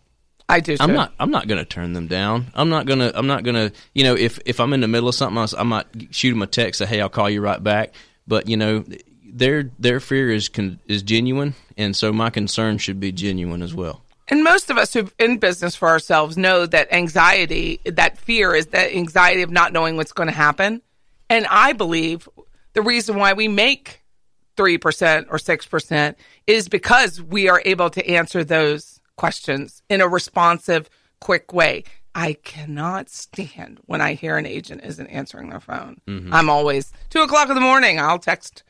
I 0.48 0.58
do. 0.58 0.76
Too. 0.76 0.82
I'm 0.82 0.92
not. 0.92 1.12
I'm 1.20 1.30
not 1.30 1.46
going 1.46 1.58
to 1.58 1.64
turn 1.64 1.92
them 1.92 2.08
down. 2.08 2.50
I'm 2.54 2.68
not 2.68 2.86
going 2.86 2.98
to. 2.98 3.16
I'm 3.16 3.28
not 3.28 3.44
going 3.44 3.54
to. 3.54 3.72
You 3.94 4.02
know, 4.04 4.16
if 4.16 4.40
if 4.44 4.58
I'm 4.58 4.72
in 4.72 4.80
the 4.80 4.88
middle 4.88 5.08
of 5.08 5.14
something 5.14 5.38
else, 5.38 5.54
I 5.54 5.62
might 5.62 5.86
shoot 6.10 6.30
them 6.30 6.42
a 6.42 6.48
text. 6.48 6.78
Say, 6.78 6.86
hey, 6.86 7.00
I'll 7.00 7.08
call 7.08 7.30
you 7.30 7.40
right 7.40 7.62
back. 7.62 7.94
But 8.26 8.48
you 8.48 8.56
know, 8.56 8.84
their 9.24 9.70
their 9.78 10.00
fear 10.00 10.30
is 10.30 10.48
con, 10.48 10.80
is 10.86 11.02
genuine, 11.02 11.54
and 11.76 11.94
so 11.94 12.12
my 12.12 12.30
concern 12.30 12.78
should 12.78 12.98
be 12.98 13.12
genuine 13.12 13.62
as 13.62 13.74
well. 13.74 14.02
And 14.30 14.44
most 14.44 14.70
of 14.70 14.78
us 14.78 14.92
who've 14.94 15.12
in 15.18 15.38
business 15.38 15.74
for 15.74 15.88
ourselves 15.88 16.36
know 16.36 16.64
that 16.66 16.92
anxiety, 16.92 17.80
that 17.84 18.16
fear 18.16 18.54
is 18.54 18.66
that 18.68 18.94
anxiety 18.94 19.42
of 19.42 19.50
not 19.50 19.72
knowing 19.72 19.96
what's 19.96 20.12
going 20.12 20.28
to 20.28 20.34
happen. 20.34 20.82
And 21.28 21.46
I 21.48 21.72
believe 21.72 22.28
the 22.72 22.82
reason 22.82 23.16
why 23.16 23.32
we 23.32 23.48
make 23.48 24.02
3% 24.56 25.26
or 25.30 25.36
6% 25.38 26.14
is 26.46 26.68
because 26.68 27.20
we 27.20 27.48
are 27.48 27.62
able 27.64 27.90
to 27.90 28.08
answer 28.08 28.44
those 28.44 29.00
questions 29.16 29.82
in 29.88 30.00
a 30.00 30.08
responsive, 30.08 30.88
quick 31.20 31.52
way. 31.52 31.84
I 32.14 32.34
cannot 32.44 33.08
stand 33.08 33.78
when 33.86 34.00
I 34.00 34.14
hear 34.14 34.36
an 34.36 34.46
agent 34.46 34.82
isn't 34.84 35.06
answering 35.08 35.50
their 35.50 35.60
phone. 35.60 36.00
Mm-hmm. 36.06 36.32
I'm 36.34 36.50
always 36.50 36.92
two 37.08 37.20
o'clock 37.22 37.48
in 37.48 37.54
the 37.54 37.60
morning. 37.60 38.00
I'll 38.00 38.18
text. 38.18 38.62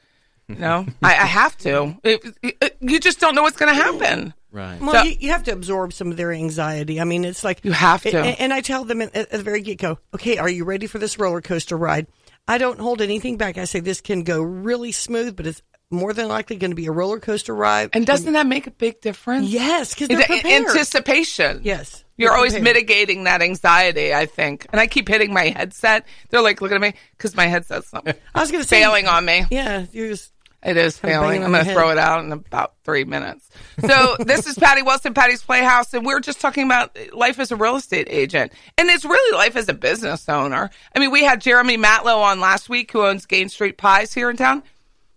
You 0.48 0.56
know, 0.56 0.86
I, 1.02 1.10
I 1.12 1.26
have 1.26 1.56
to. 1.58 1.96
It, 2.02 2.24
it- 2.42 2.76
you 2.80 2.98
just 3.00 3.20
don't 3.20 3.34
know 3.34 3.42
what's 3.42 3.56
going 3.58 3.74
to 3.74 3.82
happen. 3.82 4.34
Right. 4.52 4.80
Well, 4.80 4.92
So- 4.92 5.02
you, 5.02 5.16
you 5.20 5.30
have 5.30 5.44
to 5.44 5.52
absorb 5.52 5.92
some 5.92 6.10
of 6.10 6.16
their 6.16 6.32
anxiety. 6.32 7.00
I 7.00 7.04
mean, 7.04 7.24
it's 7.24 7.44
like 7.44 7.60
You 7.64 7.72
have 7.72 8.02
to. 8.02 8.18
And, 8.18 8.40
and 8.40 8.52
I 8.52 8.60
tell 8.60 8.84
them 8.84 9.00
at, 9.02 9.14
at 9.14 9.30
the 9.30 9.42
very 9.42 9.60
get 9.62 9.78
go, 9.78 9.98
okay, 10.14 10.38
are 10.38 10.48
you 10.48 10.64
ready 10.64 10.86
for 10.86 10.98
this 10.98 11.18
roller 11.18 11.40
coaster 11.40 11.76
ride? 11.76 12.06
I 12.48 12.58
don't 12.58 12.80
hold 12.80 13.00
anything 13.00 13.36
back. 13.36 13.58
I 13.58 13.64
say 13.64 13.80
this 13.80 14.00
can 14.00 14.24
go 14.24 14.42
really 14.42 14.90
smooth, 14.92 15.36
but 15.36 15.46
it's 15.46 15.62
more 15.92 16.12
than 16.12 16.28
likely 16.28 16.56
going 16.56 16.70
to 16.70 16.74
be 16.76 16.86
a 16.86 16.92
roller 16.92 17.20
coaster 17.20 17.54
ride. 17.54 17.90
And 17.92 18.06
doesn't 18.06 18.32
that 18.32 18.46
make 18.46 18.66
a 18.66 18.70
big 18.72 19.00
difference? 19.00 19.48
yes, 19.48 19.92
because 19.94 20.08
The 20.08 20.16
prepared. 20.16 20.66
anticipation. 20.68 21.60
yes, 21.64 22.04
You're 22.16 22.30
they're 22.30 22.36
always 22.36 22.52
prepared. 22.52 22.76
mitigating 22.76 23.24
that 23.24 23.42
anxiety, 23.42 24.14
I 24.14 24.26
think. 24.26 24.66
And 24.72 24.80
I 24.80 24.86
keep 24.86 25.08
hitting 25.08 25.32
my 25.32 25.48
headset. 25.48 26.06
They're 26.30 26.42
like 26.42 26.60
looking 26.60 26.76
at 26.76 26.80
me 26.80 26.94
because 27.16 27.36
my 27.36 27.46
headset's 27.46 27.92
not 27.92 28.06
I 28.34 28.40
was 28.40 28.50
going 28.50 28.62
to 28.62 28.68
say 28.68 28.80
failing 28.82 29.06
on 29.06 29.24
me. 29.24 29.44
Yeah, 29.50 29.86
you're 29.92 30.08
just 30.08 30.32
It 30.62 30.76
is 30.76 30.98
failing. 30.98 31.42
I'm 31.42 31.52
going 31.52 31.64
to 31.64 31.72
throw 31.72 31.90
it 31.90 31.96
out 31.96 32.22
in 32.22 32.32
about 32.32 32.74
three 32.84 33.04
minutes. 33.04 33.48
So 33.80 34.16
this 34.20 34.46
is 34.46 34.58
Patty 34.58 34.82
Wilson, 34.82 35.14
Patty's 35.14 35.42
Playhouse, 35.42 35.94
and 35.94 36.04
we're 36.04 36.20
just 36.20 36.40
talking 36.40 36.64
about 36.66 36.96
life 37.14 37.38
as 37.38 37.50
a 37.50 37.56
real 37.56 37.76
estate 37.76 38.08
agent. 38.10 38.52
And 38.76 38.90
it's 38.90 39.04
really 39.04 39.36
life 39.36 39.56
as 39.56 39.70
a 39.70 39.74
business 39.74 40.28
owner. 40.28 40.70
I 40.94 40.98
mean, 40.98 41.10
we 41.10 41.24
had 41.24 41.40
Jeremy 41.40 41.78
Matlow 41.78 42.18
on 42.18 42.40
last 42.40 42.68
week 42.68 42.92
who 42.92 43.06
owns 43.06 43.24
Gaines 43.24 43.54
Street 43.54 43.78
Pies 43.78 44.12
here 44.12 44.28
in 44.28 44.36
town. 44.36 44.62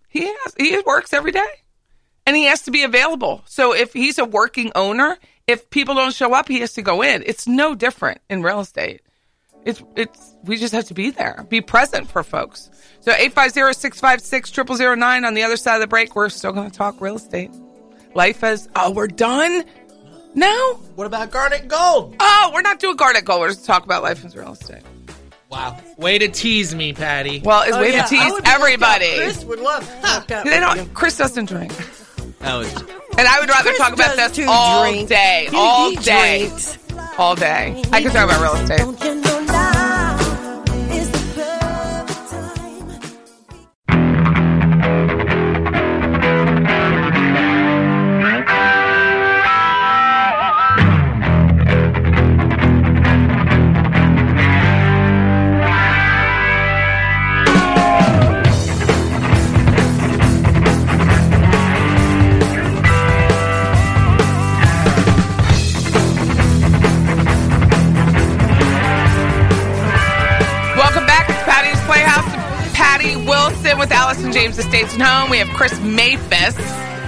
He 0.08 0.26
has, 0.26 0.54
he 0.58 0.78
works 0.86 1.12
every 1.12 1.32
day 1.32 1.44
and 2.26 2.36
he 2.36 2.44
has 2.44 2.62
to 2.62 2.70
be 2.70 2.82
available. 2.82 3.42
So 3.46 3.74
if 3.74 3.92
he's 3.92 4.18
a 4.18 4.24
working 4.24 4.72
owner, 4.74 5.18
if 5.46 5.68
people 5.68 5.94
don't 5.94 6.14
show 6.14 6.32
up, 6.32 6.48
he 6.48 6.60
has 6.60 6.72
to 6.74 6.82
go 6.82 7.02
in. 7.02 7.22
It's 7.26 7.46
no 7.46 7.74
different 7.74 8.20
in 8.30 8.42
real 8.42 8.60
estate. 8.60 9.02
It's 9.64 9.82
it's 9.96 10.34
we 10.44 10.56
just 10.58 10.72
have 10.74 10.84
to 10.86 10.94
be 10.94 11.10
there, 11.10 11.44
be 11.48 11.60
present 11.60 12.08
for 12.10 12.22
folks. 12.22 12.70
So 13.00 13.12
850-656-0009 13.12 15.26
on 15.26 15.34
the 15.34 15.42
other 15.42 15.56
side 15.56 15.74
of 15.76 15.80
the 15.80 15.86
break, 15.86 16.14
we're 16.16 16.28
still 16.28 16.52
going 16.52 16.70
to 16.70 16.76
talk 16.76 17.00
real 17.00 17.16
estate. 17.16 17.50
Life 18.14 18.44
as 18.44 18.68
oh, 18.76 18.90
we're 18.92 19.08
done 19.08 19.64
now. 20.34 20.74
What 20.94 21.06
about 21.06 21.30
Garnet 21.30 21.68
Gold? 21.68 22.16
Oh, 22.20 22.50
we're 22.54 22.62
not 22.62 22.78
doing 22.78 22.96
Garnet 22.96 23.24
Gold. 23.24 23.40
We're 23.40 23.48
just 23.48 23.64
talk 23.66 23.84
about 23.84 24.02
life 24.02 24.24
as 24.24 24.36
real 24.36 24.52
estate. 24.52 24.82
Wow. 25.50 25.78
Way 25.98 26.18
to 26.18 26.28
tease 26.28 26.74
me, 26.74 26.92
Patty. 26.92 27.40
Well, 27.44 27.62
it's 27.62 27.76
Oh, 27.76 27.80
way 27.80 27.92
yeah, 27.92 28.02
to 28.04 28.08
tease 28.08 28.22
I 28.22 28.30
would 28.32 28.44
be 28.44 28.50
everybody. 28.50 29.16
Chris 29.16 29.44
would 29.44 29.60
love 29.60 29.86
to 30.26 30.42
They 30.44 30.60
don't. 30.60 30.92
Chris 30.94 31.16
doesn't 31.18 31.46
drink, 31.46 31.72
That 32.40 32.54
was 32.56 32.72
and 33.16 33.28
I 33.28 33.38
would 33.40 33.48
rather 33.48 33.68
Chris 33.70 33.78
talk 33.78 33.92
about 33.92 34.16
does 34.16 34.30
this 34.34 34.44
too 34.44 34.46
all 34.48 34.90
drink. 34.90 35.08
day, 35.08 35.46
He- 35.50 35.56
all 35.56 35.90
he 35.90 35.96
day, 35.96 36.48
drinks. 36.48 36.78
All 37.18 37.34
day. 37.34 37.82
I 37.92 38.02
could 38.02 38.12
talk 38.12 38.24
about 38.24 38.40
real 38.40 38.54
estate. 38.54 40.13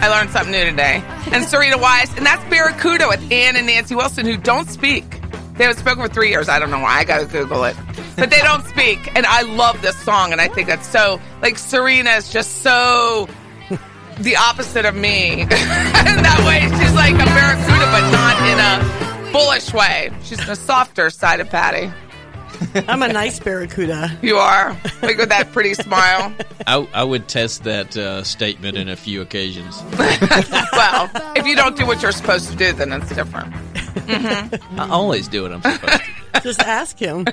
I 0.06 0.08
learned 0.08 0.30
something 0.30 0.52
new 0.52 0.64
today. 0.64 1.02
And 1.32 1.44
Serena 1.44 1.78
Wise. 1.78 2.16
And 2.16 2.24
that's 2.24 2.42
Barracuda 2.48 3.08
with 3.08 3.20
Ann 3.32 3.56
and 3.56 3.66
Nancy 3.66 3.96
Wilson, 3.96 4.24
who 4.24 4.36
don't 4.36 4.70
speak. 4.70 5.20
They 5.56 5.64
haven't 5.64 5.80
spoken 5.80 6.04
for 6.04 6.08
three 6.08 6.28
years. 6.28 6.48
I 6.48 6.60
don't 6.60 6.70
know 6.70 6.78
why. 6.78 6.98
I 6.98 7.04
got 7.04 7.18
to 7.18 7.26
Google 7.26 7.64
it. 7.64 7.74
But 8.16 8.30
they 8.30 8.40
don't 8.40 8.64
speak. 8.66 9.10
And 9.16 9.26
I 9.26 9.42
love 9.42 9.82
this 9.82 9.98
song. 9.98 10.30
And 10.30 10.40
I 10.40 10.46
think 10.46 10.68
that's 10.68 10.86
so, 10.86 11.20
like, 11.42 11.58
Serena 11.58 12.10
is 12.10 12.32
just 12.32 12.62
so 12.62 13.28
the 14.20 14.36
opposite 14.36 14.84
of 14.84 14.94
me. 14.94 15.40
in 15.42 15.48
that 15.48 16.44
way, 16.46 16.60
she's 16.60 16.94
like 16.94 17.14
a 17.14 17.26
Barracuda, 17.26 17.86
but 17.90 18.10
not 18.12 19.26
in 19.26 19.28
a 19.28 19.32
bullish 19.32 19.74
way. 19.74 20.10
She's 20.22 20.46
the 20.46 20.54
softer 20.54 21.10
side 21.10 21.40
of 21.40 21.50
Patty. 21.50 21.92
I'm 22.88 23.02
a 23.02 23.08
nice 23.08 23.38
barracuda. 23.40 24.18
You 24.22 24.36
are. 24.36 24.76
Like 25.02 25.16
with 25.18 25.28
that 25.30 25.52
pretty 25.52 25.74
smile. 25.74 26.34
I, 26.66 26.86
I 26.92 27.04
would 27.04 27.28
test 27.28 27.64
that 27.64 27.96
uh, 27.96 28.22
statement 28.24 28.76
in 28.76 28.88
a 28.88 28.96
few 28.96 29.20
occasions. 29.22 29.82
Well, 30.72 31.10
if 31.34 31.46
you 31.46 31.56
don't 31.56 31.76
do 31.76 31.86
what 31.86 32.02
you're 32.02 32.12
supposed 32.12 32.50
to 32.50 32.56
do, 32.56 32.72
then 32.72 32.92
it's 32.92 33.08
different. 33.14 33.52
I 34.08 34.88
always 34.90 35.26
do 35.26 35.42
what 35.42 35.52
I'm 35.52 35.62
supposed 35.62 36.02
to. 36.34 36.40
Just 36.42 36.60
ask 36.60 36.98
him. 36.98 37.24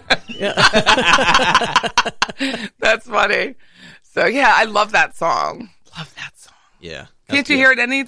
That's 2.79 3.07
funny. 3.07 3.55
So 4.03 4.25
yeah, 4.25 4.53
I 4.55 4.63
love 4.65 4.93
that 4.93 5.17
song. 5.17 5.69
Love 5.97 6.13
that 6.15 6.31
song. 6.39 6.53
Yeah. 6.79 7.07
Can't 7.29 7.47
you 7.49 7.57
hear 7.57 7.71
it 7.71 7.79
any 7.79 8.05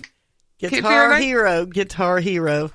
Keep 0.59 0.69
Guitar 0.71 0.91
hearing 0.91 1.21
it? 1.21 1.25
hero, 1.25 1.65
guitar 1.65 2.19
hero. 2.19 2.71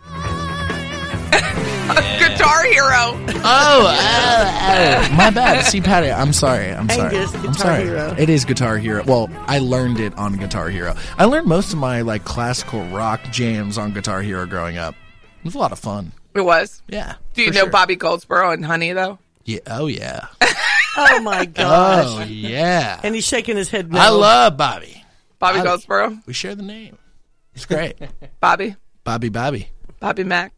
Guitar 2.50 2.64
Hero? 2.64 3.34
Oh, 3.42 3.86
oh, 3.86 5.10
oh. 5.12 5.14
my 5.14 5.30
bad. 5.30 5.64
See, 5.66 5.80
Patty, 5.80 6.10
I'm 6.10 6.32
sorry. 6.32 6.72
I'm 6.72 6.88
sorry. 6.88 7.16
Angus, 7.16 7.34
I'm 7.36 7.54
sorry. 7.54 7.84
Hero. 7.84 8.14
It 8.18 8.28
is 8.28 8.44
Guitar 8.44 8.76
Hero. 8.76 9.04
Well, 9.04 9.30
I 9.46 9.60
learned 9.60 10.00
it 10.00 10.12
on 10.18 10.32
Guitar 10.36 10.68
Hero. 10.68 10.96
I 11.16 11.26
learned 11.26 11.46
most 11.46 11.72
of 11.72 11.78
my 11.78 12.00
like 12.00 12.24
classical 12.24 12.84
rock 12.86 13.20
jams 13.30 13.78
on 13.78 13.92
Guitar 13.92 14.20
Hero 14.20 14.46
growing 14.46 14.78
up. 14.78 14.96
It 15.38 15.44
was 15.44 15.54
a 15.54 15.58
lot 15.58 15.70
of 15.70 15.78
fun. 15.78 16.10
It 16.34 16.40
was. 16.40 16.82
Yeah. 16.88 17.14
Do 17.34 17.42
you 17.42 17.52
know 17.52 17.60
sure. 17.60 17.70
Bobby 17.70 17.94
Goldsboro 17.94 18.50
and 18.50 18.64
Honey 18.64 18.92
though? 18.94 19.20
Yeah. 19.44 19.60
Oh 19.68 19.86
yeah. 19.86 20.26
Oh 20.96 21.20
my 21.20 21.42
oh, 21.42 21.46
gosh. 21.46 22.04
Oh 22.08 22.24
yeah. 22.24 23.00
And 23.04 23.14
he's 23.14 23.24
shaking 23.24 23.56
his 23.56 23.68
head 23.68 23.92
no. 23.92 24.00
I 24.00 24.08
love 24.08 24.56
Bobby. 24.56 25.04
Bobby 25.38 25.58
Bobby. 25.58 25.68
Goldsboro? 25.68 26.18
We 26.26 26.32
share 26.32 26.56
the 26.56 26.64
name. 26.64 26.98
It's 27.54 27.64
great. 27.64 27.94
Bobby? 28.40 28.74
Bobby 29.04 29.28
Bobby. 29.28 29.68
Bobby 30.00 30.24
Mack? 30.24 30.52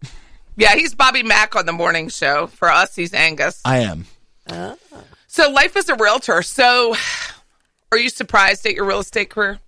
Yeah, 0.57 0.75
he's 0.75 0.95
Bobby 0.95 1.23
Mack 1.23 1.57
on 1.57 1.67
the 1.67 1.73
morning 1.73 2.09
show. 2.09 2.47
For 2.47 2.71
us, 2.71 2.95
he's 2.95 3.15
Angus. 3.15 3.61
I 3.65 3.79
am. 3.79 4.07
So 5.27 5.51
life 5.51 5.77
as 5.77 5.89
a 5.89 5.95
realtor. 5.95 6.43
So 6.43 6.95
are 7.91 7.99
you 7.99 8.09
surprised 8.11 8.67
at 8.67 8.75
your 8.75 8.85
real 8.85 9.01
estate 9.01 9.31
career? 9.31 9.61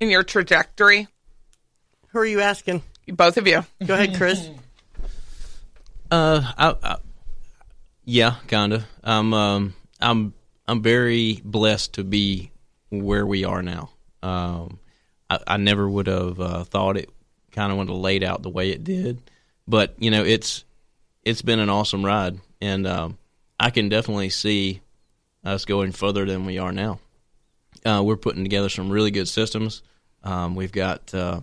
In 0.00 0.10
your 0.10 0.24
trajectory? 0.24 1.06
Who 2.08 2.18
are 2.18 2.26
you 2.26 2.40
asking? 2.40 2.82
Both 3.08 3.36
of 3.36 3.46
you. 3.46 3.64
Go 3.84 3.94
ahead, 3.94 4.16
Chris. 4.16 4.48
Uh, 6.10 6.52
I, 6.56 6.76
I, 6.82 6.96
yeah, 8.04 8.36
kinda. 8.46 8.84
I'm 9.02 9.34
um, 9.34 9.74
I'm 10.00 10.34
I'm 10.68 10.80
very 10.80 11.40
blessed 11.44 11.94
to 11.94 12.04
be 12.04 12.52
where 12.90 13.26
we 13.26 13.44
are 13.44 13.62
now. 13.62 13.90
Um, 14.22 14.78
I, 15.28 15.38
I 15.44 15.56
never 15.56 15.88
would 15.88 16.06
have 16.06 16.38
uh, 16.38 16.64
thought 16.64 16.96
it 16.98 17.10
kind 17.50 17.72
of 17.72 17.78
would 17.78 17.88
have 17.88 17.96
laid 17.96 18.22
out 18.22 18.42
the 18.42 18.50
way 18.50 18.70
it 18.70 18.84
did, 18.84 19.22
but 19.66 19.94
you 19.98 20.10
know, 20.10 20.24
it's 20.24 20.64
it's 21.22 21.42
been 21.42 21.60
an 21.60 21.70
awesome 21.70 22.04
ride, 22.04 22.38
and 22.60 22.86
um, 22.86 23.18
I 23.58 23.70
can 23.70 23.88
definitely 23.88 24.30
see 24.30 24.80
us 25.44 25.64
going 25.64 25.92
further 25.92 26.24
than 26.24 26.46
we 26.46 26.58
are 26.58 26.72
now. 26.72 27.00
Uh, 27.84 28.02
we're 28.04 28.16
putting 28.16 28.44
together 28.44 28.68
some 28.68 28.90
really 28.90 29.10
good 29.10 29.28
systems. 29.28 29.82
Um, 30.22 30.54
we've 30.54 30.70
got 30.72 31.12
uh, 31.14 31.40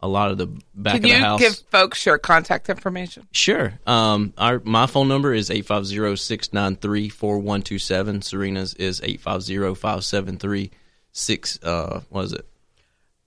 a 0.00 0.08
lot 0.08 0.30
of 0.30 0.38
the 0.38 0.46
back 0.74 0.94
Can 0.94 1.04
of 1.04 1.10
the 1.10 1.18
house. 1.18 1.40
Can 1.40 1.44
you 1.44 1.50
give 1.50 1.58
folks 1.70 2.06
your 2.06 2.16
contact 2.18 2.70
information? 2.70 3.26
Sure. 3.32 3.74
Um, 3.86 4.32
our 4.38 4.62
my 4.64 4.86
phone 4.86 5.08
number 5.08 5.34
is 5.34 5.50
850-693-4127. 5.50 8.24
Serena's 8.24 8.74
is 8.74 9.00
850-573 9.00 10.70
six 11.14 11.62
uh 11.62 12.00
what 12.08 12.24
is 12.24 12.32
it? 12.32 12.46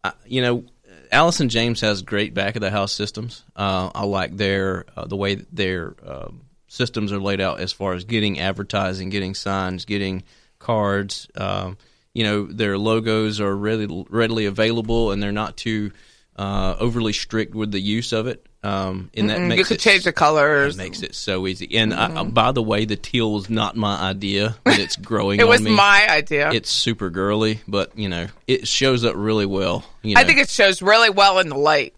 uh, 0.03 0.11
you 0.25 0.41
know 0.41 0.65
Allison 1.11 1.49
James 1.49 1.81
has 1.81 2.01
great 2.01 2.33
back 2.33 2.55
of 2.55 2.61
the 2.61 2.71
house 2.71 2.91
systems. 2.91 3.43
Uh, 3.55 3.91
I 3.93 4.05
like 4.05 4.35
their 4.35 4.85
uh, 4.97 5.05
the 5.05 5.15
way 5.15 5.35
that 5.35 5.55
their 5.55 5.95
um, 6.05 6.41
systems 6.67 7.11
are 7.11 7.19
laid 7.19 7.39
out 7.39 7.59
as 7.59 7.71
far 7.71 7.93
as 7.93 8.05
getting 8.05 8.39
advertising, 8.39 9.09
getting 9.09 9.35
signs, 9.35 9.85
getting 9.85 10.23
cards. 10.57 11.27
Um, 11.35 11.77
you 12.13 12.23
know 12.23 12.45
their 12.45 12.77
logos 12.77 13.39
are 13.39 13.55
really 13.55 14.05
readily 14.09 14.45
available 14.45 15.11
and 15.11 15.21
they're 15.21 15.31
not 15.31 15.57
too 15.57 15.91
uh, 16.35 16.75
overly 16.79 17.13
strict 17.13 17.53
with 17.55 17.71
the 17.71 17.79
use 17.79 18.11
of 18.13 18.27
it. 18.27 18.45
Um, 18.63 19.09
and 19.13 19.29
that 19.29 19.41
makes 19.41 19.59
You 19.59 19.65
could 19.65 19.75
it 19.77 19.79
change 19.81 20.03
the 20.05 20.13
colors. 20.13 20.75
It 20.75 20.77
makes 20.77 21.01
it 21.01 21.15
so 21.15 21.45
easy. 21.47 21.75
And 21.77 21.93
I, 21.93 22.05
uh, 22.15 22.23
by 22.23 22.53
the 22.53 22.63
way, 22.63 22.85
the 22.85 22.95
teal 22.95 23.33
was 23.33 23.49
not 23.49 23.75
my 23.75 23.97
idea, 23.99 24.55
but 24.63 24.79
it's 24.79 24.95
growing. 25.09 25.39
It 25.41 25.47
was 25.47 25.61
me. 25.61 25.71
my 25.75 26.07
idea. 26.09 26.49
It's 26.51 26.69
super 26.69 27.09
girly, 27.09 27.59
but 27.67 27.97
you 27.97 28.07
know, 28.07 28.27
it 28.47 28.65
shows 28.67 29.03
up 29.03 29.15
really 29.17 29.45
well. 29.45 29.83
You 30.01 30.15
know? 30.15 30.21
I 30.21 30.23
think 30.23 30.39
it 30.39 30.49
shows 30.49 30.81
really 30.81 31.09
well 31.09 31.39
in 31.39 31.49
the 31.49 31.57
light. 31.57 31.93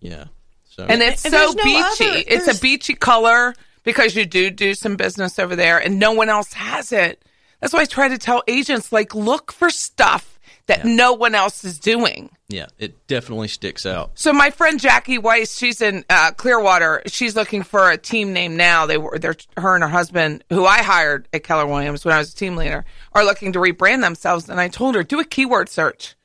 yeah. 0.00 0.24
So 0.66 0.84
And 0.84 1.00
it's 1.00 1.24
And 1.24 1.32
so 1.32 1.38
there's 1.38 1.54
no 1.56 1.62
beachy. 1.64 2.04
other- 2.10 2.22
it's 2.26 2.58
a 2.58 2.60
beachy 2.60 2.94
color 2.94 3.54
because 3.82 4.14
you 4.14 4.26
do 4.26 4.50
do 4.50 4.74
some 4.74 4.96
business 4.96 5.38
over 5.38 5.56
there 5.56 5.78
and 5.78 5.98
no 5.98 6.12
one 6.12 6.28
else 6.28 6.52
has 6.52 6.92
it. 6.92 7.24
That's 7.62 7.72
why 7.72 7.80
I 7.80 7.84
try 7.86 8.08
to 8.08 8.18
tell 8.18 8.42
agents 8.46 8.92
like 8.92 9.14
look 9.14 9.50
for 9.50 9.70
stuff 9.70 10.35
that 10.66 10.84
no 10.84 11.12
one 11.12 11.34
else 11.34 11.64
is 11.64 11.78
doing. 11.78 12.30
yeah, 12.48 12.66
it 12.78 13.06
definitely 13.06 13.48
sticks 13.48 13.86
out. 13.86 14.10
So 14.14 14.32
my 14.32 14.50
friend 14.50 14.80
Jackie 14.80 15.18
Weiss, 15.18 15.56
she's 15.56 15.80
in 15.80 16.04
uh, 16.10 16.32
Clearwater. 16.32 17.02
She's 17.06 17.36
looking 17.36 17.62
for 17.62 17.90
a 17.90 17.96
team 17.96 18.32
name 18.32 18.56
now. 18.56 18.86
They 18.86 18.98
were, 18.98 19.18
they're 19.18 19.36
her 19.56 19.74
and 19.74 19.82
her 19.82 19.88
husband, 19.88 20.44
who 20.50 20.66
I 20.66 20.78
hired 20.82 21.28
at 21.32 21.44
Keller 21.44 21.66
Williams 21.66 22.04
when 22.04 22.14
I 22.14 22.18
was 22.18 22.32
a 22.32 22.36
team 22.36 22.56
leader, 22.56 22.84
are 23.12 23.24
looking 23.24 23.52
to 23.52 23.58
rebrand 23.58 24.00
themselves. 24.00 24.48
And 24.48 24.60
I 24.60 24.68
told 24.68 24.94
her 24.96 25.02
do 25.02 25.20
a 25.20 25.24
keyword 25.24 25.68
search. 25.68 26.16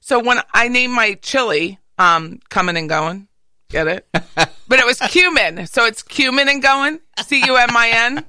So 0.00 0.18
when 0.18 0.40
I 0.52 0.68
named 0.68 0.94
my 0.94 1.14
chili, 1.14 1.78
um, 1.98 2.40
coming 2.50 2.76
and 2.76 2.88
going, 2.88 3.28
get 3.68 3.86
it? 3.86 4.06
but 4.12 4.78
it 4.78 4.84
was 4.84 4.98
cumin, 4.98 5.66
so 5.66 5.86
it's 5.86 6.02
cumin 6.02 6.48
and 6.48 6.62
going, 6.62 7.00
C 7.24 7.44
U 7.46 7.56
M 7.56 7.76
I 7.76 7.90
N, 7.94 8.24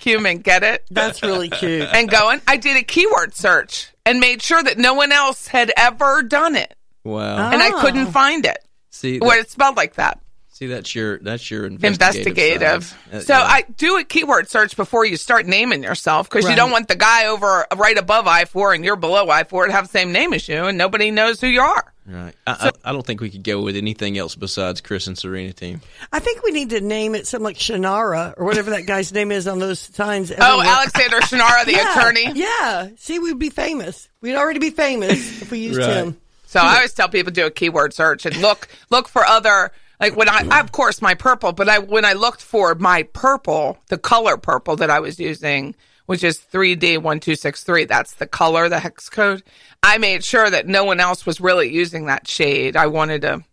cumin, 0.00 0.38
get 0.38 0.62
it? 0.62 0.84
That's 0.90 1.22
really 1.22 1.48
cute. 1.48 1.88
And 1.92 2.10
going. 2.10 2.40
I 2.46 2.56
did 2.56 2.76
a 2.76 2.82
keyword 2.82 3.34
search 3.34 3.93
and 4.06 4.20
made 4.20 4.42
sure 4.42 4.62
that 4.62 4.78
no 4.78 4.94
one 4.94 5.12
else 5.12 5.46
had 5.48 5.72
ever 5.76 6.22
done 6.22 6.56
it, 6.56 6.74
Wow. 7.04 7.50
and 7.50 7.62
I 7.62 7.70
couldn't 7.80 8.08
oh. 8.08 8.10
find 8.10 8.44
it. 8.44 8.58
see, 8.90 9.18
What 9.18 9.36
that, 9.36 9.40
it 9.46 9.50
spelled 9.50 9.76
like 9.76 9.94
that. 9.94 10.20
See, 10.54 10.68
that's 10.68 10.94
your 10.94 11.18
that's 11.18 11.50
your 11.50 11.66
investigative. 11.66 12.26
investigative. 12.28 12.84
side. 12.84 13.12
Uh, 13.12 13.20
so 13.22 13.34
yeah. 13.34 13.42
I 13.42 13.64
do 13.76 13.96
a 13.98 14.04
keyword 14.04 14.48
search 14.48 14.76
before 14.76 15.04
you 15.04 15.16
start 15.16 15.46
naming 15.46 15.82
yourself 15.82 16.30
because 16.30 16.48
you 16.48 16.54
don't 16.54 16.70
want 16.70 16.86
the 16.86 16.94
guy 16.94 17.26
over 17.26 17.66
right 17.76 17.98
above 17.98 18.28
I 18.28 18.44
four 18.44 18.72
and 18.72 18.84
you're 18.84 18.94
below 18.94 19.28
I 19.28 19.42
four 19.42 19.66
to 19.66 19.72
have 19.72 19.86
the 19.86 19.90
same 19.90 20.12
name 20.12 20.32
as 20.32 20.48
you 20.48 20.66
and 20.66 20.78
nobody 20.78 21.10
knows 21.10 21.40
who 21.40 21.48
you 21.48 21.60
are. 21.60 21.92
right. 22.06 22.34
I, 22.46 22.70
I, 22.84 22.90
I 22.90 22.92
don't 22.92 23.04
think 23.04 23.20
we 23.20 23.30
could 23.30 23.42
go 23.42 23.62
with 23.62 23.74
anything 23.76 24.16
else 24.16 24.36
besides 24.36 24.80
Chris 24.80 25.08
and 25.08 25.18
Serena 25.18 25.52
team. 25.52 25.80
I 26.12 26.20
think 26.20 26.44
we 26.44 26.52
need 26.52 26.70
to 26.70 26.80
name 26.80 27.16
it 27.16 27.26
something 27.26 27.42
like 27.44 27.56
Shunnarah 27.58 28.34
or 28.36 28.44
whatever 28.44 28.70
that 28.70 28.86
guy's 28.86 29.12
name 29.12 29.32
is 29.32 29.48
on 29.48 29.58
those 29.58 29.80
signs. 29.80 30.30
Oh. 30.30 30.62
Alexander 30.62 31.16
Shunnarah, 31.22 31.64
the 31.64 31.72
Yeah, 31.76 31.98
attorney. 31.98 32.30
Yeah. 32.32 32.88
See, 32.96 33.18
we'd 33.18 33.40
be 33.40 33.50
famous. 33.50 34.08
We'd 34.20 34.36
already 34.36 34.60
be 34.60 34.70
famous 34.70 35.42
if 35.42 35.50
we 35.50 35.58
used 35.58 35.80
Right. 35.80 35.96
him. 35.96 36.16
So 36.46 36.60
I 36.60 36.76
always 36.76 36.92
tell 36.92 37.08
people 37.08 37.32
to 37.32 37.40
do 37.40 37.46
a 37.46 37.50
keyword 37.50 37.92
search 37.92 38.24
and 38.24 38.36
look 38.36 38.68
look 38.88 39.08
for 39.08 39.24
other 39.24 39.72
like 40.00 40.16
when 40.16 40.28
I, 40.28 40.46
I 40.50 40.60
of 40.60 40.72
course 40.72 41.00
my 41.02 41.14
purple, 41.14 41.52
but 41.52 41.68
I 41.68 41.78
when 41.78 42.04
I 42.04 42.12
looked 42.14 42.42
for 42.42 42.74
my 42.74 43.04
purple, 43.04 43.78
the 43.88 43.98
color 43.98 44.36
purple 44.36 44.76
that 44.76 44.90
I 44.90 45.00
was 45.00 45.18
using, 45.18 45.74
which 46.06 46.24
is 46.24 46.38
3D1263, 46.52 47.88
that's 47.88 48.14
the 48.14 48.26
color, 48.26 48.68
the 48.68 48.78
hex 48.80 49.08
code. 49.08 49.42
I 49.82 49.98
made 49.98 50.24
sure 50.24 50.48
that 50.48 50.66
no 50.66 50.84
one 50.84 51.00
else 51.00 51.26
was 51.26 51.40
really 51.40 51.72
using 51.72 52.06
that 52.06 52.26
shade. 52.28 52.76
I 52.76 52.86
wanted 52.86 53.22
to 53.22 53.44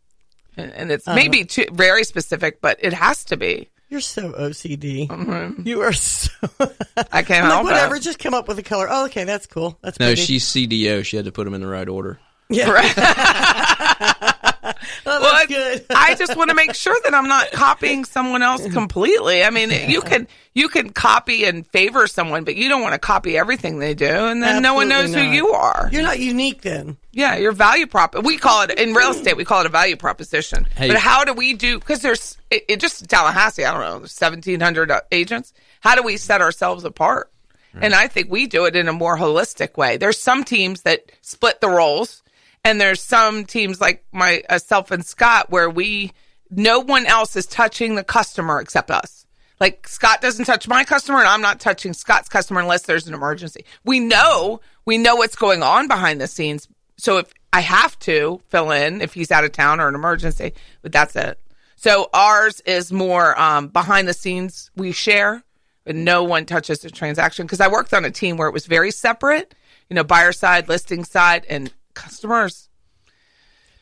and 0.57 0.71
and 0.73 0.91
it's 0.91 1.07
maybe 1.07 1.39
uh-huh. 1.41 1.47
too 1.49 1.65
very 1.71 2.03
specific, 2.03 2.61
but 2.61 2.77
it 2.81 2.93
has 2.93 3.23
to 3.25 3.37
be. 3.37 3.69
You're 3.89 3.99
so 3.99 4.31
OCD. 4.31 5.07
Mm-hmm. 5.09 5.67
You 5.67 5.81
are 5.81 5.91
so. 5.91 6.29
I 7.11 7.23
can't 7.23 7.43
I'm 7.43 7.49
like, 7.49 7.51
help 7.51 7.63
whatever, 7.65 7.95
it. 7.97 8.03
just 8.03 8.19
come 8.19 8.33
up 8.33 8.47
with 8.47 8.57
a 8.57 8.63
color. 8.63 8.87
Oh, 8.89 9.05
okay, 9.05 9.25
that's 9.25 9.47
cool. 9.47 9.77
That's 9.81 9.99
No, 9.99 10.07
pretty. 10.07 10.21
she's 10.21 10.45
CDO. 10.45 11.03
She 11.03 11.17
had 11.17 11.25
to 11.25 11.31
put 11.33 11.43
them 11.43 11.53
in 11.53 11.59
the 11.61 11.67
right 11.67 11.87
order. 11.89 12.17
yeah. 12.49 12.71
that's 12.93 14.37
Well, 15.05 15.47
good. 15.47 15.85
I 15.89 16.15
just 16.15 16.35
want 16.35 16.49
to 16.49 16.55
make 16.55 16.75
sure 16.75 16.95
that 17.03 17.13
I'm 17.13 17.27
not 17.27 17.51
copying 17.51 18.05
someone 18.05 18.41
else 18.41 18.65
completely. 18.73 19.43
I 19.43 19.49
mean, 19.49 19.71
you 19.89 20.01
can 20.01 20.27
you 20.53 20.69
can 20.69 20.91
copy 20.91 21.45
and 21.45 21.65
favor 21.67 22.07
someone, 22.07 22.43
but 22.43 22.55
you 22.55 22.69
don't 22.69 22.81
want 22.81 22.93
to 22.93 22.99
copy 22.99 23.37
everything 23.37 23.79
they 23.79 23.93
do, 23.93 24.05
and 24.05 24.41
then 24.41 24.61
no 24.61 24.73
one 24.73 24.89
knows 24.89 25.05
Absolutely 25.05 25.29
who 25.29 25.35
you 25.35 25.47
are. 25.49 25.89
You're 25.91 26.03
not 26.03 26.19
unique 26.19 26.61
then. 26.61 26.97
Yeah, 27.11 27.37
your 27.37 27.51
value 27.51 27.87
prop. 27.87 28.15
We 28.23 28.37
call 28.37 28.63
it 28.63 28.71
in 28.71 28.93
real 28.93 29.11
estate. 29.11 29.37
We 29.37 29.45
call 29.45 29.61
it 29.61 29.65
a 29.65 29.69
value 29.69 29.95
proposition. 29.95 30.67
Hey. 30.75 30.87
But 30.87 30.97
how 30.97 31.25
do 31.25 31.33
we 31.33 31.53
do? 31.53 31.79
Because 31.79 32.01
there's 32.01 32.37
it, 32.49 32.65
it 32.67 32.79
just 32.79 33.09
Tallahassee. 33.09 33.65
I 33.65 33.71
don't 33.71 33.81
know, 33.81 33.99
there's 33.99 34.19
1,700 34.19 34.91
uh, 34.91 35.01
agents. 35.11 35.53
How 35.79 35.95
do 35.95 36.03
we 36.03 36.17
set 36.17 36.41
ourselves 36.41 36.83
apart? 36.83 37.31
And 37.73 37.93
I 37.93 38.07
think 38.07 38.29
we 38.29 38.47
do 38.47 38.65
it 38.65 38.75
in 38.75 38.87
a 38.89 38.93
more 38.93 39.17
holistic 39.17 39.77
way. 39.77 39.97
There's 39.97 40.19
some 40.19 40.43
teams 40.43 40.81
that 40.81 41.09
split 41.21 41.61
the 41.61 41.69
roles, 41.69 42.21
and 42.63 42.79
there's 42.79 43.01
some 43.01 43.45
teams 43.45 43.81
like 43.81 44.03
myself 44.11 44.91
and 44.91 45.05
Scott 45.05 45.49
where 45.49 45.69
we 45.69 46.11
no 46.49 46.79
one 46.79 47.05
else 47.05 47.35
is 47.35 47.45
touching 47.45 47.95
the 47.95 48.03
customer 48.03 48.59
except 48.59 48.91
us. 48.91 49.25
Like 49.59 49.87
Scott 49.87 50.21
doesn't 50.21 50.45
touch 50.45 50.67
my 50.67 50.83
customer 50.83 51.19
and 51.19 51.27
I'm 51.27 51.41
not 51.41 51.59
touching 51.59 51.93
Scott's 51.93 52.29
customer 52.29 52.59
unless 52.59 52.83
there's 52.83 53.07
an 53.07 53.13
emergency. 53.13 53.65
We 53.85 53.99
know, 53.99 54.59
we 54.85 54.97
know 54.97 55.15
what's 55.15 55.35
going 55.35 55.63
on 55.63 55.87
behind 55.87 56.19
the 56.19 56.27
scenes. 56.27 56.67
So 56.97 57.17
if 57.17 57.33
I 57.53 57.61
have 57.61 57.97
to 57.99 58.41
fill 58.49 58.71
in 58.71 59.01
if 59.01 59.13
he's 59.13 59.31
out 59.31 59.43
of 59.43 59.51
town 59.51 59.79
or 59.79 59.87
an 59.87 59.95
emergency, 59.95 60.53
but 60.81 60.91
that's 60.91 61.15
it. 61.15 61.39
So 61.75 62.09
ours 62.13 62.59
is 62.61 62.91
more 62.91 63.39
um, 63.39 63.69
behind 63.69 64.07
the 64.07 64.13
scenes 64.13 64.69
we 64.75 64.91
share, 64.91 65.43
but 65.83 65.95
no 65.95 66.23
one 66.23 66.45
touches 66.45 66.79
the 66.79 66.91
transaction 66.91 67.45
because 67.45 67.61
I 67.61 67.69
worked 67.69 67.93
on 67.93 68.05
a 68.05 68.11
team 68.11 68.37
where 68.37 68.47
it 68.47 68.53
was 68.53 68.67
very 68.67 68.91
separate, 68.91 69.55
you 69.89 69.95
know, 69.95 70.03
buyer 70.03 70.31
side, 70.31 70.69
listing 70.69 71.03
side, 71.03 71.45
and 71.49 71.71
customers. 72.01 72.69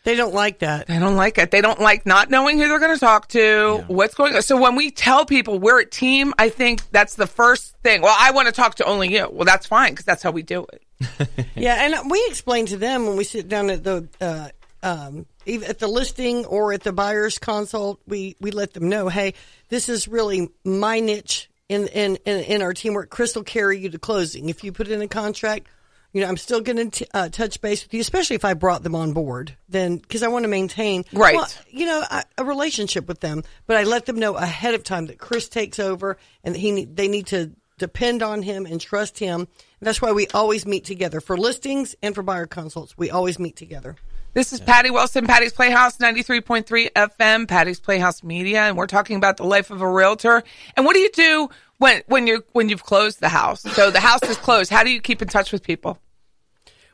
They 0.05 0.15
don't 0.15 0.33
like 0.33 0.59
that. 0.59 0.87
They 0.87 0.97
don't 0.97 1.17
like 1.17 1.37
it. 1.37 1.51
They 1.51 1.61
don't 1.61 1.79
like 1.79 2.05
not 2.05 2.29
knowing 2.29 2.57
who 2.57 2.67
they're 2.67 2.79
going 2.79 2.93
to 2.93 2.99
talk 2.99 3.27
to, 3.29 3.83
what's 3.87 4.15
going 4.15 4.33
on. 4.33 4.41
So 4.41 4.59
when 4.59 4.75
we 4.75 4.91
tell 4.91 5.25
people 5.25 5.59
we're 5.59 5.81
a 5.81 5.85
team, 5.85 6.33
I 6.39 6.49
think 6.49 6.89
that's 6.91 7.15
the 7.15 7.27
first 7.27 7.75
thing. 7.83 8.01
Well, 8.01 8.15
I 8.17 8.31
want 8.31 8.47
to 8.47 8.53
talk 8.53 8.75
to 8.75 8.85
only 8.85 9.13
you. 9.13 9.29
Well, 9.29 9.45
that's 9.45 9.67
fine 9.67 9.91
because 9.91 10.05
that's 10.05 10.23
how 10.23 10.31
we 10.31 10.41
do 10.41 10.65
it. 10.71 10.83
Yeah, 11.55 11.75
and 11.83 12.09
we 12.09 12.25
explain 12.29 12.67
to 12.67 12.77
them 12.77 13.05
when 13.05 13.17
we 13.17 13.25
sit 13.25 13.49
down 13.49 13.69
at 13.69 13.83
the 13.83 14.07
uh, 14.21 14.49
um, 14.81 15.25
even 15.45 15.69
at 15.69 15.79
the 15.79 15.87
listing 15.87 16.45
or 16.45 16.71
at 16.71 16.83
the 16.83 16.93
buyer's 16.93 17.37
consult, 17.37 17.99
we 18.07 18.37
we 18.39 18.51
let 18.51 18.73
them 18.73 18.87
know, 18.87 19.09
hey, 19.09 19.33
this 19.67 19.89
is 19.89 20.07
really 20.07 20.49
my 20.63 21.01
niche 21.01 21.49
in 21.67 21.87
in 21.87 22.15
in, 22.25 22.43
in 22.43 22.61
our 22.61 22.73
teamwork. 22.73 23.09
Chris 23.09 23.35
will 23.35 23.43
carry 23.43 23.79
you 23.79 23.89
to 23.89 23.99
closing. 23.99 24.49
If 24.49 24.63
you 24.63 24.71
put 24.71 24.87
in 24.87 25.01
a 25.01 25.07
contract, 25.07 25.67
you 26.11 26.21
know, 26.21 26.27
I'm 26.27 26.37
still 26.37 26.61
going 26.61 26.89
to 26.89 27.07
uh, 27.13 27.29
touch 27.29 27.61
base 27.61 27.83
with 27.83 27.93
you, 27.93 27.99
especially 28.01 28.35
if 28.35 28.45
I 28.45 28.53
brought 28.53 28.83
them 28.83 28.95
on 28.95 29.13
board. 29.13 29.55
Then 29.67 29.97
because 29.97 30.23
I 30.23 30.27
want 30.27 30.43
to 30.43 30.49
maintain 30.49 31.05
Right. 31.13 31.35
well, 31.35 31.47
you 31.69 31.85
know, 31.85 32.03
a, 32.09 32.23
a 32.39 32.43
relationship 32.45 33.07
with 33.07 33.19
them. 33.19 33.43
But 33.67 33.77
I 33.77 33.83
let 33.83 34.05
them 34.05 34.17
know 34.17 34.35
ahead 34.35 34.73
of 34.73 34.83
time 34.83 35.07
that 35.07 35.19
Chris 35.19 35.49
takes 35.49 35.79
over 35.79 36.17
and 36.43 36.55
that 36.55 36.59
he 36.59 36.85
they 36.85 37.07
need 37.07 37.27
to 37.27 37.51
depend 37.77 38.21
on 38.23 38.41
him 38.41 38.65
and 38.65 38.81
trust 38.81 39.19
him. 39.19 39.41
And 39.41 39.47
that's 39.87 40.01
why 40.01 40.11
we 40.11 40.27
always 40.33 40.65
meet 40.65 40.83
together 40.85 41.21
for 41.21 41.37
listings 41.37 41.95
and 42.01 42.13
for 42.13 42.23
buyer 42.23 42.45
consults. 42.45 42.97
We 42.97 43.09
always 43.09 43.39
meet 43.39 43.55
together. 43.55 43.95
This 44.33 44.53
is 44.53 44.59
Patty 44.61 44.91
Wilson, 44.91 45.25
Patty's 45.25 45.51
Playhouse, 45.53 45.97
93.3 45.97 46.91
FM, 46.91 47.47
Patty's 47.47 47.79
Playhouse 47.79 48.23
Media, 48.23 48.61
and 48.61 48.77
we're 48.77 48.87
talking 48.87 49.17
about 49.17 49.37
the 49.37 49.43
life 49.43 49.71
of 49.71 49.81
a 49.81 49.89
realtor. 49.89 50.43
And 50.77 50.85
what 50.85 50.93
do 50.93 50.99
you 50.99 51.09
do 51.11 51.49
when, 51.77 52.03
when 52.07 52.27
you 52.27 52.43
when 52.53 52.69
you've 52.69 52.83
closed 52.83 53.19
the 53.19 53.29
house? 53.29 53.61
So 53.61 53.89
the 53.89 53.99
house 53.99 54.21
is 54.23 54.37
closed. 54.37 54.69
How 54.69 54.83
do 54.83 54.91
you 54.91 55.01
keep 55.01 55.21
in 55.23 55.27
touch 55.27 55.51
with 55.51 55.63
people? 55.63 55.97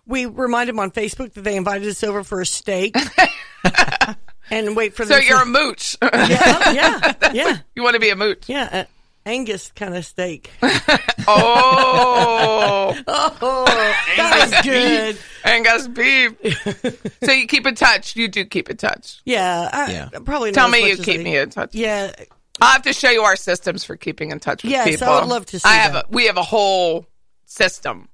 We 0.07 0.25
remind 0.25 0.69
them 0.69 0.79
on 0.79 0.91
Facebook 0.91 1.33
that 1.33 1.41
they 1.43 1.55
invited 1.57 1.87
us 1.87 2.03
over 2.03 2.23
for 2.23 2.39
a 2.39 2.45
steak. 2.45 2.95
and 4.49 4.75
wait 4.75 4.93
for 4.95 5.03
So 5.03 5.15
them 5.15 5.21
to- 5.21 5.27
you're 5.27 5.41
a 5.41 5.45
mooch. 5.45 5.97
yeah, 6.01 6.09
oh, 6.11 6.71
yeah, 6.71 7.13
yeah, 7.33 7.57
you 7.75 7.83
want 7.83 7.95
to 7.95 7.99
be 7.99 8.09
a 8.11 8.15
mooch. 8.15 8.43
yeah. 8.47 8.69
Uh, 8.71 8.83
Angus 9.25 9.71
kind 9.75 9.95
of 9.95 10.05
steak. 10.05 10.51
Oh, 11.27 12.95
Oh, 13.07 13.65
that 14.17 14.49
was 14.51 14.61
good. 14.63 15.17
Angus 15.43 15.87
beef. 15.87 17.17
so 17.23 17.31
you 17.31 17.47
keep 17.47 17.65
in 17.65 17.73
touch. 17.75 18.15
You 18.15 18.27
do 18.27 18.45
keep 18.45 18.69
in 18.69 18.77
touch. 18.77 19.21
Yeah, 19.25 19.69
I, 19.71 19.91
Yeah. 19.91 20.09
probably. 20.23 20.51
Tell 20.51 20.67
not 20.69 20.77
me 20.79 20.87
you 20.89 20.97
keep 20.97 21.21
I- 21.21 21.23
me 21.23 21.37
in 21.37 21.49
touch. 21.49 21.73
Yeah, 21.73 22.11
I'll 22.61 22.73
have 22.73 22.83
to 22.83 22.93
show 22.93 23.09
you 23.09 23.23
our 23.23 23.35
systems 23.35 23.83
for 23.83 23.95
keeping 23.95 24.31
in 24.31 24.39
touch 24.39 24.63
with 24.63 24.71
Yes, 24.71 24.87
I 24.87 24.91
people. 24.91 25.13
would 25.15 25.27
love 25.27 25.45
to 25.47 25.59
see 25.59 25.67
I 25.67 25.73
have 25.75 25.93
that. 25.93 26.05
a, 26.05 26.07
we 26.11 26.27
have 26.27 26.37
a 26.37 26.43
whole 26.43 27.07
system. 27.45 28.07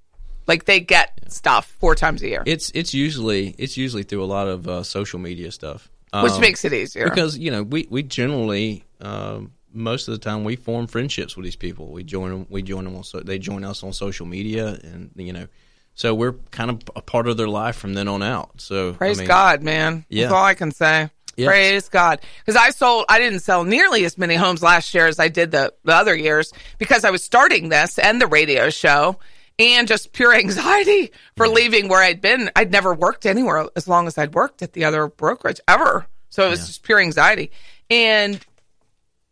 Like 0.47 0.66
they 0.66 0.80
get 0.80 1.12
stuff 1.28 1.68
four 1.80 1.95
times 1.95 2.22
a 2.24 2.28
year, 2.28 2.43
It's 2.45 2.72
it's 2.74 2.93
usually 2.93 3.53
it's 3.57 3.78
usually 3.78 4.03
through 4.03 4.24
a 4.24 4.26
lot 4.26 4.47
of 4.47 4.68
uh, 4.68 4.84
social 4.84 5.20
media 5.20 5.51
stuff, 5.51 5.89
which 6.22 6.32
Um, 6.34 6.41
makes 6.41 6.66
it 6.66 6.74
easier. 6.74 7.07
because 7.09 7.38
you 7.38 7.51
know 7.51 7.62
we 7.64 7.88
we 7.89 8.01
generally 8.03 8.84
um, 8.99 9.51
most 9.74 10.07
of 10.07 10.13
the 10.13 10.17
time 10.17 10.43
we 10.43 10.55
form 10.55 10.88
friendships 10.88 11.36
with 11.36 11.43
these 11.45 11.55
people. 11.55 11.91
We 11.91 12.03
join 12.03 12.32
them. 12.32 12.47
We 12.49 12.61
join 12.61 12.86
them 12.86 12.95
on. 12.95 13.03
So, 13.03 13.19
they 13.19 13.39
join 13.39 13.63
us 13.63 13.84
on 13.84 13.93
social 13.93 14.26
media, 14.26 14.80
and 14.84 15.11
you 15.15 15.34
know, 15.34 15.47
so 15.95 16.13
we're 16.13 16.34
kind 16.51 16.69
of 16.69 16.82
a 16.95 17.01
part 17.01 17.28
of 17.28 17.38
their 17.38 17.47
life 17.47 17.76
from 17.76 17.93
then 17.93 18.07
on 18.07 18.24
out. 18.24 18.61
So 18.61 18.91
I 18.91 18.93
Praise 18.93 19.19
mean, 19.19 19.28
God, 19.28 19.61
man. 19.61 20.05
Yeah. 20.09 20.24
That's 20.24 20.34
all 20.34 20.45
I 20.45 20.53
can 20.53 20.72
say. 20.72 21.09
Praise 21.38 21.89
God. 21.89 22.22
Because 22.39 22.59
I 22.59 22.72
sold, 22.72 23.05
I 23.09 23.19
didn't 23.19 23.39
sell 23.39 23.63
nearly 23.63 24.05
as 24.05 24.17
many 24.17 24.36
homes 24.36 24.61
last 24.61 24.93
year 24.93 25.07
as 25.07 25.19
I 25.19 25.28
did 25.28 25.51
the, 25.51 25.74
the 25.84 25.93
other 25.93 26.15
years 26.15 26.53
because 26.78 27.03
I 27.03 27.09
was 27.09 27.24
starting 27.24 27.69
this 27.69 27.97
and 27.97 28.22
the 28.22 28.28
radio 28.28 28.69
show 28.69 29.17
and 29.57 29.88
just 29.88 30.11
pure 30.11 30.34
anxiety 30.34 31.11
for 31.36 31.47
leaving 31.47 31.88
where 31.88 32.01
I'd 32.01 32.22
been. 32.22 32.51
I'd 32.55 32.72
never 32.72 32.93
worked 32.93 33.26
anywhere 33.26 33.67
as 33.76 33.88
long 33.88 34.07
as 34.07 34.17
I'd 34.17 34.34
worked 34.34 34.61
at 34.61 34.74
the 34.74 34.86
other 34.86 35.07
brokerage 35.07 35.59
ever. 35.67 36.05
So 36.30 36.47
it 36.47 36.49
was 36.49 36.67
just 36.67 36.84
pure 36.84 36.99
anxiety. 36.99 37.51
And 37.89 38.39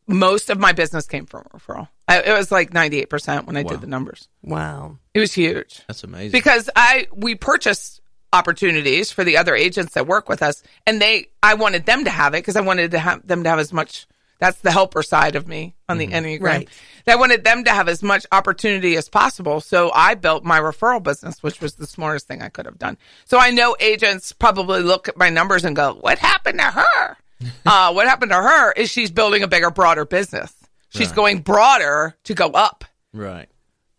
most 0.10 0.50
of 0.50 0.60
my 0.60 0.74
business 0.74 1.06
came 1.08 1.26
from 1.26 1.44
referral. 1.54 1.88
I, 2.08 2.22
it 2.22 2.34
was 2.34 2.52
like 2.52 2.72
98% 2.72 3.46
when 3.46 3.56
I 3.56 3.62
Wow. 3.62 3.70
did 3.70 3.82
the 3.82 3.88
numbers. 3.88 4.28
wow. 4.42 4.98
It 5.14 5.20
was 5.20 5.34
huge 5.34 5.82
That's 5.88 6.04
amazing. 6.04 6.32
because 6.32 6.70
I 6.76 7.08
we 7.16 7.36
purchased 7.36 8.02
opportunities 8.34 9.12
for 9.12 9.24
the 9.24 9.38
other 9.38 9.56
agents 9.56 9.94
that 9.94 10.08
work 10.08 10.30
with 10.30 10.42
us, 10.44 10.64
and 10.86 11.02
they 11.02 11.28
I 11.44 11.54
wanted 11.56 11.86
them 11.86 12.04
to 12.06 12.10
have 12.10 12.34
it 12.34 12.38
because 12.38 12.56
I 12.56 12.62
wanted 12.62 12.92
to 12.92 13.00
have 13.00 13.26
them 13.28 13.44
to 13.44 13.50
have 13.50 13.60
as 13.60 13.72
much. 13.74 14.08
That's 14.40 14.62
the 14.62 14.72
helper 14.72 15.04
side 15.04 15.36
of 15.36 15.50
me 15.50 15.76
on 15.90 15.98
the 15.98 16.08
mm-hmm. 16.08 16.26
Enneagram. 16.26 16.42
Right. 16.42 16.70
I 17.06 17.16
wanted 17.18 17.44
them 17.44 17.66
to 17.66 17.72
have 17.72 17.90
as 17.90 18.02
much 18.02 18.26
opportunity 18.32 18.96
as 18.96 19.10
possible. 19.10 19.60
So 19.60 19.92
I 19.94 20.14
built 20.16 20.46
my 20.46 20.62
referral 20.62 21.04
business, 21.04 21.44
which 21.44 21.60
was 21.60 21.76
the 21.76 21.86
smartest 21.88 22.28
thing 22.28 22.42
I 22.42 22.48
could 22.48 22.66
have 22.66 22.80
done. 22.80 22.98
So 23.26 23.38
I 23.38 23.50
know 23.52 23.76
agents 23.82 24.32
probably 24.32 24.82
look 24.82 25.10
at 25.10 25.18
my 25.18 25.30
numbers 25.30 25.66
and 25.66 25.76
go, 25.76 25.94
"What 26.00 26.20
happened 26.20 26.60
to 26.60 26.66
her? 26.66 27.18
Uh, 27.66 27.92
what 27.94 28.08
happened 28.08 28.32
to 28.32 28.38
her 28.38 28.72
is 28.72 28.90
she's 28.90 29.12
building 29.12 29.44
a 29.44 29.48
bigger, 29.48 29.72
broader 29.72 30.06
business. 30.06 30.54
She's 30.90 31.12
going 31.12 31.42
broader 31.42 32.16
to 32.24 32.34
go 32.34 32.50
up 32.50 32.84
right, 33.14 33.48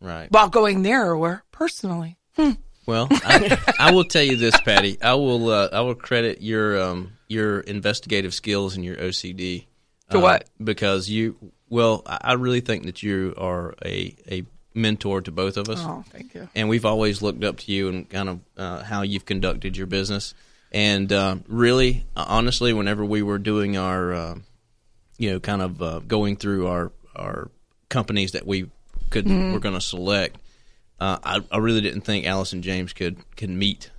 right. 0.00 0.30
while 0.30 0.48
going 0.48 0.82
narrower 0.82 1.44
personally." 1.52 2.18
Well, 2.86 3.06
I, 3.10 3.58
I 3.78 3.92
will 3.92 4.04
tell 4.04 4.22
you 4.24 4.34
this, 4.34 4.58
Patty. 4.62 5.00
I 5.00 5.14
will 5.14 5.50
uh, 5.50 5.68
I 5.72 5.82
will 5.82 5.94
credit 5.94 6.42
your 6.42 6.80
um, 6.82 7.12
your 7.28 7.60
investigative 7.60 8.34
skills 8.34 8.74
and 8.74 8.84
your 8.84 8.96
OCD. 8.96 9.66
To 10.10 10.18
uh, 10.18 10.20
what? 10.20 10.50
Because 10.62 11.08
you, 11.08 11.36
well, 11.68 12.02
I 12.04 12.18
I 12.22 12.32
really 12.32 12.60
think 12.60 12.86
that 12.86 13.02
you 13.02 13.34
are 13.36 13.74
a 13.84 14.16
a 14.28 14.44
mentor 14.74 15.20
to 15.20 15.30
both 15.30 15.56
of 15.56 15.68
us. 15.68 15.78
Oh, 15.80 16.04
thank 16.10 16.34
you. 16.34 16.48
and 16.54 16.68
we've 16.68 16.84
always 16.84 17.22
looked 17.22 17.44
up 17.44 17.58
to 17.58 17.72
you 17.72 17.88
and 17.88 18.08
kind 18.08 18.28
of 18.28 18.40
uh, 18.56 18.82
how 18.82 19.02
you've 19.02 19.24
conducted 19.24 19.76
your 19.76 19.86
business. 19.86 20.34
And 20.72 21.12
um, 21.12 21.44
really, 21.48 22.04
uh, 22.14 22.24
honestly, 22.28 22.72
whenever 22.72 23.04
we 23.04 23.22
were 23.22 23.38
doing 23.38 23.76
our, 23.76 24.12
uh, 24.12 24.34
you 25.18 25.30
know, 25.32 25.40
kind 25.40 25.62
of 25.62 25.82
uh, 25.82 25.98
going 26.00 26.36
through 26.36 26.66
our 26.68 26.92
our 27.16 27.50
companies 27.88 28.32
that 28.32 28.46
we 28.46 28.70
could 29.10 29.24
Mm-hmm. 29.26 29.52
were 29.52 29.58
going 29.58 29.74
to 29.74 29.80
select, 29.80 30.36
uh, 31.00 31.18
I, 31.24 31.40
I 31.50 31.58
really 31.58 31.80
didn't 31.80 32.02
think 32.02 32.26
Allison 32.26 32.62
James 32.62 32.92
could 32.92 33.16
could 33.36 33.50
meet 33.50 33.90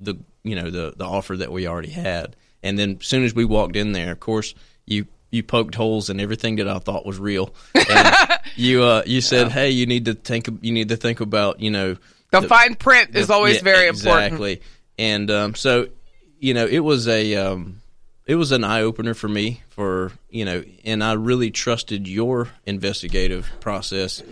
the 0.00 0.16
you 0.42 0.54
know 0.56 0.70
the 0.70 0.94
the 0.96 1.04
offer 1.04 1.36
that 1.36 1.52
we 1.52 1.66
already 1.66 1.90
had. 1.90 2.36
And 2.62 2.78
then 2.78 2.96
as 3.00 3.06
soon 3.06 3.24
as 3.24 3.34
we 3.34 3.44
walked 3.44 3.76
in 3.76 3.92
there, 3.92 4.12
of 4.12 4.20
course, 4.20 4.54
you 4.86 5.06
you 5.30 5.42
poked 5.42 5.74
holes 5.74 6.08
in 6.08 6.20
everything 6.20 6.56
that 6.56 6.68
I 6.68 6.78
thought 6.78 7.04
was 7.04 7.18
real. 7.18 7.52
And 7.74 8.16
you 8.56 8.82
uh, 8.82 9.02
you 9.04 9.20
said, 9.20 9.52
"Hey, 9.52 9.70
you 9.70 9.84
need 9.84 10.06
to 10.06 10.14
think 10.14 10.48
you 10.62 10.72
need 10.72 10.88
to 10.88 10.96
think 10.96 11.20
about 11.20 11.60
you 11.60 11.70
know 11.70 11.96
The, 12.30 12.42
fine 12.42 12.76
print 12.76 13.14
is 13.14 13.28
always 13.28 13.56
yeah, 13.56 13.62
very 13.62 13.88
important. 13.88 14.26
Exactly. 14.26 14.62
And 14.96 15.30
um, 15.30 15.54
so, 15.54 15.88
you 16.44 16.52
know, 16.52 16.66
it 16.66 16.80
was 16.80 17.08
a 17.08 17.36
um, 17.36 17.80
it 18.26 18.34
was 18.34 18.52
an 18.52 18.64
eye 18.64 18.82
opener 18.82 19.14
for 19.14 19.28
me 19.28 19.62
for 19.70 20.12
you 20.28 20.44
know, 20.44 20.62
and 20.84 21.02
I 21.02 21.14
really 21.14 21.50
trusted 21.50 22.06
your 22.06 22.50
investigative 22.66 23.50
process. 23.60 24.22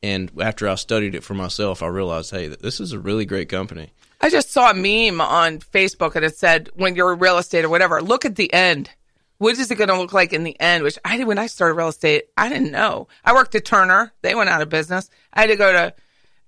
And 0.00 0.30
after 0.40 0.68
I 0.68 0.76
studied 0.76 1.16
it 1.16 1.24
for 1.24 1.34
myself, 1.34 1.82
I 1.82 1.88
realized, 1.88 2.30
hey, 2.30 2.46
this 2.46 2.78
is 2.78 2.92
a 2.92 3.00
really 3.00 3.24
great 3.24 3.48
company. 3.48 3.90
I 4.20 4.30
just 4.30 4.52
saw 4.52 4.70
a 4.70 4.74
meme 4.74 5.20
on 5.20 5.58
Facebook 5.58 6.14
and 6.14 6.24
it 6.24 6.36
said, 6.36 6.70
when 6.74 6.94
you're 6.94 7.16
real 7.16 7.38
estate 7.38 7.64
or 7.64 7.68
whatever, 7.68 8.00
look 8.00 8.24
at 8.24 8.36
the 8.36 8.52
end. 8.52 8.90
What 9.38 9.58
is 9.58 9.68
it 9.68 9.74
going 9.74 9.88
to 9.88 9.98
look 9.98 10.12
like 10.12 10.32
in 10.32 10.44
the 10.44 10.58
end? 10.60 10.84
Which 10.84 10.98
I 11.04 11.16
did 11.16 11.26
when 11.26 11.38
I 11.38 11.48
started 11.48 11.74
real 11.74 11.88
estate. 11.88 12.26
I 12.36 12.48
didn't 12.48 12.70
know. 12.70 13.08
I 13.24 13.34
worked 13.34 13.56
at 13.56 13.64
Turner. 13.64 14.12
They 14.22 14.36
went 14.36 14.50
out 14.50 14.62
of 14.62 14.68
business. 14.68 15.10
I 15.32 15.40
had 15.40 15.50
to 15.50 15.56
go 15.56 15.72
to, 15.72 15.94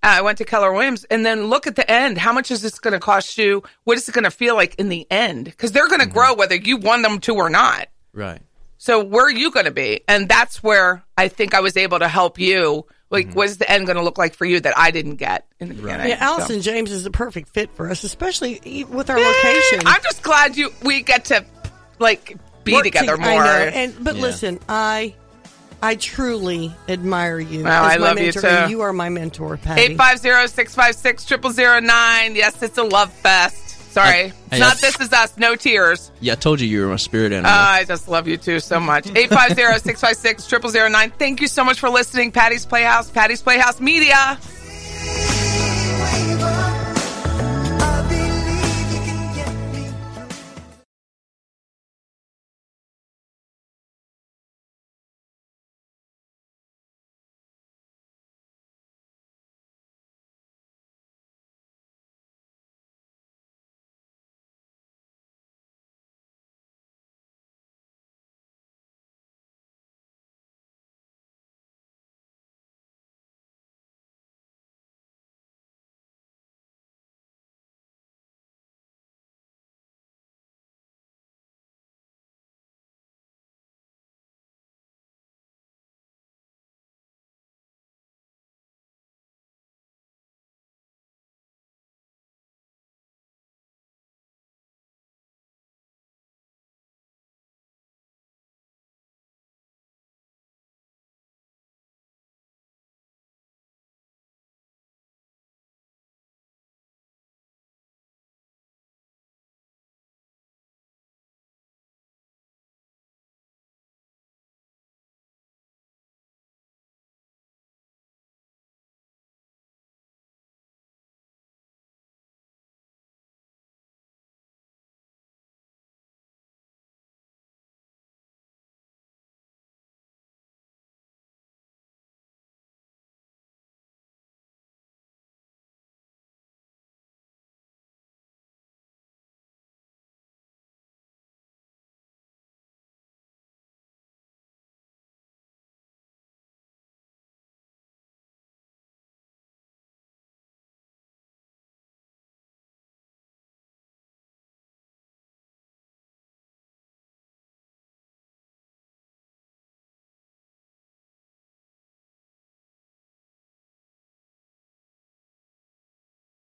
Uh, 0.03 0.19
I 0.19 0.23
went 0.23 0.39
to 0.39 0.45
Keller 0.45 0.73
Williams 0.73 1.05
and 1.05 1.27
then 1.27 1.47
look 1.47 1.67
at 1.67 1.75
the 1.77 1.91
end. 1.91 2.19
How 2.19 2.33
much 2.33 2.51
is 2.51 2.63
this 2.63 2.79
going 2.79 2.93
to 2.93 3.01
cost 3.01 3.37
you? 3.37 3.63
What 3.85 3.99
is 3.99 4.09
it 4.09 4.13
going 4.15 4.25
to 4.25 4.31
feel 4.31 4.55
like 4.55 4.77
in 4.77 4.89
the 4.89 5.07
end? 5.11 5.47
Because 5.47 5.73
they're 5.73 5.89
going 5.89 6.01
to 6.01 6.07
mm-hmm. 6.07 6.15
grow 6.15 6.35
whether 6.35 6.55
you 6.55 6.77
want 6.77 7.03
them 7.03 7.19
to 7.21 7.35
or 7.35 7.51
not. 7.51 7.89
Right. 8.13 8.41
So 8.79 9.03
where 9.03 9.27
are 9.27 9.31
you 9.31 9.51
going 9.51 9.67
to 9.67 9.73
be? 9.73 10.03
And 10.07 10.29
that's 10.29 10.63
where 10.63 11.03
I 11.17 11.27
think 11.27 11.53
I 11.53 11.61
was 11.61 11.77
able 11.77 11.99
to 11.99 12.07
help 12.07 12.39
you. 12.39 12.87
Like, 13.11 13.29
mm-hmm. 13.29 13.37
what 13.37 13.49
is 13.49 13.59
the 13.59 13.69
end 13.69 13.87
going 13.87 13.97
to 13.97 14.03
look 14.03 14.19
like 14.19 14.35
for 14.35 14.45
you 14.45 14.61
that 14.61 14.79
I 14.79 14.93
didn't 14.93 15.17
get 15.17 15.47
in 15.59 15.69
the 15.69 15.75
beginning? 15.75 16.11
Yeah, 16.11 16.19
So- 16.19 16.25
Allison 16.27 16.61
James 16.61 16.93
is 16.93 17.05
a 17.05 17.11
perfect 17.11 17.49
fit 17.49 17.71
for 17.75 17.91
us, 17.91 18.05
especially 18.05 18.61
e- 18.65 18.85
with 18.85 19.11
our 19.11 19.19
location. 19.19 19.81
I'm 19.85 20.03
just 20.03 20.23
glad 20.23 20.57
you 20.57 20.71
we 20.85 21.03
get 21.03 21.25
to 21.27 21.45
like 21.99 22.37
be 22.63 22.75
Work 22.75 22.85
together 22.85 23.17
to- 23.17 23.23
more. 23.23 23.43
I 23.43 23.65
know. 23.65 23.71
And 23.71 24.05
but 24.05 24.15
Yeah. 24.15 24.23
listen, 24.23 24.61
I 24.69 25.15
I 25.83 25.95
truly 25.95 26.75
admire 26.89 27.39
you. 27.39 27.63
Well, 27.65 27.85
as 27.85 27.93
I 27.93 27.99
my 27.99 28.07
love 28.09 28.19
you 28.19 28.25
mentor, 28.25 28.41
too. 28.67 28.71
You 28.71 28.81
are 28.81 28.93
my 28.93 29.09
mentor, 29.11 29.57
Patty. 29.59 29.95
850-656-0009. 29.97 32.35
Yes, 32.35 32.61
it's 32.63 32.79
a 32.79 32.83
love 32.83 33.13
fest. 33.13 33.93
Sorry. 33.93 34.25
I- 34.25 34.33
it's 34.51 34.59
not 34.59 34.77
I- 34.77 34.81
this 34.81 35.01
is 35.01 35.13
us, 35.13 35.35
no 35.37 35.55
tears. 35.57 36.11
Yeah, 36.21 36.33
I 36.33 36.37
told 36.37 36.61
you 36.61 36.67
you 36.69 36.81
were 36.83 36.89
my 36.89 36.97
spirit 36.97 37.33
animal. 37.33 37.51
Uh, 37.51 37.55
I 37.55 37.85
just 37.85 38.09
love 38.09 38.27
you 38.29 38.37
too 38.37 38.61
so 38.61 38.79
much. 38.81 39.05
850-656-0009. 39.15 41.13
Thank 41.19 41.41
you 41.41 41.49
so 41.49 41.65
much 41.65 41.79
for 41.81 41.89
listening. 41.91 42.31
Patty's 42.33 42.67
Playhouse, 42.67 43.11
Patty's 43.11 43.43
Playhouse 43.43 43.81
Media. 43.81 44.39